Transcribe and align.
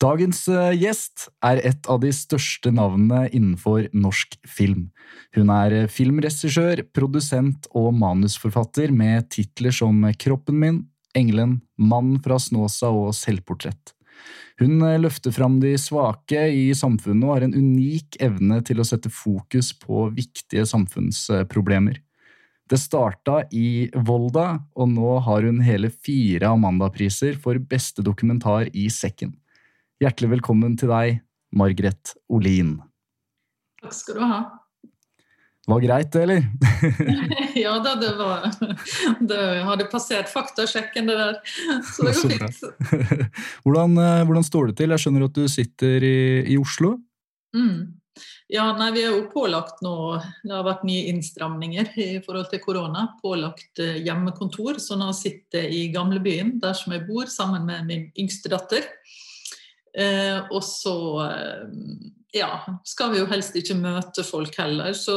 Dagens 0.00 0.46
eh, 0.48 0.72
gjest 0.80 1.26
er 1.44 1.58
et 1.68 1.88
av 1.92 1.98
de 2.00 2.08
største 2.14 2.70
navnene 2.72 3.26
innenfor 3.36 3.90
norsk 3.92 4.38
film. 4.48 4.86
Hun 5.36 5.50
er 5.52 5.74
eh, 5.76 5.90
filmregissør, 5.92 6.86
produsent 6.96 7.68
og 7.76 7.92
manusforfatter 8.00 8.94
med 8.96 9.28
titler 9.34 9.74
som 9.76 10.06
Kroppen 10.16 10.56
min, 10.62 10.78
Engelen, 11.12 11.58
Mannen 11.76 12.16
fra 12.24 12.38
Snåsa 12.40 12.88
og 12.96 13.12
Selvportrett. 13.18 13.92
Hun 14.62 14.80
eh, 14.88 14.96
løfter 15.02 15.36
fram 15.36 15.58
de 15.60 15.74
svake 15.76 16.46
i 16.48 16.70
samfunnet 16.72 17.26
og 17.26 17.34
har 17.34 17.48
en 17.50 17.58
unik 17.58 18.22
evne 18.24 18.62
til 18.64 18.80
å 18.80 18.88
sette 18.88 19.12
fokus 19.12 19.74
på 19.84 20.06
viktige 20.16 20.64
samfunnsproblemer. 20.70 22.00
Det 22.70 22.80
starta 22.80 23.42
i 23.52 23.90
Volda, 24.06 24.62
og 24.78 24.92
nå 24.94 25.12
har 25.28 25.44
hun 25.44 25.60
hele 25.66 25.92
fire 25.92 26.54
Amanda-priser 26.54 27.36
for 27.36 27.60
beste 27.60 28.00
dokumentar 28.06 28.70
i 28.72 28.88
sekken. 28.88 29.34
Hjertelig 30.00 30.30
velkommen 30.38 30.78
til 30.80 30.88
deg, 30.88 31.18
Margret 31.60 32.14
Olin. 32.32 32.78
Takk 33.82 33.92
skal 33.92 34.16
du 34.16 34.22
ha. 34.24 34.38
Det 34.80 35.68
var 35.68 35.82
greit, 35.84 36.08
det, 36.14 36.22
eller? 36.24 36.46
ja 37.66 37.74
da, 37.84 37.92
det 38.00 38.14
var 38.16 38.46
Det 39.20 39.42
hadde 39.68 39.88
passert 39.92 40.32
faktasjekken, 40.32 41.10
det 41.12 41.18
der. 41.18 41.36
Så 41.84 42.08
det 42.08 42.16
går 42.16 42.32
fint. 42.32 42.64
hvordan, 43.66 44.00
eh, 44.00 44.24
hvordan, 44.24 44.48
står 44.48 44.72
det 44.72 44.78
til? 44.80 44.96
Jeg 44.96 45.04
skjønner 45.04 45.28
at 45.28 45.36
du 45.36 45.44
sitter 45.52 46.08
i, 46.08 46.18
i 46.48 46.56
Oslo? 46.56 46.96
Mm. 47.52 48.00
Ja, 48.48 48.70
nei, 48.80 48.90
Vi 48.96 49.04
er 49.04 49.12
jo 49.12 49.28
pålagt 49.30 49.84
nå 49.84 49.94
Det 50.16 50.50
har 50.54 50.64
vært 50.64 50.88
nye 50.88 51.12
innstramninger 51.12 51.92
i 52.00 52.10
forhold 52.24 52.48
til 52.48 52.64
korona. 52.64 53.10
Pålagt 53.20 53.84
eh, 53.84 54.00
hjemmekontor. 54.00 54.80
Så 54.80 54.96
nå 54.96 55.12
sitter 55.12 55.68
jeg 55.68 55.76
i 55.76 55.88
gamlebyen, 55.92 56.56
der 56.64 56.72
som 56.72 56.96
jeg 56.96 57.04
bor, 57.04 57.28
sammen 57.28 57.68
med 57.68 57.84
min 57.84 58.14
yngste 58.16 58.56
datter. 58.56 58.94
Eh, 59.98 60.38
og 60.54 60.62
så 60.62 60.94
eh, 61.24 62.10
ja, 62.36 62.50
skal 62.86 63.12
vi 63.12 63.20
jo 63.20 63.28
helst 63.30 63.56
ikke 63.58 63.78
møte 63.78 64.24
folk 64.26 64.54
heller. 64.60 64.94
Så 64.96 65.16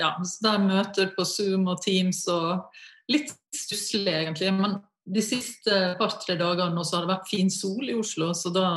ja, 0.00 0.14
så 0.22 0.46
der 0.46 0.62
møter 0.62 1.12
på 1.16 1.26
Zoom 1.28 1.68
og 1.72 1.82
Teams 1.84 2.24
og 2.30 2.66
litt 3.10 3.32
stusslig 3.54 4.12
egentlig. 4.12 4.52
Men 4.54 4.78
de 5.04 5.24
siste 5.24 5.94
par-tre 5.98 6.38
dagene 6.40 6.86
så 6.86 6.98
har 6.98 7.06
det 7.06 7.14
vært 7.16 7.30
fin 7.32 7.52
sol 7.52 7.90
i 7.90 7.98
Oslo, 7.98 8.30
så 8.36 8.52
da 8.54 8.68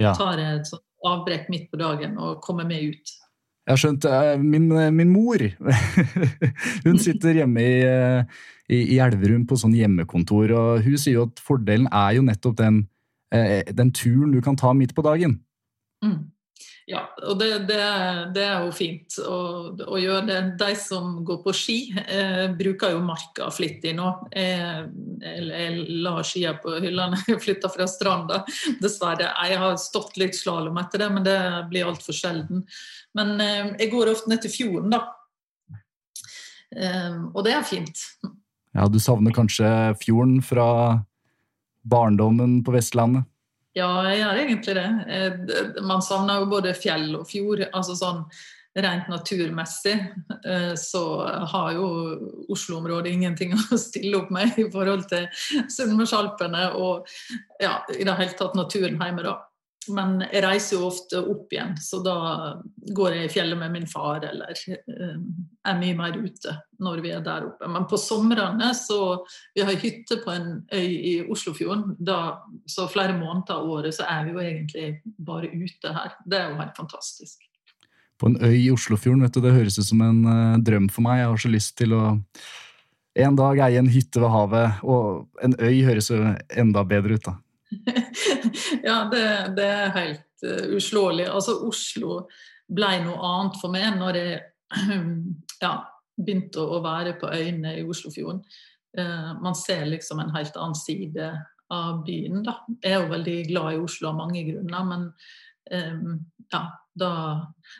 ja. 0.00 0.14
tar 0.16 0.40
jeg 0.40 0.62
et 0.62 0.74
avbrekk 1.06 1.46
midt 1.52 1.68
på 1.70 1.78
dagen 1.78 2.16
og 2.18 2.40
kommer 2.42 2.66
med 2.66 2.94
ut. 2.94 3.16
Jeg 3.68 3.74
har 3.76 3.80
skjønt 3.82 4.06
eh, 4.08 4.34
min, 4.40 4.70
min 4.96 5.10
mor 5.12 5.42
Hun 6.86 6.96
sitter 7.04 7.36
hjemme 7.36 7.60
i, 7.60 7.74
eh, 7.84 8.38
i, 8.72 8.78
i 8.94 9.00
Elverum 9.04 9.44
på 9.46 9.58
sånn 9.60 9.76
hjemmekontor, 9.76 10.54
og 10.56 10.86
hun 10.86 10.96
sier 10.96 11.18
jo 11.18 11.26
at 11.28 11.42
fordelen 11.44 11.90
er 11.92 12.16
jo 12.16 12.24
nettopp 12.24 12.56
den 12.62 12.86
Eh, 12.88 12.97
den 13.28 13.92
turen 13.92 14.32
du 14.32 14.40
kan 14.42 14.56
ta 14.56 14.72
midt 14.72 14.94
på 14.96 15.04
dagen. 15.04 15.38
Mm. 16.04 16.30
Ja, 16.88 17.02
og 17.28 17.36
det, 17.36 17.50
det, 17.68 17.78
det, 18.32 18.44
er 18.48 18.62
jo 18.64 18.70
fint 18.72 19.18
å, 19.20 19.38
å, 19.84 19.96
gjøre 20.00 20.22
det. 20.24 20.36
De 20.56 20.70
som 20.80 21.18
går 21.26 21.42
på 21.44 21.52
ski, 21.52 21.76
eh, 22.00 22.46
bruker 22.56 22.94
jo 22.94 23.02
marka 23.04 23.50
flittig 23.52 23.92
nå. 23.98 24.06
Jeg, 24.32 24.86
jeg, 25.20 25.42
jeg 25.50 25.98
la 26.06 26.14
skia 26.24 26.54
på 26.62 26.78
hyllene 26.80 27.20
jeg 27.28 27.42
flytta 27.44 27.68
fra 27.74 27.84
stranda, 27.90 28.40
dessverre. 28.80 29.28
Jeg 29.50 29.60
har 29.60 29.76
stått 29.82 30.16
litt 30.20 30.38
slalåm 30.38 30.80
etter 30.80 31.04
det, 31.04 31.10
men 31.12 31.28
det 31.28 31.38
blir 31.68 31.90
altfor 31.90 32.16
sjelden. 32.16 32.64
Men 33.18 33.36
eh, 33.36 33.74
jeg 33.82 33.92
går 33.92 34.14
ofte 34.14 34.32
ned 34.32 34.46
til 34.46 34.54
fjorden, 34.56 34.96
da. 34.96 35.04
Eh, 36.72 37.20
og 37.34 37.44
det 37.44 37.52
er 37.58 37.68
fint. 37.68 38.00
Ja, 38.72 38.88
du 38.88 38.96
savner 39.02 39.36
kanskje 39.36 39.68
fjorden 40.00 40.40
fra 40.40 40.70
barndommen 41.90 42.60
på 42.64 42.74
Vestlandet? 42.76 43.26
Ja, 43.76 43.88
jeg 44.08 44.22
gjør 44.22 44.38
egentlig 44.42 44.76
det. 44.78 44.86
Eh, 45.14 45.82
man 45.86 46.02
savner 46.04 46.42
jo 46.42 46.50
både 46.50 46.76
fjell 46.76 47.10
og 47.18 47.28
fjord. 47.30 47.66
altså 47.72 47.98
sånn 47.98 48.24
Rent 48.78 49.08
naturmessig 49.10 49.94
eh, 50.46 50.74
så 50.78 51.02
har 51.50 51.72
jo 51.74 51.86
Oslo-området 52.52 53.10
ingenting 53.10 53.56
å 53.72 53.78
stille 53.80 54.20
opp 54.20 54.28
med 54.30 54.58
i 54.60 54.68
forhold 54.70 55.08
til 55.10 55.26
Sunnmørsalpene 55.72 56.68
og 56.78 57.08
ja, 57.62 57.80
i 57.96 58.04
det 58.06 58.14
hele 58.20 58.36
tatt 58.38 58.54
naturen 58.58 59.00
hjemme. 59.00 59.24
da. 59.24 59.34
Men 59.94 60.20
jeg 60.26 60.42
reiser 60.44 60.76
jo 60.76 60.88
ofte 60.88 61.20
opp 61.20 61.52
igjen, 61.54 61.74
så 61.82 62.00
da 62.04 62.18
går 62.94 63.16
jeg 63.16 63.28
i 63.28 63.32
fjellet 63.32 63.60
med 63.60 63.74
min 63.74 63.88
far 63.90 64.24
eller 64.26 64.52
uh, 64.52 65.16
er 65.68 65.80
mye 65.80 65.96
mer 65.98 66.18
ute 66.18 66.54
når 66.82 67.02
vi 67.04 67.12
er 67.14 67.24
der 67.24 67.48
oppe. 67.48 67.70
Men 67.70 67.88
på 67.90 67.98
somrene 68.00 68.70
så 68.76 69.00
Vi 69.54 69.64
har 69.64 69.80
hytte 69.82 70.20
på 70.22 70.30
en 70.30 70.62
øy 70.72 70.88
i 70.88 71.14
Oslofjorden. 71.26 71.96
Da, 71.98 72.38
så 72.66 72.86
flere 72.90 73.16
måneder 73.18 73.58
av 73.58 73.70
året 73.70 73.96
så 73.96 74.06
er 74.08 74.24
vi 74.26 74.36
jo 74.36 74.44
egentlig 74.44 74.88
bare 75.18 75.50
ute 75.50 75.92
her. 75.94 76.14
Det 76.24 76.38
er 76.38 76.52
jo 76.52 76.60
helt 76.60 76.78
fantastisk. 76.78 77.42
På 78.18 78.30
en 78.30 78.38
øy 78.42 78.54
i 78.54 78.70
Oslofjorden, 78.74 79.22
vet 79.22 79.34
du, 79.34 79.42
det 79.42 79.54
høres 79.54 79.78
ut 79.78 79.90
som 79.90 80.00
en 80.02 80.24
uh, 80.26 80.62
drøm 80.62 80.88
for 80.90 81.06
meg. 81.06 81.22
Jeg 81.22 81.32
har 81.32 81.44
så 81.44 81.52
lyst 81.52 81.76
til 81.78 81.94
å 81.98 82.06
en 83.18 83.36
dag 83.38 83.58
eie 83.66 83.80
en 83.80 83.90
hytte 83.90 84.20
ved 84.22 84.30
havet, 84.30 84.80
og 84.86 85.26
en 85.42 85.56
øy 85.58 85.82
høres 85.86 86.10
jo 86.12 86.20
enda 86.54 86.84
bedre 86.86 87.18
ut, 87.18 87.26
da. 87.26 87.34
ja, 88.88 89.02
det, 89.12 89.24
det, 89.56 89.66
er 89.66 89.94
helt 89.96 90.46
uh, 90.46 90.64
uslåelig. 90.76 91.28
Altså, 91.30 91.58
Oslo 91.68 92.22
ble 92.68 92.90
noe 93.04 93.18
annet 93.32 93.60
for 93.60 93.72
meg 93.72 93.98
når 93.98 94.20
jeg 94.20 94.40
ja, 95.64 95.74
begynte 96.18 96.64
å 96.64 96.82
være 96.84 97.16
på 97.20 97.30
øyene 97.32 97.78
i 97.78 97.86
Oslofjorden. 97.88 98.42
Uh, 98.98 99.36
man 99.44 99.56
ser 99.58 99.86
liksom 99.88 100.22
en 100.22 100.34
helt 100.36 100.56
annen 100.56 100.78
side 100.78 101.30
av 101.74 102.02
byen. 102.06 102.42
Da. 102.46 102.58
Jeg 102.82 102.94
er 102.94 103.04
jo 103.04 103.12
veldig 103.12 103.38
glad 103.50 103.76
i 103.76 103.80
Oslo 103.84 104.10
av 104.10 104.20
mange 104.22 104.44
grunner, 104.48 104.84
men 104.88 105.08
um, 105.72 106.20
ja, 106.48 106.62
da, 106.98 107.10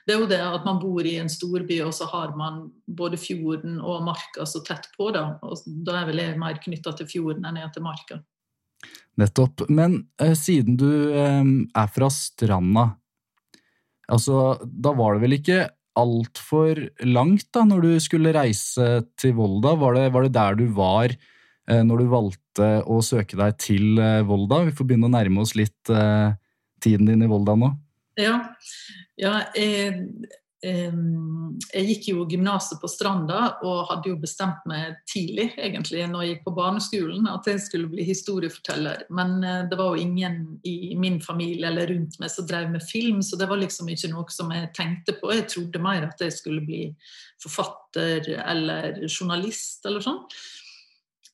det 0.06 0.14
er 0.14 0.20
jo 0.20 0.30
det 0.30 0.40
at 0.44 0.66
man 0.68 0.80
bor 0.82 1.06
i 1.06 1.16
en 1.20 1.30
storby, 1.32 1.80
og 1.84 1.94
så 1.96 2.08
har 2.12 2.34
man 2.38 2.66
både 2.86 3.18
fjorden 3.20 3.78
og 3.80 4.04
marka 4.06 4.46
så 4.46 4.62
tett 4.66 4.90
på. 4.96 5.10
Da, 5.14 5.24
og 5.42 5.64
da 5.86 6.00
er 6.00 6.10
vel 6.10 6.22
jeg 6.22 6.40
mer 6.40 6.60
knytta 6.62 6.94
til 6.98 7.08
fjorden 7.10 7.48
enn 7.48 7.60
jeg 7.62 7.72
til 7.74 7.86
marka. 7.86 8.20
Nettopp. 9.18 9.66
Men 9.68 10.02
eh, 10.22 10.36
siden 10.38 10.78
du 10.78 10.90
eh, 11.10 11.42
er 11.74 11.90
fra 11.94 12.10
Stranda, 12.12 12.86
altså 14.08 14.56
da 14.62 14.94
var 14.96 15.16
det 15.16 15.24
vel 15.26 15.36
ikke 15.40 15.64
altfor 15.98 16.78
langt 17.08 17.48
da 17.54 17.64
når 17.66 17.84
du 17.84 17.90
skulle 18.02 18.34
reise 18.36 18.86
til 19.18 19.34
Volda? 19.38 19.74
Var 19.80 19.98
det, 19.98 20.06
var 20.14 20.26
det 20.26 20.34
der 20.36 20.58
du 20.58 20.66
var 20.76 21.10
eh, 21.10 21.82
når 21.84 22.02
du 22.02 22.12
valgte 22.12 22.70
å 22.86 23.00
søke 23.04 23.38
deg 23.40 23.58
til 23.62 23.98
eh, 24.02 24.22
Volda? 24.28 24.62
Vi 24.68 24.76
får 24.78 24.88
begynne 24.88 25.10
å 25.10 25.16
nærme 25.16 25.42
oss 25.44 25.56
litt 25.58 25.92
eh, 25.92 26.30
tiden 26.84 27.10
din 27.10 27.26
i 27.26 27.30
Volda 27.30 27.56
nå. 27.58 27.72
Ja, 28.18 28.38
ja 29.18 29.34
jeg, 29.58 30.06
jeg 30.58 31.84
gikk 31.86 32.06
jo 32.10 32.24
gymnaset 32.26 32.80
på 32.82 32.88
Stranda 32.90 33.60
og 33.62 33.92
hadde 33.92 34.10
jo 34.10 34.16
bestemt 34.18 34.64
meg 34.66 34.96
tidlig 35.06 35.52
egentlig, 35.54 36.02
når 36.10 36.24
jeg 36.24 36.32
gikk 36.32 36.44
på 36.48 36.54
barneskolen, 36.56 37.28
at 37.30 37.46
jeg 37.46 37.62
skulle 37.62 37.90
bli 37.92 38.06
historieforteller. 38.08 39.04
Men 39.14 39.36
eh, 39.46 39.60
det 39.70 39.78
var 39.78 39.94
jo 39.94 40.02
ingen 40.02 40.58
i 40.66 40.96
min 40.98 41.20
familie 41.22 41.70
eller 41.70 41.92
rundt 41.92 42.18
meg 42.18 42.32
som 42.34 42.48
drev 42.48 42.72
med 42.74 42.82
film, 42.82 43.22
så 43.22 43.38
det 43.38 43.46
var 43.50 43.62
liksom 43.62 43.90
ikke 43.94 44.10
noe 44.10 44.34
som 44.34 44.50
jeg 44.54 44.72
tenkte 44.74 45.14
på. 45.20 45.30
Jeg 45.36 45.46
trodde 45.54 45.84
mer 45.84 46.08
at 46.08 46.26
jeg 46.26 46.34
skulle 46.34 46.66
bli 46.66 46.88
forfatter 47.38 48.34
eller 48.42 49.04
journalist 49.06 49.86
eller 49.86 50.02
sånn. 50.02 50.24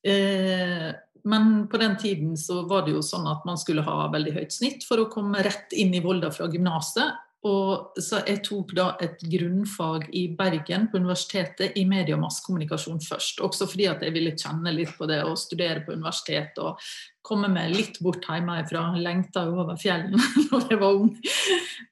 Eh, 0.05 0.91
men 1.25 1.53
på 1.73 1.81
den 1.81 1.97
tiden 1.97 2.37
så 2.37 2.67
var 2.69 2.85
det 2.85 2.93
jo 2.93 3.00
sånn 3.00 3.25
at 3.31 3.47
man 3.49 3.56
skulle 3.56 3.87
ha 3.87 4.03
veldig 4.12 4.35
høyt 4.37 4.53
snitt 4.53 4.85
for 4.85 5.00
å 5.00 5.09
komme 5.09 5.41
rett 5.47 5.73
inn 5.73 5.97
i 5.97 6.05
Volda 6.05 6.29
fra 6.29 6.50
gymnaset. 6.53 7.24
Og 7.44 7.99
så 8.00 8.23
jeg 8.25 8.41
tok 8.46 8.70
da 8.76 8.87
et 9.05 9.20
grunnfag 9.20 10.06
i 10.17 10.23
Bergen 10.32 10.87
på 10.88 10.96
universitetet 10.96 11.76
i 11.76 11.82
medie- 11.85 12.17
og 12.17 12.23
massekommunikasjon 12.23 13.02
først. 13.05 13.43
Også 13.44 13.69
fordi 13.69 13.88
at 13.91 14.05
jeg 14.05 14.14
ville 14.14 14.32
kjenne 14.32 14.73
litt 14.73 14.94
på 14.96 15.08
det 15.11 15.20
å 15.26 15.35
studere 15.37 15.82
på 15.85 15.93
universitet 15.93 16.56
og 16.64 16.81
komme 17.25 17.50
meg 17.52 17.75
litt 17.75 18.00
bort 18.05 18.25
hjemmefra. 18.25 18.87
Lengta 18.96 19.44
jo 19.44 19.58
over 19.61 19.76
fjellene 19.81 20.17
når 20.49 20.73
jeg 20.73 20.81
var 20.81 21.02
ung. 21.02 21.12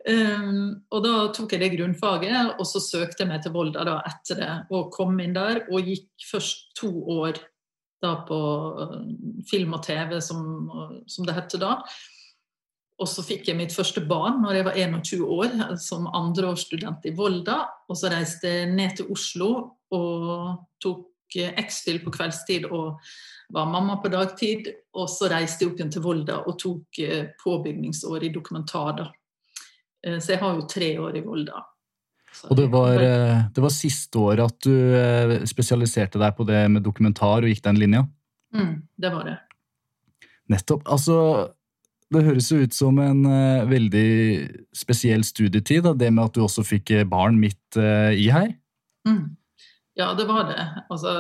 Um, 0.09 0.65
og 0.89 1.05
da 1.05 1.15
tok 1.37 1.53
jeg 1.53 1.65
det 1.67 1.73
grunnfaget, 1.77 2.57
og 2.57 2.69
så 2.69 2.81
søkte 2.81 3.27
jeg 3.27 3.33
meg 3.35 3.45
til 3.45 3.53
Volda 3.53 3.85
da 3.89 4.01
etter 4.09 4.41
det. 4.41 4.53
Og 4.73 4.89
kom 4.95 5.21
inn 5.21 5.37
der, 5.37 5.67
og 5.69 5.85
gikk 5.85 6.31
først 6.31 6.73
to 6.81 6.95
år 7.21 7.37
da 8.03 8.17
på 8.27 8.39
film 9.51 9.77
og 9.77 9.85
TV, 9.85 10.17
som, 10.25 10.41
som 11.07 11.29
det 11.29 11.37
het 11.37 11.61
da. 11.61 11.77
Og 13.03 13.09
så 13.11 13.25
fikk 13.27 13.49
jeg 13.51 13.59
mitt 13.59 13.75
første 13.75 14.03
barn 14.07 14.39
når 14.45 14.59
jeg 14.59 14.67
var 14.69 14.77
21 14.79 15.23
år, 15.27 15.55
som 15.83 16.07
andreårsstudent 16.07 17.09
i 17.11 17.15
Volda. 17.19 17.65
Og 17.91 17.99
så 17.99 18.13
reiste 18.13 18.51
jeg 18.51 18.69
ned 18.71 18.95
til 18.99 19.11
Oslo 19.11 19.49
og 19.93 20.69
tok 20.83 21.09
X-Fill 21.65 22.03
på 22.05 22.13
kveldstid 22.15 22.69
og 22.69 23.01
var 23.53 23.71
mamma 23.73 23.99
på 24.03 24.13
dagtid. 24.13 24.71
Og 24.95 25.11
så 25.11 25.31
reiste 25.33 25.65
jeg 25.65 25.73
opp 25.73 25.81
igjen 25.81 25.93
til 25.97 26.05
Volda 26.05 26.39
og 26.47 26.59
tok 26.63 27.03
påbygningsår 27.43 28.29
i 28.29 28.33
dokumentar. 28.35 28.95
da. 29.01 29.09
Så 30.21 30.35
jeg 30.35 30.43
har 30.43 30.55
jo 30.55 30.69
tre 30.71 30.95
år 31.03 31.19
i 31.19 31.25
Volda. 31.27 31.65
Og 32.49 32.57
det 32.57 32.69
var, 32.73 33.03
det 33.53 33.61
var 33.61 33.75
siste 33.75 34.21
året 34.21 34.47
at 34.47 34.69
du 34.69 35.43
spesialiserte 35.49 36.21
deg 36.23 36.37
på 36.39 36.47
det 36.49 36.63
med 36.73 36.85
dokumentar 36.87 37.43
og 37.43 37.51
gikk 37.51 37.65
den 37.67 37.81
linja? 37.83 38.07
Mm, 38.55 38.79
det 38.97 39.11
var 39.13 39.27
det. 39.27 39.37
Nettopp. 40.53 40.87
Altså, 40.91 41.17
det 42.13 42.25
høres 42.27 42.51
jo 42.53 42.61
ut 42.63 42.75
som 42.77 42.99
en 43.03 43.25
uh, 43.27 43.69
veldig 43.69 44.09
spesiell 44.77 45.25
studietid, 45.27 45.83
da, 45.87 45.95
det 45.97 46.11
med 46.13 46.25
at 46.27 46.37
du 46.37 46.43
også 46.45 46.65
fikk 46.67 46.95
barn 47.11 47.39
midt 47.41 47.79
uh, 47.81 48.13
i 48.15 48.29
her. 48.33 48.53
Mm. 49.09 49.35
Ja, 49.99 50.13
det 50.17 50.29
var 50.29 50.47
det. 50.49 50.63
Altså, 50.93 51.17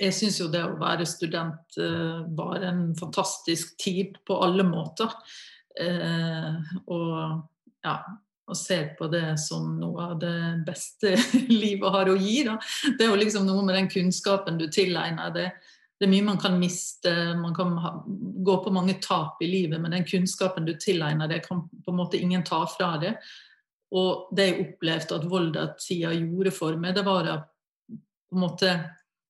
jeg 0.00 0.14
syns 0.16 0.38
jo 0.40 0.50
det 0.52 0.62
å 0.64 0.76
være 0.80 1.08
student 1.08 1.80
uh, 1.80 2.22
var 2.38 2.64
en 2.68 2.88
fantastisk 2.98 3.76
tid 3.82 4.20
på 4.26 4.38
alle 4.44 4.66
måter. 4.66 5.12
og 6.86 7.10
ja, 7.84 7.98
og 8.46 8.56
ser 8.56 8.92
på 8.98 9.08
det 9.10 9.34
som 9.42 9.74
noe 9.80 10.10
av 10.10 10.18
det 10.22 10.36
beste 10.66 11.16
livet 11.62 11.92
har 11.92 12.10
å 12.10 12.18
gi. 12.18 12.44
Da. 12.46 12.56
Det 12.96 13.06
er 13.06 13.10
jo 13.10 13.18
liksom 13.18 13.46
noe 13.48 13.64
med 13.66 13.76
den 13.78 13.90
kunnskapen 13.92 14.60
du 14.60 14.68
tilegner 14.72 15.34
deg. 15.34 15.66
Det 15.96 16.04
er 16.04 16.12
mye 16.12 16.26
man 16.26 16.40
kan 16.40 16.58
miste, 16.60 17.12
man 17.40 17.54
kan 17.56 17.72
ha, 17.80 17.92
gå 18.44 18.56
på 18.64 18.72
mange 18.74 18.98
tap 19.00 19.40
i 19.40 19.48
livet, 19.48 19.80
men 19.80 19.94
den 19.96 20.04
kunnskapen 20.08 20.68
du 20.68 20.74
tilegner 20.76 21.30
deg, 21.30 21.44
kan 21.46 21.64
på 21.68 21.92
en 21.92 22.00
måte 22.02 22.20
ingen 22.20 22.44
ta 22.44 22.60
fra 22.68 22.94
deg. 23.00 23.16
Og 23.96 24.28
det 24.36 24.48
jeg 24.50 24.60
opplevde 24.66 25.16
at 25.16 25.26
Volda-tida 25.30 26.12
gjorde 26.12 26.52
for 26.52 26.76
meg, 26.80 26.96
det 26.96 27.06
var 27.06 27.32
at 27.32 27.50
på 27.88 28.36
en 28.36 28.42
måte 28.42 28.72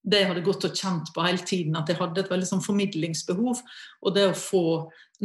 det 0.06 0.20
jeg 0.20 0.28
hadde 0.30 0.44
gått 0.46 0.64
og 0.68 0.78
kjent 0.78 1.10
på 1.14 1.24
hele 1.26 1.42
tiden, 1.42 1.74
at 1.78 1.90
jeg 1.90 1.98
hadde 1.98 2.22
et 2.22 2.30
veldig 2.30 2.46
sånn 2.46 2.62
formidlingsbehov. 2.62 3.62
Og 4.06 4.14
det 4.14 4.28
å 4.28 4.38
få 4.38 4.66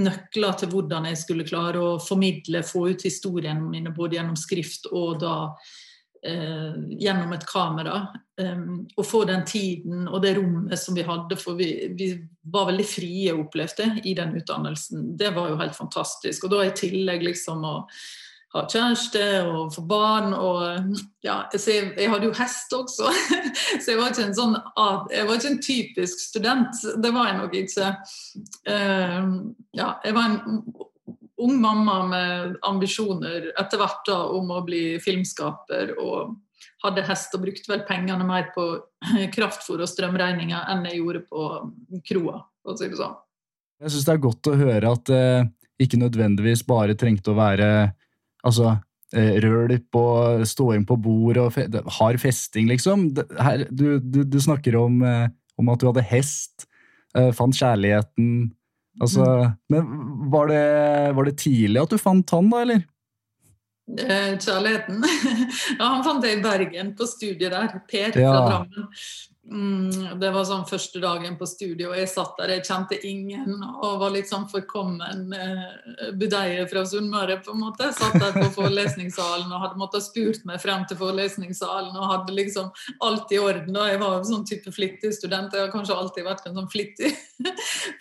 nøkler 0.02 0.58
til 0.58 0.72
hvordan 0.72 1.06
jeg 1.10 1.20
skulle 1.22 1.46
klare 1.46 1.82
å 1.82 2.00
formidle, 2.02 2.64
få 2.66 2.88
ut 2.90 3.06
historiene 3.06 3.62
mine 3.62 3.94
både 3.94 4.18
gjennom 4.18 4.40
skrift 4.40 4.90
og 4.90 5.20
da 5.22 5.36
gjennom 6.22 7.32
et 7.34 7.46
kamera. 7.50 8.04
Um, 8.42 8.88
og 8.98 9.06
få 9.06 9.24
den 9.30 9.44
tiden 9.46 10.08
og 10.08 10.22
det 10.24 10.36
rommet 10.38 10.80
som 10.80 10.96
vi 10.98 11.04
hadde, 11.06 11.36
for 11.38 11.58
vi, 11.60 11.68
vi 11.98 12.14
var 12.54 12.70
veldig 12.70 12.86
frie, 12.88 13.34
opplevde 13.34 13.88
i 14.08 14.14
den 14.18 14.36
utdannelsen. 14.40 15.12
Det 15.18 15.34
var 15.36 15.52
jo 15.52 15.60
helt 15.60 15.78
fantastisk. 15.78 16.46
Og 16.46 16.54
da 16.54 16.66
i 16.66 16.76
tillegg 16.78 17.26
liksom 17.26 17.66
å 17.68 17.76
ha 18.56 18.64
kjæreste 18.68 19.26
og 19.48 19.74
få 19.76 19.84
barn. 19.88 20.34
Og 20.36 20.96
ja, 21.26 21.42
jeg, 21.54 21.92
jeg, 21.98 22.10
hadde 22.12 22.30
jo 22.30 22.38
hest 22.40 22.74
også, 22.76 23.12
så 23.82 23.94
jeg 23.94 24.00
var 24.00 24.14
ikke 24.14 24.28
en 24.30 24.38
sånn 24.38 24.58
jeg 25.12 25.28
var 25.28 25.38
ikke 25.38 25.52
en 25.54 25.62
typisk 25.68 26.24
student. 26.24 26.86
Det 27.04 27.14
var 27.16 27.32
jeg 27.32 27.42
nok 27.42 27.60
ikke. 27.62 27.92
Uh, 28.70 29.30
ja, 29.78 29.94
jeg 30.06 30.18
var 30.18 30.32
en 30.32 30.40
ung 31.42 31.58
mamma 31.62 31.98
med 32.10 32.56
ambisjoner 32.68 33.52
etter 33.60 33.82
hvert 33.82 34.06
da 34.08 34.18
om 34.38 34.54
å 34.54 34.64
bli 34.68 34.86
filmskaper. 35.04 35.96
og 36.00 36.38
hadde 36.82 37.04
hest 37.06 37.34
og 37.38 37.44
brukte 37.44 37.70
vel 37.70 37.84
pengene 37.86 38.26
mer 38.26 38.48
på 38.56 38.64
kraftfôr 39.36 39.84
og 39.84 39.90
strømregninger 39.90 40.70
enn 40.72 40.86
jeg 40.90 41.02
gjorde 41.02 41.26
på 41.30 41.48
kroa. 42.08 42.44
for 42.62 42.74
å 42.74 42.78
si 42.78 42.90
det 42.90 43.00
sånn. 43.00 43.18
Jeg 43.82 43.94
syns 43.94 44.08
det 44.08 44.14
er 44.14 44.24
godt 44.26 44.50
å 44.50 44.58
høre 44.60 44.94
at 44.94 45.10
det 45.10 45.26
eh, 45.26 45.50
ikke 45.82 45.98
nødvendigvis 45.98 46.62
bare 46.70 46.98
trengte 46.98 47.34
å 47.34 47.38
være 47.38 47.68
altså, 48.46 48.76
eh, 49.16 49.38
rølp 49.42 49.98
og 49.98 50.44
ståing 50.46 50.86
på 50.86 50.98
bord 51.02 51.40
og 51.42 51.54
fe 51.56 51.66
hard 51.98 52.22
festing, 52.22 52.70
liksom. 52.70 53.08
Her, 53.40 53.66
du, 53.70 54.00
du, 54.00 54.22
du, 54.22 54.38
snakker 54.42 54.78
om, 54.78 55.02
eh, 55.06 55.28
om, 55.58 55.72
at 55.74 55.82
du 55.82 55.88
hadde 55.90 56.06
hest, 56.12 56.68
eh, 57.18 57.32
fant 57.34 57.58
kjærligheten. 57.58 58.52
Altså, 59.00 59.24
mm. 59.24 59.52
Men 59.72 59.92
var 60.32 60.48
det, 60.52 60.64
var 61.16 61.28
det, 61.30 61.38
tidlig 61.40 61.80
at 61.82 61.94
du 61.94 62.02
fant 62.02 62.34
han, 62.36 62.50
da, 62.52 62.64
eller? 62.66 62.82
Kjærligheten? 63.92 65.04
ja, 65.80 65.86
han 65.86 66.04
fant 66.06 66.26
jeg 66.28 66.40
i 66.40 66.44
Bergen, 66.44 66.94
på 66.98 67.08
studiet 67.10 67.52
der. 67.54 67.80
Per 67.92 68.12
fra 68.16 68.34
Drammen. 68.48 68.90
Mm, 69.50 70.20
det 70.22 70.30
var 70.30 70.46
sånn 70.46 70.68
første 70.70 71.00
dagen 71.02 71.34
på 71.40 71.48
studio, 71.50 71.90
og 71.90 71.98
jeg 71.98 72.10
satt 72.12 72.36
der, 72.38 72.52
jeg 72.54 72.66
kjente 72.68 73.00
ingen 73.10 73.64
og 73.72 73.98
var 74.04 74.14
litt 74.14 74.30
sånn 74.30 74.46
forkommen 74.52 75.34
eh, 75.34 76.12
budeie 76.14 76.68
fra 76.70 76.84
Sunnmøre, 76.86 77.40
på 77.42 77.56
en 77.56 77.64
måte. 77.64 77.90
Satt 77.98 78.20
der 78.22 78.38
på 78.38 78.52
forelesningssalen 78.60 79.50
og 79.50 79.64
hadde 79.66 79.82
måttet 79.82 80.06
spurt 80.06 80.46
meg 80.46 80.62
frem 80.62 80.86
til 80.86 81.00
forelesningssalen 81.02 81.98
og 81.98 82.08
hadde 82.14 82.38
liksom 82.38 82.70
alt 83.08 83.34
i 83.34 83.42
orden. 83.42 83.82
Og 83.82 83.90
Jeg 83.90 84.04
var 84.04 84.20
en 84.20 84.30
sånn 84.30 84.46
type 84.48 84.76
flittig 84.78 85.16
student, 85.18 85.58
jeg 85.58 85.66
har 85.66 85.74
kanskje 85.74 85.98
alltid 85.98 86.30
vært 86.30 86.46
en 86.46 86.62
sånn 86.62 86.72
flittig, 86.72 87.12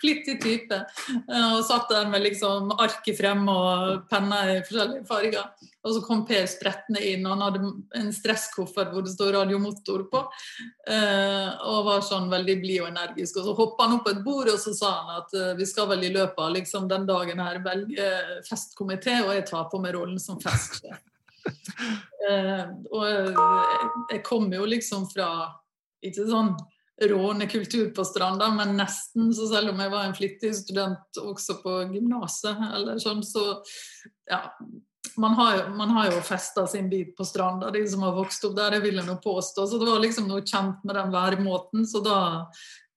flittig 0.03 0.37
type. 0.45 0.81
Og 1.25 1.65
satt 1.65 1.89
der 1.89 2.05
med 2.11 2.21
liksom 2.27 2.69
arket 2.77 3.17
frem 3.17 3.47
og 3.49 4.05
penner 4.13 4.59
i 4.59 4.61
forskjellige 4.61 5.09
farger. 5.09 5.70
Og 5.81 5.95
så 5.95 6.01
kom 6.05 6.23
Per 6.27 6.45
sprettende 6.49 7.01
inn, 7.09 7.25
og 7.25 7.33
han 7.33 7.43
hadde 7.45 7.69
en 7.97 8.11
stresskoffert 8.13 8.91
hvor 8.93 9.05
det 9.05 9.13
står 9.15 9.33
radiomotor 9.39 10.03
på. 10.11 10.23
Eh, 10.87 11.47
og 11.67 11.87
var 11.87 12.03
sånn 12.05 12.29
veldig 12.31 12.57
blid 12.61 12.83
og 12.83 12.91
energisk. 12.91 13.39
Og 13.41 13.47
så 13.47 13.55
hoppa 13.57 13.87
han 13.87 13.97
opp 13.97 14.05
på 14.05 14.13
et 14.13 14.23
bord 14.25 14.51
og 14.51 14.59
så 14.61 14.75
sa 14.77 14.91
han 14.99 15.15
at 15.23 15.37
eh, 15.37 15.53
vi 15.57 15.67
skal 15.69 15.89
vel 15.89 16.05
i 16.05 16.13
løpet 16.13 16.43
av 16.45 16.53
liksom, 16.57 16.89
den 16.91 17.07
dagen 17.09 17.41
her 17.41 17.61
velge 17.65 18.11
festkomité, 18.47 19.21
og 19.25 19.33
jeg 19.37 19.47
tar 19.49 19.71
på 19.71 19.81
meg 19.81 19.97
rollen 19.97 20.21
som 20.21 20.37
festsjef. 20.41 21.01
eh, 22.29 22.67
og 22.91 23.07
jeg, 23.07 23.33
jeg 24.13 24.21
kom 24.27 24.51
jo 24.53 24.67
liksom 24.69 25.09
fra 25.09 25.31
ikke 26.05 26.27
sånn 26.29 26.53
rånekultur 27.01 27.89
på 27.95 28.05
Stranda, 28.05 28.51
men 28.53 28.75
nesten. 28.77 29.31
Så 29.33 29.47
selv 29.49 29.73
om 29.73 29.81
jeg 29.81 29.93
var 29.93 30.05
en 30.05 30.15
flittig 30.17 30.53
student 30.57 31.21
også 31.21 31.57
på 31.63 31.77
gymnaset, 31.95 32.61
eller 32.75 33.01
sånn, 33.01 33.23
så 33.25 33.45
ja, 34.29 34.43
man 35.17 35.33
har, 35.33 35.57
jo, 35.57 35.63
man 35.75 35.89
har 35.95 36.11
jo 36.11 36.21
festa 36.25 36.67
sin 36.67 36.89
bit 36.89 37.15
på 37.17 37.25
stranda, 37.25 37.71
de 37.71 37.81
som 37.87 38.03
har 38.05 38.13
vokst 38.15 38.45
opp 38.47 38.55
der, 38.57 38.77
det 38.77 38.83
vil 38.85 38.99
jeg 38.99 39.07
nå 39.07 39.17
påstå. 39.23 39.65
Så 39.67 39.79
det 39.81 39.89
var 39.89 40.03
liksom 40.03 40.29
noe 40.29 40.45
kjent 40.45 40.83
med 40.87 40.95
den 40.95 41.11
væremåten. 41.13 41.87
Så 41.89 42.03
da 42.05 42.19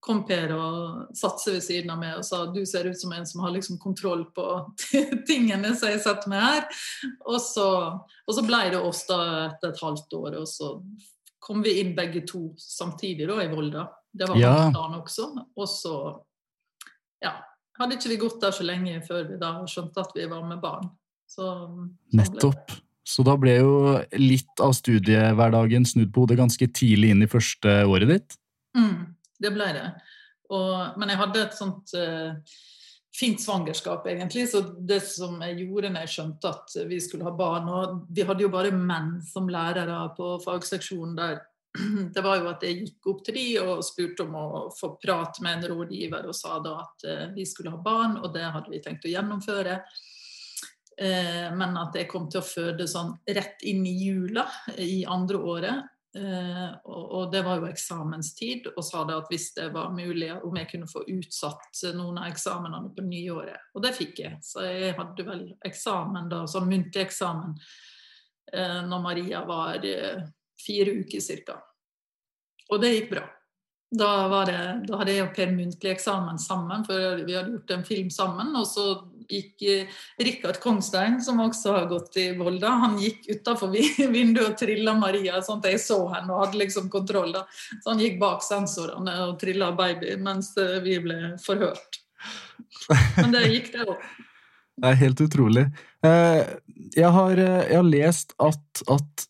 kom 0.05 0.21
Per 0.29 0.53
og 0.53 1.17
satte 1.17 1.41
seg 1.41 1.57
ved 1.57 1.65
siden 1.65 1.93
av 1.95 2.01
meg 2.03 2.19
og 2.19 2.27
sa 2.27 2.43
du 2.53 2.61
ser 2.69 2.91
ut 2.91 2.99
som 3.01 3.15
en 3.17 3.25
som 3.27 3.41
har 3.41 3.55
liksom 3.55 3.79
kontroll 3.81 4.27
på 4.37 4.47
tingene 5.31 5.73
som 5.73 5.89
jeg 5.89 6.03
setter 6.05 6.31
meg 6.33 6.45
her. 6.45 6.67
Og 7.25 7.41
så, 7.41 7.69
og 7.97 8.37
så 8.37 8.45
ble 8.45 8.61
det 8.75 8.83
oss 8.85 9.05
da 9.09 9.21
etter 9.47 9.73
et 9.73 9.81
halvt 9.81 10.19
år, 10.21 10.39
og 10.43 10.49
så 10.51 10.75
kom 11.45 11.65
vi 11.65 11.79
inn 11.81 11.95
begge 11.97 12.25
to 12.29 12.51
samtidig 12.61 13.29
da 13.29 13.41
i 13.43 13.51
Volda. 13.53 13.89
Det 14.13 14.29
var 14.29 14.39
ja. 14.41 14.53
planen 14.73 15.01
også. 15.01 15.31
Og 15.57 15.69
så 15.69 15.97
ja, 17.25 17.35
hadde 17.81 17.99
ikke 17.99 18.13
vi 18.13 18.21
gått 18.23 18.39
der 18.45 18.55
så 18.55 18.65
lenge 18.65 19.01
før 19.05 19.27
vi 19.29 19.41
da 19.41 19.57
skjønte 19.69 20.05
at 20.05 20.15
vi 20.17 20.29
var 20.31 20.45
med 20.49 20.63
barn. 20.63 20.89
Så, 21.35 21.47
Nettopp. 22.15 22.77
Så 23.05 23.25
da 23.27 23.35
ble 23.37 23.59
jo 23.59 23.73
litt 24.17 24.61
av 24.65 24.73
studiehverdagen 24.77 25.85
snudd 25.89 26.13
på 26.15 26.25
hodet 26.25 26.39
ganske 26.41 26.69
tidlig 26.73 27.11
inn 27.13 27.25
i 27.27 27.31
første 27.31 27.83
året 27.85 28.09
ditt? 28.09 28.37
Mm, 28.79 29.13
det 29.45 29.51
ble 29.53 29.67
det. 29.77 29.89
Og, 30.55 31.01
men 31.01 31.13
jeg 31.13 31.21
hadde 31.21 31.43
et 31.43 31.57
sånt 31.59 31.93
uh, 31.99 32.33
fint 33.15 33.43
svangerskap, 33.43 34.07
egentlig. 34.09 34.47
Så 34.49 34.63
det 34.79 35.03
som 35.05 35.37
jeg 35.45 35.67
gjorde 35.67 35.91
når 35.93 36.07
jeg 36.07 36.15
skjønte 36.15 36.55
at 36.55 36.79
vi 36.89 37.01
skulle 37.03 37.29
ha 37.29 37.35
barn 37.37 37.69
Og 37.73 37.99
vi 38.15 38.25
hadde 38.27 38.47
jo 38.47 38.53
bare 38.53 38.73
menn 38.75 39.19
som 39.27 39.51
lærere 39.53 39.99
på 40.17 40.37
fagseksjonen 40.45 41.19
der. 41.21 41.43
Det 42.15 42.23
var 42.25 42.39
jo 42.41 42.49
at 42.55 42.65
jeg 42.65 42.81
gikk 42.81 43.13
opp 43.13 43.23
til 43.27 43.37
de 43.37 43.47
og 43.67 43.85
spurte 43.85 44.25
om 44.25 44.35
å 44.39 44.49
få 44.79 44.95
prate 45.03 45.45
med 45.45 45.59
en 45.59 45.75
rådgiver, 45.75 46.29
og 46.31 46.37
sa 46.39 46.57
da 46.65 46.79
at 46.87 47.09
uh, 47.11 47.29
vi 47.37 47.45
skulle 47.49 47.75
ha 47.75 47.85
barn, 47.85 48.21
og 48.23 48.33
det 48.33 48.49
hadde 48.49 48.73
vi 48.73 48.81
tenkt 48.81 49.05
å 49.05 49.13
gjennomføre. 49.13 49.81
Eh, 50.99 51.51
men 51.57 51.77
at 51.81 51.97
jeg 51.99 52.09
kom 52.11 52.29
til 52.31 52.41
å 52.41 52.47
føde 52.47 52.87
sånn 52.91 53.15
rett 53.27 53.65
inn 53.67 53.83
i 53.87 53.95
jula 54.05 54.47
i 54.79 55.03
andre 55.11 55.41
året. 55.41 55.91
Eh, 56.15 56.69
og, 56.87 57.33
det 57.33 57.41
var 57.43 57.59
jo 57.59 57.67
eksamenstid, 57.67 58.69
og 58.77 58.85
sa 58.87 59.03
det 59.09 59.17
at 59.19 59.33
hvis 59.33 59.49
det 59.57 59.67
var 59.75 59.91
mulig 59.95 60.31
om 60.47 60.55
jeg 60.61 60.71
kunne 60.71 60.91
få 60.91 61.03
utsatt 61.11 61.83
noen 61.97 62.21
av 62.23 62.31
eksamenene 62.31 62.93
på 62.95 63.07
nyåret. 63.09 63.73
Og 63.75 63.83
det 63.83 63.95
fikk 63.99 64.23
jeg. 64.23 64.39
Så 64.47 64.63
jeg 64.69 64.95
hadde 64.99 65.27
vel 65.27 65.49
eksamen 65.67 66.31
da, 66.31 66.45
sånn 66.51 66.71
muntlig 66.71 67.09
eksamen 67.09 67.57
eh, 68.55 68.81
når 68.87 69.07
Maria 69.09 69.43
var 69.49 69.83
fire 70.65 70.99
uker 71.03 71.43
ca. 71.49 71.59
Og 72.71 72.81
det 72.81 72.95
gikk 72.95 73.11
bra. 73.17 73.27
Da, 73.95 74.45
det, 74.49 74.61
da, 74.89 74.99
hadde 74.99 75.13
jeg 75.15 75.25
og 75.27 75.35
Per 75.37 75.51
muntlig 75.55 75.93
eksamen 75.93 76.39
sammen, 76.43 76.85
for 76.87 77.21
vi 77.23 77.37
hadde 77.37 77.53
gjort 77.55 77.75
en 77.77 77.85
film 77.87 78.09
sammen. 78.11 78.51
Og 78.59 78.67
så 78.67 78.87
gikk 79.31 79.65
eh, 79.71 79.93
Rikard 80.21 80.59
Kongstein, 80.63 81.21
som 81.23 81.41
også 81.41 81.77
har 81.77 81.87
gått 81.91 82.19
i 82.21 82.27
Volda, 82.39 82.73
han 82.85 82.99
gikk 83.01 83.29
utafor 83.31 83.73
vinduet 84.17 84.49
og 84.49 84.59
trilla 84.61 84.97
Maria, 84.99 85.41
sånn 85.45 85.63
at 85.63 85.71
jeg 85.73 85.83
så 85.85 86.01
henne 86.13 86.33
og 86.33 86.47
hadde 86.47 86.63
liksom 86.65 86.91
kontroll. 86.93 87.33
da. 87.37 87.45
Så 87.81 87.93
han 87.93 88.03
gikk 88.03 88.19
bak 88.23 88.45
sensorene 88.47 89.17
og 89.29 89.39
trilla 89.43 89.73
baby 89.77 90.17
mens 90.21 90.55
eh, 90.61 90.81
vi 90.85 90.99
ble 91.05 91.35
forhørt. 91.45 92.01
Men 93.21 93.35
det 93.37 93.49
gikk, 93.53 93.75
det 93.77 93.89
òg. 93.89 93.99
Det 94.75 94.89
er 94.91 94.97
helt 94.99 95.21
utrolig. 95.23 95.63
Eh, 96.03 96.41
jeg 96.97 97.11
har, 97.15 97.39
jeg 97.39 97.77
har 97.79 97.85
lest 97.87 98.33
at, 98.43 98.81
at 98.91 99.27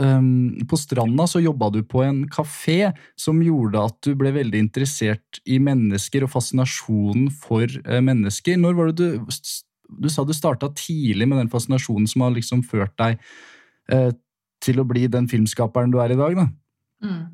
um, 0.00 0.66
på 0.68 0.78
stranda 0.80 1.26
så 1.28 1.42
jobba 1.42 1.70
du 1.74 1.82
på 1.86 2.02
en 2.04 2.22
kafé 2.32 2.92
som 3.18 3.40
gjorde 3.44 3.84
at 3.90 3.98
du 4.06 4.14
ble 4.18 4.32
veldig 4.34 4.62
interessert 4.66 5.40
i 5.44 5.60
mennesker 5.62 6.24
og 6.26 6.32
fascinasjonen 6.32 7.28
for 7.34 7.68
uh, 7.86 8.00
mennesker. 8.04 8.58
Når 8.60 8.78
var 8.78 8.90
det 8.90 8.98
du 9.00 9.36
Du 9.90 10.06
sa 10.08 10.22
du 10.22 10.30
starta 10.30 10.68
tidlig 10.70 11.26
med 11.26 11.40
den 11.40 11.48
fascinasjonen 11.50 12.06
som 12.06 12.22
har 12.22 12.30
liksom 12.30 12.62
ført 12.62 12.94
deg 12.98 13.18
uh, 13.92 14.12
til 14.62 14.78
å 14.78 14.86
bli 14.86 15.08
den 15.10 15.26
filmskaperen 15.26 15.90
du 15.90 15.98
er 15.98 16.12
i 16.14 16.18
dag, 16.20 16.36
da? 16.36 16.46
Mm. 17.02 17.24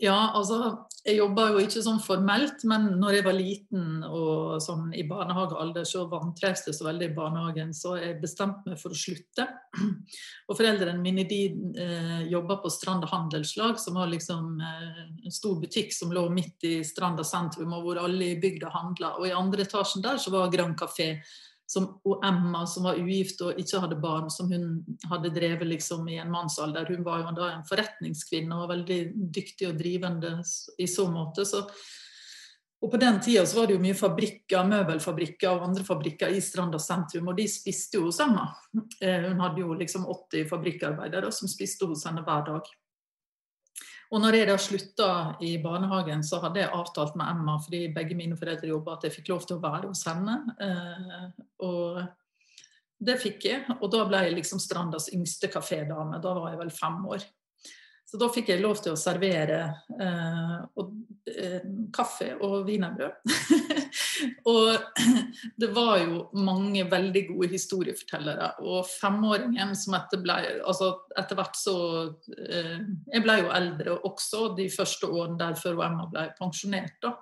Ja, 0.00 0.30
altså 0.32 0.86
jeg 1.08 1.16
jobba 1.16 1.46
jo 1.52 1.60
ikke 1.62 1.80
sånn 1.84 2.00
formelt, 2.04 2.62
men 2.68 2.84
når 3.00 3.16
jeg 3.16 3.24
var 3.24 3.36
liten 3.36 3.84
og 4.04 4.58
sånn 4.60 4.90
i 4.92 5.04
barnehagealder, 5.08 5.86
så 5.88 6.04
vantrivdes 6.10 6.68
jeg 6.68 6.76
så 6.76 6.86
veldig 6.88 7.08
i 7.08 7.14
barnehagen, 7.16 7.72
så 7.76 7.94
jeg 7.96 8.18
bestemte 8.20 8.68
meg 8.68 8.80
for 8.80 8.92
å 8.92 8.98
slutte. 8.98 9.46
Og 10.48 10.58
foreldrene 10.58 11.00
mine 11.00 11.24
de 11.28 11.40
eh, 11.80 12.22
jobba 12.28 12.58
på 12.62 12.72
Stranda 12.72 13.08
handelslag, 13.10 13.80
som 13.80 13.96
var 14.00 14.12
liksom 14.12 14.60
eh, 14.60 15.02
en 15.24 15.34
stor 15.34 15.56
butikk 15.62 15.96
som 15.96 16.12
lå 16.12 16.26
midt 16.34 16.68
i 16.68 16.76
Stranda 16.86 17.24
sentrum, 17.26 17.72
og 17.76 17.86
hvor 17.86 18.02
alle 18.04 18.34
i 18.34 18.40
bygda 18.40 18.72
handla. 18.74 19.16
Og 19.18 19.30
i 19.30 19.36
andre 19.36 19.64
etasjen 19.64 20.04
der 20.04 20.20
så 20.20 20.34
var 20.34 20.52
Grand 20.52 20.76
Café 20.78 21.14
som, 21.68 22.00
og 22.08 22.24
Emma, 22.24 22.62
som 22.66 22.86
var 22.88 22.96
ugift 22.96 23.42
og 23.44 23.58
ikke 23.60 23.82
hadde 23.82 24.00
barn, 24.00 24.30
som 24.32 24.48
hun 24.48 24.78
hadde 25.10 25.34
drevet 25.34 25.68
liksom 25.68 26.06
i 26.08 26.16
en 26.16 26.30
mannsalder. 26.32 26.88
Hun 26.88 27.04
var 27.04 27.20
jo 27.20 27.34
da 27.36 27.50
en 27.52 27.66
forretningskvinne 27.68 28.56
og 28.56 28.62
var 28.62 28.70
veldig 28.72 29.00
dyktig 29.36 29.68
og 29.68 29.76
drivende 29.76 30.38
i 30.80 30.86
så 30.88 31.04
måte. 31.12 31.44
Så, 31.44 31.60
og 32.80 32.88
på 32.94 33.00
den 33.02 33.20
tida 33.20 33.44
så 33.44 33.60
var 33.60 33.68
det 33.68 33.76
jo 33.76 33.84
mye 33.84 33.98
fabrikker, 34.00 34.64
møbelfabrikker 34.70 35.50
og 35.52 35.68
andre 35.68 35.84
fabrikker 35.84 36.32
i 36.32 36.40
Stranda 36.40 36.80
sentrum, 36.80 37.28
og 37.28 37.36
de 37.36 37.44
spiste 37.52 38.00
jo 38.00 38.08
hos 38.08 38.22
Emma. 38.24 38.48
Eh, 39.02 39.28
hun 39.28 39.44
hadde 39.44 39.60
jo 39.66 39.76
liksom 39.76 40.08
80 40.08 40.48
fabrikkarbeidere 40.48 41.34
som 41.36 41.52
spiste 41.52 41.90
hos 41.90 42.08
henne 42.08 42.24
hver 42.24 42.48
dag. 42.48 42.72
Og 44.08 44.22
når 44.22 44.38
jeg 44.38 44.48
da 44.48 44.54
slutta 44.56 45.08
i 45.44 45.50
barnehagen, 45.60 46.22
så 46.24 46.38
hadde 46.40 46.62
jeg 46.62 46.72
avtalt 46.72 47.16
med 47.20 47.28
Emma, 47.28 47.58
fordi 47.60 47.82
begge 47.92 48.16
mine 48.16 48.38
foreldre 48.40 48.70
jobba, 48.70 48.96
at 48.96 49.04
jeg 49.04 49.18
fikk 49.18 49.32
lov 49.34 49.44
til 49.44 49.58
å 49.58 49.64
være 49.64 49.90
hos 49.90 50.04
henne. 50.08 50.36
Eh, 50.64 51.26
og 51.66 52.00
det 53.04 53.18
fikk 53.20 53.48
jeg. 53.50 53.76
Og 53.76 53.90
da 53.92 54.06
ble 54.08 54.22
jeg 54.24 54.38
liksom 54.38 54.62
Strandas 54.62 55.10
yngste 55.12 55.50
kafédame. 55.52 56.22
Da 56.24 56.32
var 56.38 56.54
jeg 56.54 56.62
vel 56.62 56.72
fem 56.72 57.04
år. 57.04 57.26
Så 58.08 58.16
da 58.16 58.30
fikk 58.32 58.48
jeg 58.48 58.62
lov 58.62 58.78
til 58.80 58.94
å 58.94 58.98
servere 58.98 59.58
eh, 60.00 60.52
og, 60.80 60.92
eh, 61.28 61.58
kaffe 61.92 62.30
og 62.40 62.62
wienerbrød. 62.64 63.18
og 64.52 65.02
det 65.60 65.68
var 65.76 65.98
jo 66.00 66.22
mange 66.40 66.86
veldig 66.88 67.22
gode 67.28 67.50
historiefortellere. 67.52 68.54
Og 68.64 68.88
femåringen 68.88 69.74
som 69.76 69.98
etter 69.98 70.22
ble 70.24 70.38
altså 70.62 70.94
Etter 71.20 71.36
hvert 71.36 71.58
så 71.58 71.76
eh, 72.32 72.78
Jeg 73.12 73.24
ble 73.26 73.36
jo 73.42 73.52
eldre 73.58 73.98
også 74.08 74.54
de 74.56 74.70
første 74.72 75.10
årene 75.10 75.36
der 75.42 75.60
før 75.60 75.84
Emma 75.84 76.08
ble 76.08 76.30
pensjonert. 76.38 76.96
da. 77.04 77.12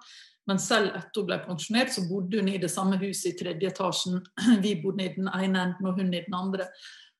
Men 0.46 0.62
selv 0.62 0.94
etter 0.94 1.24
hun 1.24 1.26
ble 1.32 1.40
pensjonert, 1.48 1.90
så 1.96 2.04
bodde 2.06 2.38
hun 2.38 2.52
i 2.52 2.60
det 2.62 2.70
samme 2.70 3.00
huset 3.00 3.32
i 3.32 3.38
tredje 3.40 3.72
etasjen. 3.72 4.22
Vi 4.62 4.76
bodde 4.84 5.02
i 5.02 5.14
den 5.18 5.26
ene 5.34 5.66
enden 5.66 5.90
og 5.90 5.98
hun 5.98 6.14
i 6.14 6.22
den 6.28 6.38
andre 6.38 6.70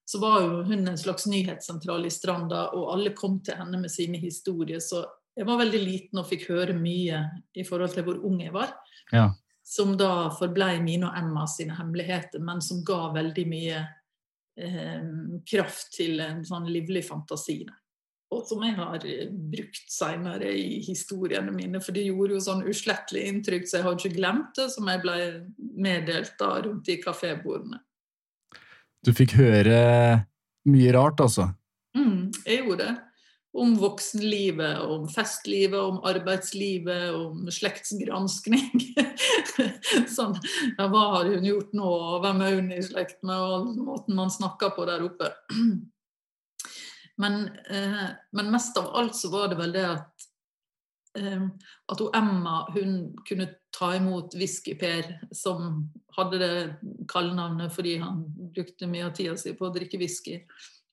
så 0.08 0.20
var 0.22 0.42
jo 0.42 0.62
hun 0.62 0.88
en 0.88 0.98
slags 0.98 1.26
nyhetssentral 1.26 2.06
i 2.06 2.10
Stranda, 2.14 2.68
og 2.78 2.92
alle 2.94 3.10
kom 3.16 3.40
til 3.42 3.58
henne 3.58 3.80
med 3.80 3.90
sine 3.90 4.20
historier. 4.22 4.78
Så 4.78 5.00
jeg 5.34 5.48
var 5.48 5.58
veldig 5.58 5.80
liten 5.82 6.20
og 6.22 6.28
fikk 6.30 6.46
høre 6.52 6.76
mye 6.78 7.24
i 7.58 7.64
forhold 7.66 7.96
til 7.96 8.06
hvor 8.06 8.20
ung 8.28 8.38
jeg 8.44 8.54
var. 8.54 8.70
Ja. 9.10 9.32
Som 9.66 9.96
da 9.98 10.28
forblei 10.38 10.76
mine 10.78 11.08
og 11.08 11.18
Emma 11.18 11.48
sine 11.50 11.74
hemmeligheter, 11.74 12.38
men 12.38 12.62
som 12.62 12.84
ga 12.86 13.00
veldig 13.16 13.46
mye 13.50 13.80
eh, 13.82 15.10
kraft 15.50 15.90
til 15.98 16.22
en 16.22 16.46
sånn 16.46 16.70
livlig 16.70 17.02
fantasi. 17.08 17.64
Og 18.30 18.46
som 18.46 18.62
jeg 18.62 18.78
har 18.78 19.02
brukt 19.50 19.90
seinere 19.90 20.52
i 20.54 20.78
historiene 20.86 21.50
mine, 21.54 21.82
for 21.82 21.98
de 21.98 22.06
gjorde 22.06 22.38
jo 22.38 22.46
sånn 22.46 22.62
uslettelig 22.66 23.26
inntrykk, 23.32 23.66
så 23.66 23.80
jeg 23.80 23.88
har 23.88 23.98
ikke 23.98 24.16
glemt 24.20 24.54
det, 24.58 24.70
som 24.70 24.86
jeg 24.90 25.02
ble 25.02 25.18
meddelt 25.82 26.38
da 26.38 26.54
rundt 26.62 26.94
i 26.94 26.98
kafébordene. 27.02 27.82
Du 29.06 29.12
fikk 29.14 29.36
høre 29.38 29.80
mye 30.66 30.94
rart, 30.96 31.20
altså? 31.22 31.52
Mm, 31.94 32.32
jeg 32.42 32.64
gjorde 32.64 32.80
det. 32.80 32.94
Om 33.56 33.76
voksenlivet, 33.78 34.80
om 34.82 35.04
festlivet, 35.08 35.78
om 35.78 36.00
arbeidslivet, 36.04 37.14
om 37.14 37.46
slektsgranskning. 37.54 38.82
sånn, 40.16 40.34
ja, 40.74 40.88
hva 40.90 41.04
har 41.14 41.30
hun 41.30 41.46
gjort 41.46 41.70
nå, 41.78 41.86
og 41.86 42.24
hvem 42.24 42.42
er 42.44 42.58
hun 42.58 42.72
i 42.74 42.82
slekt 42.84 43.22
med, 43.22 43.38
og 43.38 43.70
måten 43.78 44.18
man 44.18 44.34
snakker 44.34 44.74
på 44.74 44.88
der 44.90 45.06
oppe. 45.06 45.30
Men, 47.16 47.46
eh, 47.72 48.08
men, 48.36 48.50
mest 48.52 48.76
av 48.76 48.90
alt 48.92 49.14
så 49.16 49.30
var 49.32 49.46
det 49.48 49.56
vel 49.56 49.70
det 49.72 49.84
at 49.88 50.24
eh, 51.16 51.46
at 51.88 52.02
Emma 52.18 52.58
hun 52.74 52.90
kunne 53.24 53.46
ta 53.76 53.92
imot 53.96 54.34
Whisky-Per, 54.34 55.08
som 55.36 55.90
hadde 56.16 56.38
det 56.40 56.52
kallenavnet 57.12 57.74
fordi 57.74 57.98
han 58.00 58.22
brukte 58.54 58.88
mye 58.88 59.08
av 59.08 59.16
tida 59.16 59.36
si 59.36 59.52
på 59.56 59.68
å 59.68 59.74
drikke 59.74 60.00
whisky, 60.00 60.38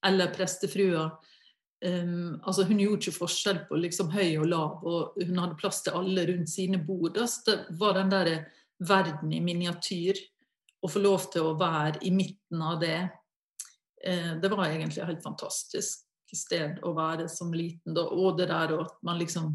eller 0.03 0.33
prestefrua. 0.35 1.07
Um, 1.83 2.41
altså 2.43 2.63
hun 2.67 2.79
gjorde 2.79 3.07
ikke 3.07 3.21
forskjell 3.21 3.63
på 3.69 3.79
liksom 3.79 4.11
høy 4.13 4.37
og 4.41 4.47
lav, 4.51 4.83
og 4.87 5.17
hun 5.19 5.39
hadde 5.39 5.59
plass 5.59 5.81
til 5.83 5.95
alle 5.99 6.27
rundt 6.29 6.51
sine 6.51 6.79
bord. 6.83 7.15
Det 7.15 7.57
var 7.79 7.99
den 7.99 8.11
der 8.11 8.31
verden 8.83 9.33
i 9.35 9.41
miniatyr. 9.43 10.19
Å 10.83 10.89
få 10.91 10.99
lov 10.99 11.29
til 11.31 11.45
å 11.47 11.55
være 11.55 12.01
i 12.03 12.09
midten 12.11 12.63
av 12.63 12.81
det, 12.83 12.97
uh, 14.07 14.33
det 14.43 14.51
var 14.51 14.65
egentlig 14.67 14.99
et 14.99 15.11
helt 15.13 15.23
fantastisk 15.23 16.03
sted 16.33 16.81
å 16.83 16.91
være 16.97 17.29
som 17.31 17.53
liten. 17.55 17.95
Da. 17.95 18.09
Og 18.11 18.39
det 18.39 18.49
der 18.51 18.75
og 18.75 18.87
at 18.89 18.97
man 19.05 19.21
liksom 19.21 19.53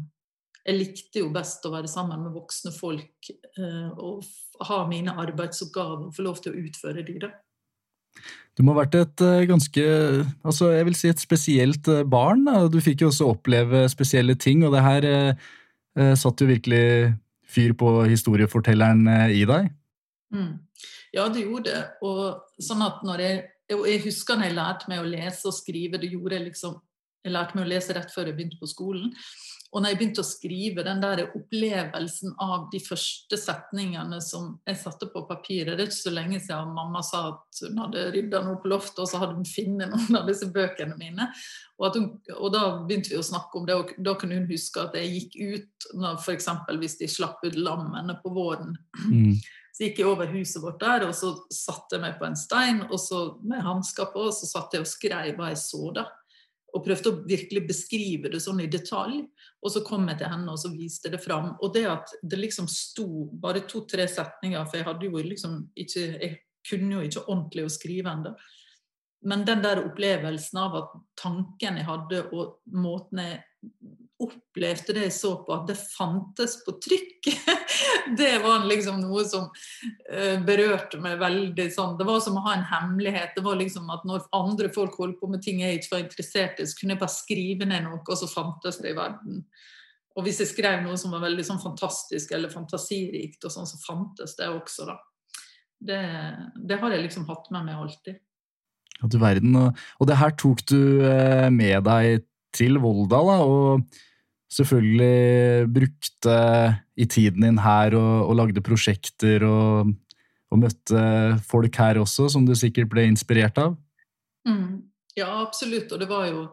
jeg 0.69 0.77
likte 0.77 1.23
jo 1.23 1.29
best 1.33 1.65
å 1.65 1.73
være 1.73 1.89
sammen 1.89 2.21
med 2.25 2.35
voksne 2.35 2.71
folk 2.75 3.29
eh, 3.31 3.89
og 3.97 4.25
ha 4.69 4.81
mine 4.89 5.15
arbeidsoppgaver 5.23 6.09
og 6.09 6.15
få 6.15 6.25
lov 6.25 6.41
til 6.43 6.53
å 6.53 6.65
utføre 6.67 7.05
de 7.07 7.15
da. 7.25 7.31
Du 8.57 8.63
må 8.65 8.75
ha 8.75 8.83
vært 8.83 8.97
et 8.99 9.23
eh, 9.25 9.47
ganske 9.49 9.85
altså 10.43 10.73
jeg 10.75 10.89
vil 10.89 10.99
si 10.99 11.09
et 11.09 11.23
spesielt 11.23 11.89
barn. 12.11 12.45
barn. 12.45 12.69
Du 12.73 12.79
fikk 12.83 13.05
jo 13.05 13.09
også 13.09 13.31
oppleve 13.33 13.87
spesielle 13.91 14.35
ting, 14.37 14.65
og 14.67 14.75
det 14.75 14.85
her 14.85 15.09
eh, 15.09 16.13
satt 16.19 16.43
jo 16.43 16.49
virkelig 16.49 17.13
fyr 17.49 17.73
på 17.73 17.93
historiefortelleren 18.11 19.07
i 19.33 19.41
deg. 19.49 19.71
Mm. 20.35 20.59
Ja, 21.15 21.25
det 21.33 21.47
gjorde 21.47 21.71
det. 21.71 21.79
Og 22.05 22.61
sånn 22.61 22.83
at 22.85 23.01
når 23.07 23.23
jeg, 23.25 23.39
jeg 23.73 24.03
husker 24.03 24.37
når 24.37 24.51
jeg 24.51 24.57
lærte 24.59 24.91
meg 24.91 25.01
å 25.01 25.09
lese 25.09 25.49
og 25.49 25.55
skrive, 25.57 25.97
det 25.97 26.11
gjorde 26.11 26.37
jeg 26.37 26.51
liksom 26.51 26.77
Jeg 27.25 27.33
lærte 27.35 27.57
meg 27.57 27.65
å 27.65 27.67
lese 27.67 27.93
rett 27.97 28.13
før 28.13 28.29
jeg 28.29 28.35
begynte 28.37 28.57
på 28.61 28.69
skolen. 28.69 29.09
Og 29.69 29.83
når 29.83 29.91
jeg 29.91 29.97
begynte 29.99 30.23
å 30.23 30.25
skrive 30.25 30.83
den 30.85 31.01
der 31.03 31.19
opplevelsen 31.27 32.31
av 32.41 32.69
de 32.71 32.79
første 32.81 33.37
setningene 33.37 34.17
som 34.25 34.55
jeg 34.65 34.79
satte 34.81 35.09
på 35.13 35.21
papiret 35.29 35.75
Det 35.77 35.83
er 35.83 35.91
ikke 35.91 35.97
så 35.99 36.13
lenge 36.13 36.39
siden 36.41 36.73
mamma 36.73 37.03
sa 37.05 37.21
at 37.35 37.61
hun 37.67 37.77
hadde 37.83 38.07
rydda 38.15 38.41
noe 38.47 38.57
på 38.63 38.71
loftet, 38.71 39.03
og 39.03 39.11
så 39.11 39.21
hadde 39.21 39.37
hun 39.37 39.45
funnet 39.45 39.93
noen 39.93 40.17
av 40.17 40.25
disse 40.29 40.49
bøkene 40.53 40.97
mine. 40.97 41.29
Og, 41.77 41.93
hun, 41.93 42.09
og, 42.39 42.49
da 42.55 42.63
begynte 42.81 43.13
vi 43.13 43.21
å 43.21 43.25
snakke 43.29 43.61
om 43.61 43.69
det, 43.69 43.77
og 43.77 43.93
da 44.01 44.15
kunne 44.17 44.39
hun 44.41 44.49
huske 44.49 44.81
at 44.81 44.97
jeg 44.97 45.13
gikk 45.13 45.37
ut 45.37 45.89
når 46.01 46.17
f.eks. 46.23 46.49
hvis 46.81 46.97
de 47.03 47.11
slapp 47.11 47.45
ut 47.45 47.59
lammene 47.59 48.17
på 48.23 48.33
våren. 48.33 48.73
Mm. 49.05 49.37
Så 49.69 49.85
gikk 49.85 50.01
jeg 50.01 50.09
over 50.09 50.33
huset 50.33 50.63
vårt 50.63 50.81
der, 50.81 51.05
og 51.05 51.13
så 51.15 51.35
satte 51.53 51.95
jeg 51.95 52.07
meg 52.07 52.17
på 52.17 52.25
en 52.25 52.39
stein 52.39 52.81
og 52.89 52.97
så 52.99 53.21
med 53.45 53.61
hansker 53.63 54.09
på, 54.15 54.31
og 54.31 54.33
så 54.35 54.49
satt 54.49 54.73
jeg 54.73 54.83
og 54.83 54.89
skrev 54.89 55.37
hva 55.37 55.53
jeg 55.53 55.61
så 55.61 55.93
da 55.95 56.09
og 56.75 56.83
prøvde 56.85 57.11
å 57.11 57.19
virkelig 57.27 57.63
beskrive 57.69 58.31
det 58.33 58.41
sånn 58.43 58.61
i 58.63 58.69
detalj. 58.71 59.23
Og 59.63 59.73
så 59.73 59.81
kom 59.87 60.07
jeg 60.11 60.21
til 60.21 60.31
henne 60.31 60.53
og 60.53 60.61
så 60.61 60.71
viste 60.73 61.11
det 61.13 61.21
fram. 61.23 61.53
Og 61.63 61.73
det 61.75 61.85
at 61.89 62.13
det 62.21 62.39
liksom 62.39 62.69
sto 62.71 63.25
bare 63.41 63.65
to-tre 63.69 64.07
setninger, 64.09 64.61
for 64.65 64.79
jeg 64.79 64.87
hadde 64.89 65.09
jo 65.09 65.25
liksom 65.25 65.59
ikke 65.75 66.05
Jeg 66.19 66.37
kunne 66.69 66.99
jo 66.99 67.07
ikke 67.07 67.23
ordentlig 67.31 67.63
å 67.65 67.71
skrive 67.71 68.11
ennå. 68.11 68.33
Men 69.25 69.45
den 69.47 69.61
der 69.63 69.81
opplevelsen 69.81 70.59
av 70.59 70.75
at 70.75 70.91
tanken 71.19 71.79
jeg 71.79 71.87
hadde, 71.87 72.21
og 72.35 72.59
måten 72.71 73.21
jeg 73.23 73.39
opplevde 74.19 74.93
det 74.95 75.05
jeg 75.05 75.15
så 75.15 75.31
på, 75.45 75.53
at 75.55 75.69
det 75.69 75.77
fantes 75.79 76.57
på 76.65 76.73
trykk, 76.83 77.29
det 78.19 78.31
var 78.43 78.65
liksom 78.67 78.99
noe 78.99 79.23
som 79.27 79.47
uh, 79.47 80.37
berørte 80.45 80.99
meg 81.01 81.19
veldig 81.21 81.67
sånn. 81.71 81.95
Det 81.99 82.07
var 82.07 82.19
som 82.23 82.39
å 82.39 82.43
ha 82.49 82.57
en 82.57 82.67
hemmelighet. 82.67 83.31
Det 83.37 83.45
var 83.45 83.59
liksom 83.59 83.89
at 83.93 84.03
Når 84.09 84.27
andre 84.35 84.71
folk 84.75 84.97
holdt 84.99 85.19
på 85.21 85.29
med 85.31 85.43
ting 85.45 85.63
jeg 85.63 85.79
ikke 85.79 85.95
var 85.95 86.03
interessert 86.03 86.59
i, 86.59 86.67
så 86.67 86.79
kunne 86.79 86.97
jeg 86.97 87.03
bare 87.03 87.15
skrive 87.15 87.67
ned 87.69 87.85
noe, 87.87 88.01
og 88.03 88.19
så 88.19 88.27
fantes 88.31 88.81
det 88.83 88.91
i 88.91 88.97
verden. 88.97 89.43
Og 90.17 90.25
hvis 90.25 90.41
jeg 90.43 90.51
skrev 90.51 90.81
noe 90.83 90.97
som 90.99 91.13
var 91.15 91.23
veldig 91.23 91.45
sånn 91.47 91.61
fantastisk 91.63 92.33
eller 92.35 92.51
fantasirikt, 92.51 93.39
og 93.45 93.53
sånn, 93.53 93.69
så 93.69 93.79
fantes 93.85 94.35
det 94.39 94.49
også, 94.51 94.89
da. 94.89 94.97
Det, 95.79 95.99
det 96.67 96.79
har 96.81 96.91
jeg 96.91 97.05
liksom 97.05 97.29
hatt 97.29 97.47
med 97.55 97.69
meg 97.69 97.79
alltid. 97.79 98.19
Ja, 98.99 99.07
du 99.07 99.15
verden. 99.21 99.55
Og 99.55 100.09
det 100.09 100.17
her 100.19 100.33
tok 100.35 100.65
du 100.67 101.05
eh, 101.07 101.47
med 101.55 101.85
deg 101.87 102.25
til 102.55 102.81
Volda, 102.83 103.21
da, 103.23 103.37
og 103.45 103.99
selvfølgelig 104.49 105.69
brukte 105.73 106.37
i 106.97 107.05
tiden 107.05 107.45
din 107.45 107.59
her 107.61 107.95
og, 107.97 108.29
og 108.29 108.39
lagde 108.41 108.63
prosjekter 108.65 109.45
og 109.45 109.93
og 110.49 110.61
møtte 110.63 111.01
folk 111.45 111.77
her 111.77 112.01
også 112.01 112.27
som 112.33 112.45
du 112.45 112.55
sikkert 112.57 112.89
ble 112.91 113.05
inspirert 113.09 113.57
av? 113.61 113.75
Mm. 114.47 114.89
Ja, 115.17 115.29
absolutt. 115.43 115.91
Og 115.93 116.01
det 116.01 116.07
var 116.09 116.27
jo 116.29 116.45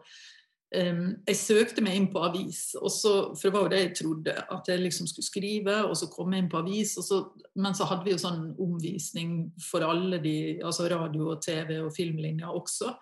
um, 0.75 1.03
Jeg 1.27 1.39
søkte 1.39 1.83
meg 1.85 1.97
inn 1.97 2.09
på 2.13 2.21
avis, 2.27 2.61
så, 2.73 3.13
for 3.33 3.47
det 3.47 3.53
var 3.55 3.65
jo 3.65 3.71
det 3.73 3.81
jeg 3.81 3.95
trodde. 4.01 4.35
At 4.53 4.69
jeg 4.69 4.83
liksom 4.83 5.09
skulle 5.09 5.25
skrive, 5.25 5.79
og 5.87 5.95
så 5.97 6.09
kom 6.13 6.33
jeg 6.33 6.45
inn 6.45 6.51
på 6.51 6.61
avis. 6.61 6.97
Så, 7.07 7.23
men 7.55 7.77
så 7.77 7.89
hadde 7.89 8.05
vi 8.05 8.13
jo 8.13 8.21
sånn 8.21 8.51
omvisning 8.53 9.39
for 9.69 9.85
alle 9.87 10.21
de 10.23 10.37
Altså 10.61 10.89
radio 10.91 11.33
og 11.33 11.41
TV 11.45 11.79
og 11.81 11.91
filmlinjer 11.95 12.53
også. 12.53 12.93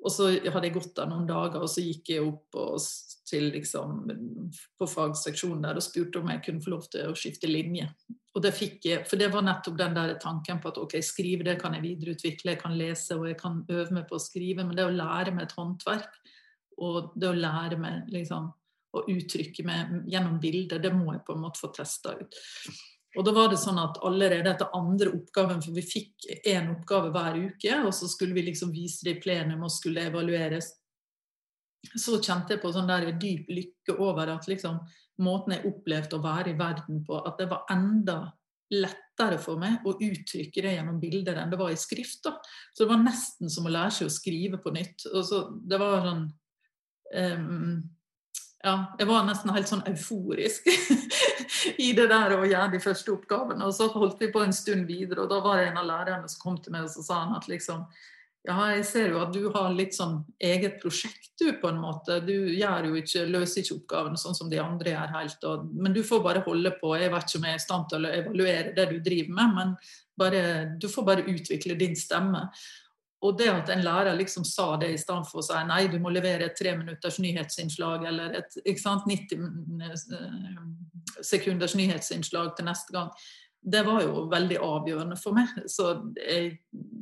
Og 0.00 0.12
så 0.12 0.30
hadde 0.32 0.64
jeg 0.64 0.76
gått 0.78 0.94
der 0.96 1.08
noen 1.10 1.26
dager, 1.28 1.60
og 1.60 1.68
så 1.68 1.82
gikk 1.84 2.14
jeg 2.14 2.24
opp 2.24 2.56
og, 2.56 2.80
til 3.28 3.50
liksom, 3.52 3.98
på 4.80 4.88
fagseksjonen 4.88 5.66
der 5.66 5.78
og 5.78 5.84
spurte 5.84 6.22
om 6.22 6.30
jeg 6.32 6.42
kunne 6.46 6.64
få 6.64 6.72
lov 6.72 6.86
til 6.92 7.10
å 7.10 7.16
skifte 7.18 7.50
linje. 7.50 7.90
Og 8.30 8.44
det 8.44 8.52
fikk 8.54 8.86
jeg, 8.86 9.04
For 9.10 9.20
det 9.20 9.28
var 9.34 9.44
nettopp 9.44 9.76
den 9.78 9.96
der 9.96 10.14
tanken 10.22 10.60
på 10.62 10.70
at 10.70 10.78
ok, 10.80 10.96
skrive 11.04 11.46
det 11.46 11.58
kan 11.60 11.74
jeg 11.76 11.84
videreutvikle, 11.84 12.54
jeg 12.54 12.62
kan 12.62 12.76
lese 12.78 13.18
og 13.18 13.26
jeg 13.28 13.38
kan 13.40 13.60
øve 13.68 13.98
meg 13.98 14.06
på 14.08 14.16
å 14.16 14.22
skrive, 14.22 14.64
men 14.64 14.78
det 14.78 14.86
å 14.86 14.94
lære 14.94 15.34
meg 15.34 15.48
et 15.48 15.56
håndverk 15.58 16.20
og 16.80 17.12
det 17.20 17.28
å 17.28 17.36
lære 17.36 17.76
meg 17.80 18.08
liksom, 18.14 18.46
å 18.96 19.02
uttrykke 19.10 19.64
meg 19.66 19.98
gjennom 20.10 20.38
bilder, 20.42 20.80
det 20.82 20.94
må 20.96 21.12
jeg 21.12 21.24
på 21.26 21.36
en 21.36 21.44
måte 21.44 21.60
få 21.60 21.70
testa 21.76 22.14
ut. 22.16 22.38
Og 23.18 23.26
da 23.26 23.32
var 23.34 23.48
det 23.50 23.58
sånn 23.58 23.78
at 23.82 23.98
allerede 24.06 24.52
etter 24.52 24.70
andre 24.76 25.10
oppgaven, 25.16 25.62
for 25.64 25.74
vi 25.74 25.82
fikk 25.82 26.28
én 26.46 26.70
oppgave 26.70 27.10
hver 27.14 27.38
uke, 27.48 27.78
og 27.82 27.90
så 27.96 28.06
skulle 28.10 28.36
vi 28.36 28.44
liksom 28.46 28.70
vise 28.74 29.06
det 29.06 29.16
i 29.16 29.22
plenum 29.24 29.64
og 29.66 29.72
skulle 29.74 30.04
evalueres, 30.06 30.70
så 31.96 32.20
kjente 32.20 32.54
jeg 32.54 32.62
på 32.62 32.70
sånn 32.74 32.90
der 32.90 33.08
dyp 33.18 33.48
lykke 33.50 33.96
over 33.98 34.34
at 34.36 34.46
liksom 34.50 34.78
måten 35.24 35.56
jeg 35.56 35.66
opplevde 35.68 36.18
å 36.18 36.24
være 36.24 36.52
i 36.52 36.58
verden 36.58 37.00
på, 37.06 37.18
at 37.26 37.40
det 37.40 37.48
var 37.50 37.66
enda 37.72 38.20
lettere 38.70 39.40
for 39.42 39.58
meg 39.58 39.82
å 39.82 39.96
uttrykke 39.96 40.62
det 40.62 40.76
gjennom 40.76 41.00
bilder 41.02 41.40
enn 41.40 41.50
det 41.50 41.58
var 41.58 41.72
i 41.74 41.78
skrift. 41.80 42.22
da. 42.24 42.36
Så 42.72 42.84
det 42.84 42.92
var 42.92 43.02
nesten 43.02 43.50
som 43.50 43.66
å 43.66 43.72
lære 43.72 43.96
seg 43.96 44.10
å 44.10 44.14
skrive 44.14 44.60
på 44.62 44.72
nytt. 44.74 45.08
Og 45.10 45.24
så, 45.26 45.40
det 45.50 45.80
var 45.80 46.04
sånn 46.06 46.28
um, 47.34 47.80
ja, 48.60 48.74
jeg 49.00 49.08
var 49.08 49.24
nesten 49.24 49.52
helt 49.54 49.70
sånn 49.70 49.86
euforisk 49.88 50.66
i 51.86 51.90
det 51.96 52.06
der 52.10 52.34
å 52.36 52.44
gjøre 52.44 52.74
de 52.74 52.80
første 52.84 53.14
oppgavene. 53.14 53.64
Og 53.64 53.72
så 53.72 53.88
holdt 53.94 54.20
vi 54.20 54.28
på 54.32 54.42
en 54.44 54.52
stund 54.52 54.84
videre, 54.90 55.24
og 55.24 55.32
da 55.32 55.40
var 55.44 55.60
det 55.60 55.70
en 55.70 55.80
av 55.80 55.88
lærerne 55.88 56.28
som 56.28 56.42
kom 56.42 56.58
til 56.60 56.74
meg 56.76 56.84
og 56.88 56.92
så 56.92 57.04
sa 57.06 57.22
han 57.24 57.38
at 57.38 57.48
liksom 57.48 57.86
ja, 58.48 58.56
jeg 58.72 58.84
ser 58.88 59.10
jo 59.12 59.18
at 59.20 59.34
du 59.34 59.42
har 59.52 59.72
litt 59.76 59.92
sånn 59.92 60.22
eget 60.40 60.78
prosjekt, 60.80 61.34
du, 61.40 61.50
på 61.60 61.68
en 61.68 61.80
måte. 61.80 62.22
Du 62.24 62.32
ikke, 62.32 63.26
løser 63.28 63.60
ikke 63.60 63.76
oppgavene 63.76 64.20
sånn 64.20 64.36
som 64.36 64.48
de 64.48 64.60
andre 64.62 64.94
gjør 64.94 65.12
helt. 65.12 65.44
Og, 65.50 65.66
men 65.76 65.92
du 65.92 66.00
får 66.06 66.22
bare 66.24 66.44
holde 66.46 66.72
på. 66.80 66.94
Jeg 66.96 67.12
vet 67.12 67.26
ikke 67.28 67.40
om 67.40 67.48
jeg 67.48 67.58
er 67.58 67.60
i 67.60 67.64
stand 67.66 67.90
til 67.90 68.08
å 68.08 68.12
evaluere 68.16 68.72
det 68.76 68.86
du 68.94 68.96
driver 69.04 69.36
med, 69.36 69.58
men 69.58 69.74
bare, 70.20 70.42
du 70.80 70.88
får 70.88 71.06
bare 71.10 71.26
utvikle 71.28 71.76
din 71.80 71.96
stemme. 71.96 72.46
Og 73.20 73.36
det 73.36 73.50
at 73.52 73.68
en 73.72 73.82
lærer 73.84 74.16
liksom 74.16 74.46
sa 74.48 74.72
det 74.80 74.94
i 74.94 75.00
stedet 75.00 75.28
for 75.28 75.42
å 75.42 75.44
si 75.44 75.58
nei, 75.68 75.82
du 75.92 75.98
må 76.00 76.12
levere 76.12 76.46
et 76.48 76.56
tre 76.56 76.72
minutters 76.78 77.18
nyhetsinnslag 77.20 78.06
eller 78.08 78.38
et 78.40 78.80
sant, 78.80 79.04
90 79.04 79.44
eh, 79.84 80.62
sekunders 81.20 81.76
nyhetsinnslag 81.76 82.54
til 82.56 82.68
neste 82.70 82.96
gang, 82.96 83.12
det 83.60 83.82
var 83.84 84.00
jo 84.06 84.24
veldig 84.32 84.56
avgjørende 84.64 85.20
for 85.20 85.36
meg. 85.36 85.52
Så 85.68 85.92
jeg 86.16 86.56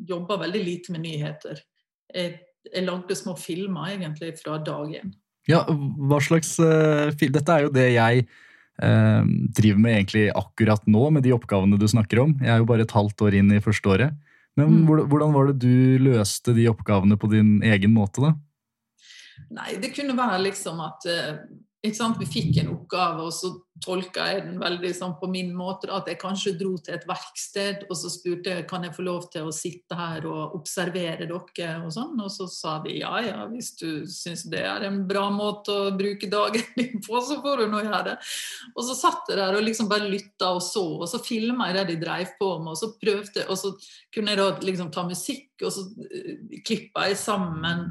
jobba 0.08 0.40
veldig 0.42 0.62
lite 0.64 0.94
med 0.94 1.04
nyheter. 1.06 1.62
Jeg, 2.10 2.34
jeg, 2.66 2.84
lagde 2.88 3.14
små 3.14 3.36
filmer 3.38 3.94
egentlig 3.94 4.34
fra 4.40 4.58
dag 4.58 4.90
én. 4.98 5.14
Ja, 5.48 5.62
hva 5.68 6.18
slags 6.20 6.56
uh, 6.60 7.08
Dette 7.14 7.54
er 7.54 7.64
jo 7.64 7.70
det 7.72 7.86
jeg 7.94 8.24
uh, 8.82 9.22
driver 9.54 9.84
med 9.84 10.00
egentlig 10.00 10.26
akkurat 10.34 10.82
nå, 10.90 11.04
med 11.14 11.24
de 11.24 11.36
oppgavene 11.36 11.78
du 11.78 11.86
snakker 11.88 12.24
om. 12.26 12.34
Jeg 12.42 12.56
er 12.56 12.64
jo 12.64 12.68
bare 12.68 12.88
et 12.88 12.96
halvt 12.96 13.28
år 13.28 13.38
inn 13.38 13.54
i 13.54 13.62
første 13.62 13.94
året. 13.94 14.18
Men 14.58 14.82
mm. 14.82 15.06
hvordan 15.10 15.32
var 15.36 15.50
det 15.50 15.60
du 15.62 16.02
løste 16.02 16.54
de 16.56 16.66
oppgavene 16.70 17.18
på 17.20 17.30
din 17.30 17.58
egen 17.62 17.94
måte, 17.94 18.24
da? 18.24 18.34
Nei, 19.54 19.76
det 19.78 19.92
kunne 19.94 20.16
være 20.18 20.40
liksom 20.48 20.80
at 20.82 21.06
sant, 21.94 22.18
vi 22.18 22.26
fikk 22.26 22.58
en 22.60 22.72
oppgave, 22.74 23.28
og 23.28 23.32
så 23.32 23.52
tolka 23.84 24.26
jeg 24.32 24.44
den 24.46 24.58
veldig 24.60 24.90
sånn 24.96 25.14
på 25.20 25.28
min 25.30 25.50
måte. 25.56 25.90
At 25.92 26.08
jeg 26.10 26.20
kanskje 26.20 26.54
dro 26.58 26.74
til 26.82 26.96
et 26.96 27.06
verksted 27.08 27.86
og 27.88 27.94
så 27.98 28.10
spurte 28.12 28.54
jeg 28.56 28.66
kan 28.70 28.86
jeg 28.86 28.94
få 28.96 29.04
lov 29.06 29.28
til 29.32 29.48
å 29.48 29.54
sitte 29.54 29.98
her 29.98 30.26
og 30.28 30.56
observere 30.58 31.28
dere. 31.28 31.68
Og 31.84 31.92
sånn, 31.94 32.16
og 32.22 32.30
så 32.32 32.48
sa 32.50 32.78
de 32.84 32.98
ja 33.00 33.14
ja, 33.24 33.44
hvis 33.50 33.74
du 33.80 34.06
syns 34.10 34.46
det 34.50 34.62
er 34.66 34.86
en 34.88 35.02
bra 35.08 35.26
måte 35.34 35.74
å 35.74 35.92
bruke 35.96 36.30
dagen 36.30 36.64
din 36.78 37.02
på, 37.04 37.20
så 37.24 37.40
får 37.44 37.64
du 37.64 37.66
nå 37.72 37.82
gjøre 37.84 38.04
det. 38.10 38.16
Og 38.74 38.84
så 38.88 38.96
satt 38.98 39.30
jeg 39.30 39.40
der 39.40 39.58
og 39.58 39.66
liksom 39.66 39.90
bare 39.90 40.08
lytta 40.10 40.52
og 40.56 40.62
så, 40.64 40.84
og 40.98 41.08
så 41.10 41.20
filma 41.22 41.70
jeg 41.70 41.78
det 41.80 41.86
de 41.92 42.00
dreiv 42.02 42.34
på 42.40 42.54
med, 42.62 42.72
og 42.74 42.80
så 42.80 42.92
prøvde 43.00 43.46
og 43.48 43.58
så 43.58 43.74
kunne 44.14 44.32
jeg 44.32 44.40
da 44.40 44.48
liksom 44.64 44.90
ta 44.94 45.04
musikk, 45.06 45.46
og 45.64 45.72
så 45.74 45.84
uh, 45.84 46.58
klippa 46.66 47.08
jeg 47.08 47.18
sammen 47.18 47.84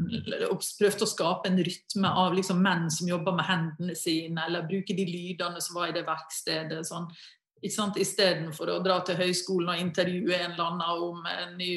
og 0.47 0.63
prøvde 0.80 1.04
å 1.04 1.10
skape 1.10 1.50
en 1.50 1.60
rytme 1.67 2.12
av 2.23 2.36
liksom 2.36 2.62
menn 2.63 2.88
som 2.93 3.10
jobber 3.10 3.36
med 3.38 3.47
hendene 3.47 3.97
sine, 3.97 4.45
eller 4.47 4.67
bruke 4.69 4.95
de 4.97 5.08
lydene 5.08 5.62
som 5.63 5.77
var 5.78 5.92
i 5.92 5.96
det 5.96 6.06
verkstedet. 6.08 6.84
sånn 6.88 7.08
Istedenfor 7.66 8.70
å 8.70 8.82
dra 8.86 9.00
til 9.06 9.18
høyskolen 9.22 9.74
og 9.74 9.82
intervjue 9.82 10.36
en 10.38 10.52
eller 10.52 10.66
annen 10.68 11.06
om 11.08 11.24
en 11.32 11.56
ny 11.58 11.72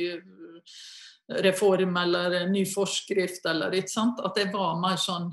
reform 1.40 1.96
eller 1.96 2.40
en 2.42 2.52
ny 2.52 2.64
forskrift. 2.68 3.46
Eller, 3.46 3.76
sant? 3.88 4.20
At 4.24 4.36
jeg 4.40 4.52
var 4.52 4.80
mer 4.80 5.00
sånn 5.00 5.30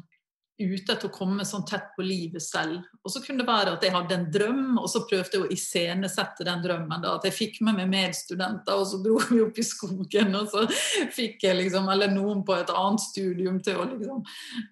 ute 0.58 0.94
etter 0.96 1.06
å 1.06 1.14
komme 1.14 1.46
sånn 1.46 1.66
tett 1.70 1.92
på 1.94 2.02
livet 2.02 2.42
selv. 2.42 2.82
Og 3.06 3.12
så 3.14 3.22
kunne 3.22 3.44
det 3.44 3.50
være 3.50 3.76
at 3.76 3.84
jeg 3.86 3.94
hadde 3.94 4.16
en 4.16 4.26
drøm, 4.34 4.80
og 4.82 4.88
så 4.90 5.04
prøvde 5.06 5.38
jeg 5.38 5.44
å 5.46 5.50
iscenesette 5.54 6.48
den 6.48 6.64
drømmen. 6.64 7.04
da, 7.04 7.14
At 7.20 7.28
jeg 7.30 7.36
fikk 7.36 7.60
med 7.66 7.78
meg 7.78 7.92
medstudenter, 7.92 8.74
og 8.74 8.88
så 8.90 9.02
dro 9.04 9.20
vi 9.30 9.44
opp 9.46 9.62
i 9.62 9.68
skogen. 9.68 10.34
Og 10.40 10.50
så 10.54 10.66
fikk 11.14 11.46
jeg 11.46 11.60
liksom, 11.62 11.90
eller 11.94 12.10
noen 12.14 12.42
på 12.48 12.58
et 12.58 12.74
annet 12.74 13.06
studium 13.06 13.62
til 13.62 13.84
å 13.84 13.88
liksom 13.92 14.26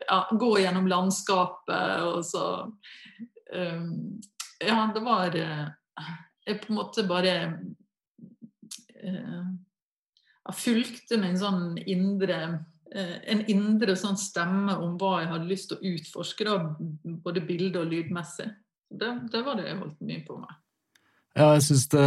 ja, 0.08 0.19
gå 0.34 0.51
gjennom 0.63 0.89
landskapet. 0.89 2.10
Og 2.10 2.25
så 2.25 2.47
Ja, 3.53 4.77
det 4.95 5.01
var 5.05 5.36
uh, 5.38 5.67
Jeg 6.47 6.62
på 6.63 6.71
en 6.71 6.77
måte 6.79 7.03
bare 7.05 7.34
uh, 9.03 9.43
Jeg 10.47 10.55
fulgte 10.58 11.19
min 11.21 11.38
sånn 11.38 11.75
indre 11.84 12.39
Eh, 12.95 13.15
en 13.27 13.41
indre 13.51 13.95
sånn 13.99 14.15
stemme 14.15 14.75
om 14.79 14.93
hva 14.99 15.17
jeg 15.19 15.31
hadde 15.31 15.49
lyst 15.49 15.71
til 15.71 15.79
å 15.79 15.93
utforske, 15.95 16.45
da, 16.47 16.53
både 17.25 17.41
bilde- 17.43 17.81
og 17.81 17.89
lydmessig. 17.91 18.47
Det, 18.88 19.10
det, 19.34 19.41
var 19.43 19.58
det 19.60 19.65
jeg 19.67 19.79
holdt 19.81 20.05
mye 20.05 20.21
på 20.23 20.38
med. 20.39 20.53
Ja, 21.36 21.49
jeg 21.58 21.65
syns 21.65 21.89
det, 21.91 22.05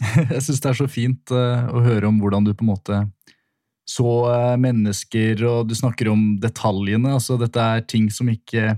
det, 0.34 0.58
er 0.58 0.76
så 0.76 0.88
fint 0.90 1.32
å 1.32 1.84
høre 1.86 2.10
om 2.10 2.18
hvordan 2.20 2.44
du 2.44 2.52
på 2.52 2.66
en 2.66 2.72
måte 2.74 3.00
så 3.88 4.10
mennesker, 4.60 5.40
og 5.48 5.70
du 5.70 5.74
snakker 5.78 6.10
om 6.12 6.34
detaljene. 6.42 7.14
altså 7.16 7.38
Dette 7.40 7.62
er 7.62 7.86
ting 7.88 8.10
som 8.12 8.28
ikke 8.30 8.76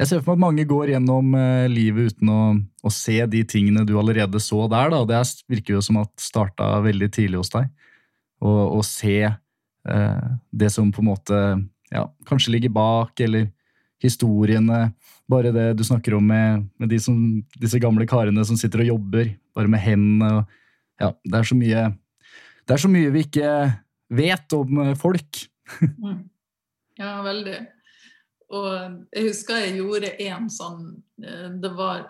Jeg 0.00 0.10
ser 0.10 0.22
for 0.24 0.34
meg 0.34 0.40
at 0.40 0.44
mange 0.48 0.64
går 0.66 0.90
gjennom 0.90 1.36
uh, 1.38 1.66
livet 1.70 2.14
uten 2.14 2.30
å, 2.32 2.40
å, 2.82 2.90
se 2.90 3.20
de 3.30 3.44
tingene 3.46 3.84
du 3.86 3.94
allerede 4.00 4.40
så 4.42 4.64
der. 4.66 4.90
da, 4.90 5.04
og 5.04 5.10
Det 5.12 5.22
virker 5.52 5.76
jo 5.76 5.84
som 5.84 6.00
at 6.02 6.12
starta 6.20 6.72
veldig 6.82 7.10
tidlig 7.14 7.44
hos 7.44 7.52
deg. 7.54 7.70
Å 8.44 8.82
se 8.84 9.18
Eh, 9.88 10.28
det 10.50 10.70
som 10.72 10.88
på 10.92 11.02
en 11.02 11.10
måte 11.10 11.38
ja, 11.92 12.06
kanskje 12.28 12.54
ligger 12.54 12.72
bak, 12.72 13.20
eller 13.20 13.50
historiene. 14.02 14.88
Bare 15.30 15.52
det 15.54 15.70
du 15.78 15.84
snakker 15.84 16.16
om 16.16 16.26
med, 16.28 16.66
med 16.80 16.92
de 16.92 17.00
som, 17.00 17.16
disse 17.60 17.80
gamle 17.80 18.06
karene 18.08 18.44
som 18.44 18.58
sitter 18.60 18.84
og 18.84 18.94
jobber, 18.94 19.34
bare 19.56 19.70
med 19.70 19.84
hendene. 19.84 20.44
Ja, 21.00 21.12
det 21.24 21.40
er 21.40 21.48
så 21.48 21.56
mye 21.58 21.88
Det 22.64 22.76
er 22.76 22.80
så 22.80 22.88
mye 22.88 23.10
vi 23.12 23.24
ikke 23.26 23.48
vet 24.14 24.56
om 24.56 24.80
eh, 24.86 24.94
folk. 24.96 25.44
Mm. 25.80 26.24
ja, 27.00 27.16
veldig. 27.24 27.58
Og 28.52 28.68
jeg 29.14 29.30
husker 29.30 29.62
jeg 29.62 29.78
gjorde 29.78 30.12
en 30.26 30.50
sånn 30.52 30.82
eh, 31.24 31.48
Det 31.62 31.70
var 31.76 32.04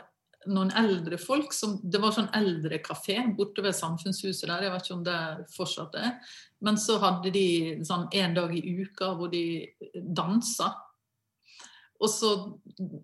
noen 0.51 0.73
eldre 0.77 1.19
folk 1.21 1.55
som 1.57 1.77
Det 1.81 2.01
var 2.03 2.15
sånn 2.17 2.33
eldrekafé 2.37 3.21
borte 3.37 3.65
ved 3.65 3.77
Samfunnshuset 3.77 4.49
der, 4.51 4.67
jeg 4.67 4.75
vet 4.75 4.89
ikke 4.89 4.97
om 4.99 5.05
det 5.07 5.21
fortsatt 5.55 5.95
er. 6.01 6.17
Men 6.65 6.81
så 6.81 6.99
hadde 7.03 7.33
de 7.35 7.47
sånn 7.87 8.09
en 8.13 8.37
dag 8.37 8.53
i 8.57 8.63
uka 8.83 9.13
hvor 9.17 9.33
de 9.33 9.45
dansa. 9.95 10.73
Og 12.03 12.11
så 12.11 12.31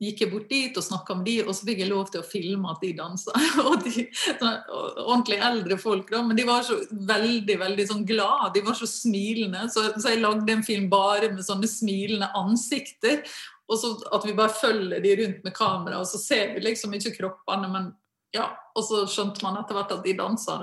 gikk 0.02 0.24
jeg 0.24 0.30
bort 0.32 0.48
dit 0.50 0.76
og 0.76 0.84
snakka 0.84 1.14
med 1.16 1.28
de, 1.28 1.36
og 1.44 1.54
så 1.54 1.66
fikk 1.68 1.78
jeg 1.84 1.90
lov 1.92 2.08
til 2.10 2.20
å 2.20 2.26
filme 2.26 2.72
at 2.72 2.82
de 2.82 2.90
dansa. 2.98 3.32
Og 3.68 3.84
de, 3.86 4.02
ordentlig 4.42 5.38
eldre 5.46 5.78
folk, 5.80 6.10
da, 6.10 6.24
men 6.26 6.36
de 6.36 6.44
var 6.48 6.66
så 6.66 6.80
veldig 6.90 7.56
veldig 7.62 7.86
sånn 7.86 8.02
glad. 8.08 8.50
De 8.56 8.64
var 8.66 8.76
så 8.76 8.88
smilende. 8.90 9.68
Så, 9.72 9.86
så 9.94 10.12
jeg 10.12 10.20
lagde 10.24 10.56
en 10.56 10.66
film 10.66 10.90
bare 10.92 11.30
med 11.32 11.46
sånne 11.46 11.70
smilende 11.70 12.32
ansikter. 12.36 13.22
Og 13.70 13.78
så 13.78 13.94
at 14.10 14.26
vi 14.26 14.34
bare 14.36 14.52
følger 14.58 15.06
de 15.06 15.14
rundt 15.22 15.46
med 15.46 15.54
kamera, 15.54 16.02
og 16.02 16.10
så 16.10 16.18
ser 16.18 16.56
vi 16.56 16.64
liksom 16.66 16.98
ikke 16.98 17.14
kroppene, 17.20 17.70
men 17.70 17.92
ja. 18.34 18.50
Og 18.74 18.84
så 18.86 19.04
skjønte 19.10 19.42
man 19.46 19.58
etter 19.62 19.78
hvert 19.78 19.94
at 19.94 20.04
de 20.04 20.18
dansa. 20.18 20.58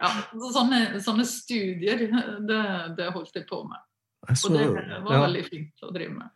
Ja, 0.00 0.10
så 0.32 0.50
sånne, 0.56 0.80
sånne, 1.04 1.28
studier, 1.28 2.06
det, 2.48 2.60
det, 2.96 3.12
holdt 3.12 3.36
jeg 3.36 3.44
på 3.48 3.60
med. 3.68 3.80
Og 4.30 4.54
det 4.56 4.68
var 5.04 5.26
veldig 5.26 5.44
fint 5.46 5.84
å 5.84 5.92
drive 5.92 6.16
med. 6.16 6.32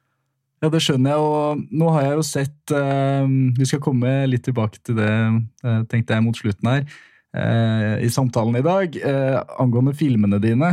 Ja, 0.64 0.70
det 0.72 0.80
skjønner 0.80 1.12
jeg, 1.12 1.20
og 1.20 1.64
nå 1.76 1.90
har 1.92 2.06
jeg 2.06 2.16
jo 2.16 2.24
sett 2.24 2.72
uh, 2.72 3.26
Vi 3.58 3.66
skal 3.68 3.82
komme 3.84 4.12
litt 4.30 4.46
tilbake 4.48 4.80
til 4.86 4.96
det, 4.96 5.10
uh, 5.66 5.82
tenkte 5.90 6.16
jeg, 6.16 6.24
mot 6.24 6.38
slutten 6.40 6.70
her. 6.70 6.86
eh, 7.34 8.04
i 8.06 8.10
samtalen 8.14 8.54
i 8.60 8.62
dag 8.64 8.94
eh, 8.96 9.40
angående 9.58 9.92
filmene 9.98 10.38
dine. 10.38 10.68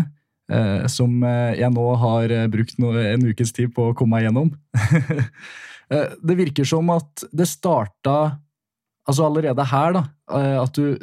Eh, 0.51 0.83
som 0.93 1.15
eh, 1.25 1.55
jeg 1.57 1.73
nå 1.73 1.85
har 1.97 2.29
eh, 2.35 2.47
brukt 2.53 2.77
no 2.79 2.91
en 3.01 3.25
ukes 3.31 3.51
tid 3.57 3.71
på 3.73 3.89
å 3.89 3.95
komme 3.97 4.19
meg 4.19 4.27
gjennom. 4.29 4.53
Eh, 5.91 6.13
det 6.23 6.37
virker 6.39 6.63
som 6.63 6.87
at 6.93 7.25
det 7.35 7.43
starta 7.51 8.13
altså 9.03 9.25
allerede 9.25 9.65
her, 9.67 9.97
da. 9.97 10.03
eh, 10.37 10.53
At 10.61 10.77
du 10.77 10.93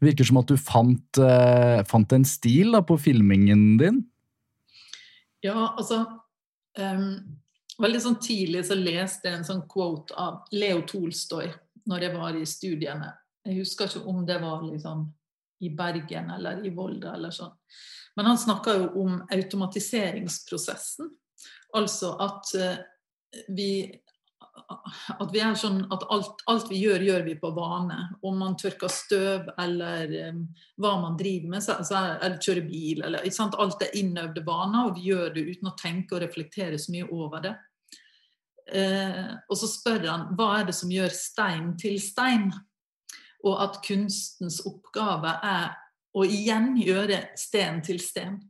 det 0.00 0.08
virker 0.08 0.24
som 0.24 0.40
at 0.40 0.48
du 0.48 0.56
fant, 0.56 1.18
eh, 1.20 1.84
fant 1.84 2.12
en 2.16 2.24
stil 2.24 2.72
da, 2.72 2.80
på 2.80 2.96
filmingen 2.96 3.76
din. 3.76 4.00
Ja, 5.44 5.76
altså 5.76 6.06
um, 6.78 7.40
Veldig 7.80 8.00
sånn 8.04 8.18
tidlig 8.20 8.66
så 8.68 8.76
leste 8.76 9.28
jeg 9.28 9.38
en 9.38 9.46
sånn 9.46 9.62
quote 9.68 10.12
av 10.20 10.50
Leo 10.52 10.82
Tolstoy 10.88 11.46
når 11.88 12.04
jeg 12.04 12.12
var 12.12 12.36
i 12.36 12.48
studiene. 12.48 13.08
Jeg 13.46 13.62
husker 13.62 13.88
ikke 13.88 14.10
om 14.10 14.20
det 14.28 14.36
var 14.42 14.60
liksom 14.66 15.06
i 15.64 15.70
Bergen 15.76 16.28
eller 16.34 16.60
i 16.64 16.72
Volda 16.76 17.14
eller 17.16 17.32
sånn. 17.32 17.54
Men 18.16 18.30
han 18.30 18.38
snakka 18.38 18.76
jo 18.76 18.86
om 19.02 19.18
automatiseringsprosessen. 19.30 21.10
Altså 21.78 22.14
at 22.20 22.54
uh, 22.58 22.78
vi 23.54 23.72
at 24.90 25.30
vi 25.32 25.40
er 25.42 25.54
sånn 25.58 25.80
at 25.94 26.02
alt, 26.12 26.42
alt, 26.50 26.66
vi 26.70 26.80
gjør, 26.82 27.02
gjør 27.06 27.22
vi 27.26 27.34
på 27.38 27.50
vane. 27.54 27.96
Om 28.26 28.38
man 28.42 28.56
tørker 28.60 28.90
støv 28.92 29.48
eller 29.62 30.12
um, 30.30 30.42
hva 30.80 30.92
man 31.00 31.16
driver 31.18 31.54
med, 31.54 31.64
så, 31.64 31.78
så 31.86 31.96
er, 31.96 32.12
eller 32.26 32.42
kjører 32.42 32.66
bil 32.68 33.02
eller 33.06 33.26
Alt 33.64 33.84
er 33.86 33.96
innøvde 33.98 34.44
vaner, 34.46 34.88
og 34.88 34.98
vi 34.98 35.08
gjør 35.10 35.34
det 35.34 35.46
uten 35.48 35.70
å 35.70 35.76
tenke 35.78 36.16
og 36.16 36.24
reflektere 36.24 36.78
så 36.78 36.94
mye 36.94 37.08
over 37.08 37.44
det. 37.46 37.54
Eh, 38.70 39.30
og 39.50 39.58
så 39.58 39.66
spør 39.66 40.04
han 40.06 40.26
hva 40.38 40.52
er 40.60 40.68
det 40.68 40.76
som 40.78 40.92
gjør 40.92 41.14
stein 41.14 41.72
til 41.80 41.98
stein? 42.02 42.50
Og 43.46 43.56
at 43.64 43.80
kunstens 43.86 44.60
oppgave 44.68 45.32
er 45.46 45.72
å 46.16 46.24
igjen 46.26 46.72
gjøre 46.80 47.20
sten 47.38 47.82
til 47.86 48.00
sten. 48.02 48.40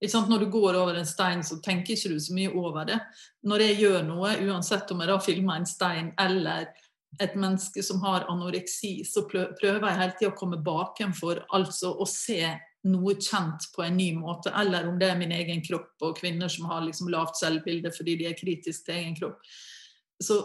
Når 0.00 0.46
du 0.46 0.46
går 0.52 0.78
over 0.80 0.96
en 0.96 1.08
stein, 1.08 1.42
så 1.44 1.58
tenker 1.60 1.92
ikke 1.92 2.14
du 2.14 2.20
så 2.20 2.32
mye 2.32 2.52
over 2.56 2.86
det. 2.88 2.96
Når 3.44 3.66
jeg 3.66 3.80
gjør 3.82 4.06
noe, 4.06 4.30
uansett 4.48 4.88
om 4.94 5.02
jeg 5.02 5.10
da 5.10 5.18
filmer 5.20 5.60
en 5.60 5.68
stein 5.68 6.14
eller 6.20 6.70
et 7.20 7.34
menneske 7.36 7.82
som 7.84 8.00
har 8.06 8.24
anoreksi, 8.32 9.02
så 9.04 9.26
prøver 9.28 9.84
jeg 9.84 9.98
hele 9.98 10.16
tida 10.16 10.30
å 10.30 10.38
komme 10.38 10.60
bakenfor, 10.64 11.42
altså 11.52 11.92
å 12.00 12.06
se 12.08 12.40
noe 12.88 13.16
kjent 13.20 13.66
på 13.74 13.84
en 13.84 13.98
ny 13.98 14.14
måte. 14.16 14.54
Eller 14.56 14.88
om 14.88 14.96
det 14.96 15.10
er 15.10 15.20
min 15.20 15.34
egen 15.36 15.60
kropp, 15.66 15.92
og 16.00 16.16
kvinner 16.16 16.48
som 16.48 16.70
har 16.70 16.86
liksom 16.86 17.10
lavt 17.12 17.36
selvbilde 17.36 17.92
fordi 17.92 18.16
de 18.22 18.30
er 18.30 18.38
kritiske 18.38 18.86
til 18.86 19.02
egen 19.02 19.18
kropp. 19.18 19.44
Så 20.22 20.38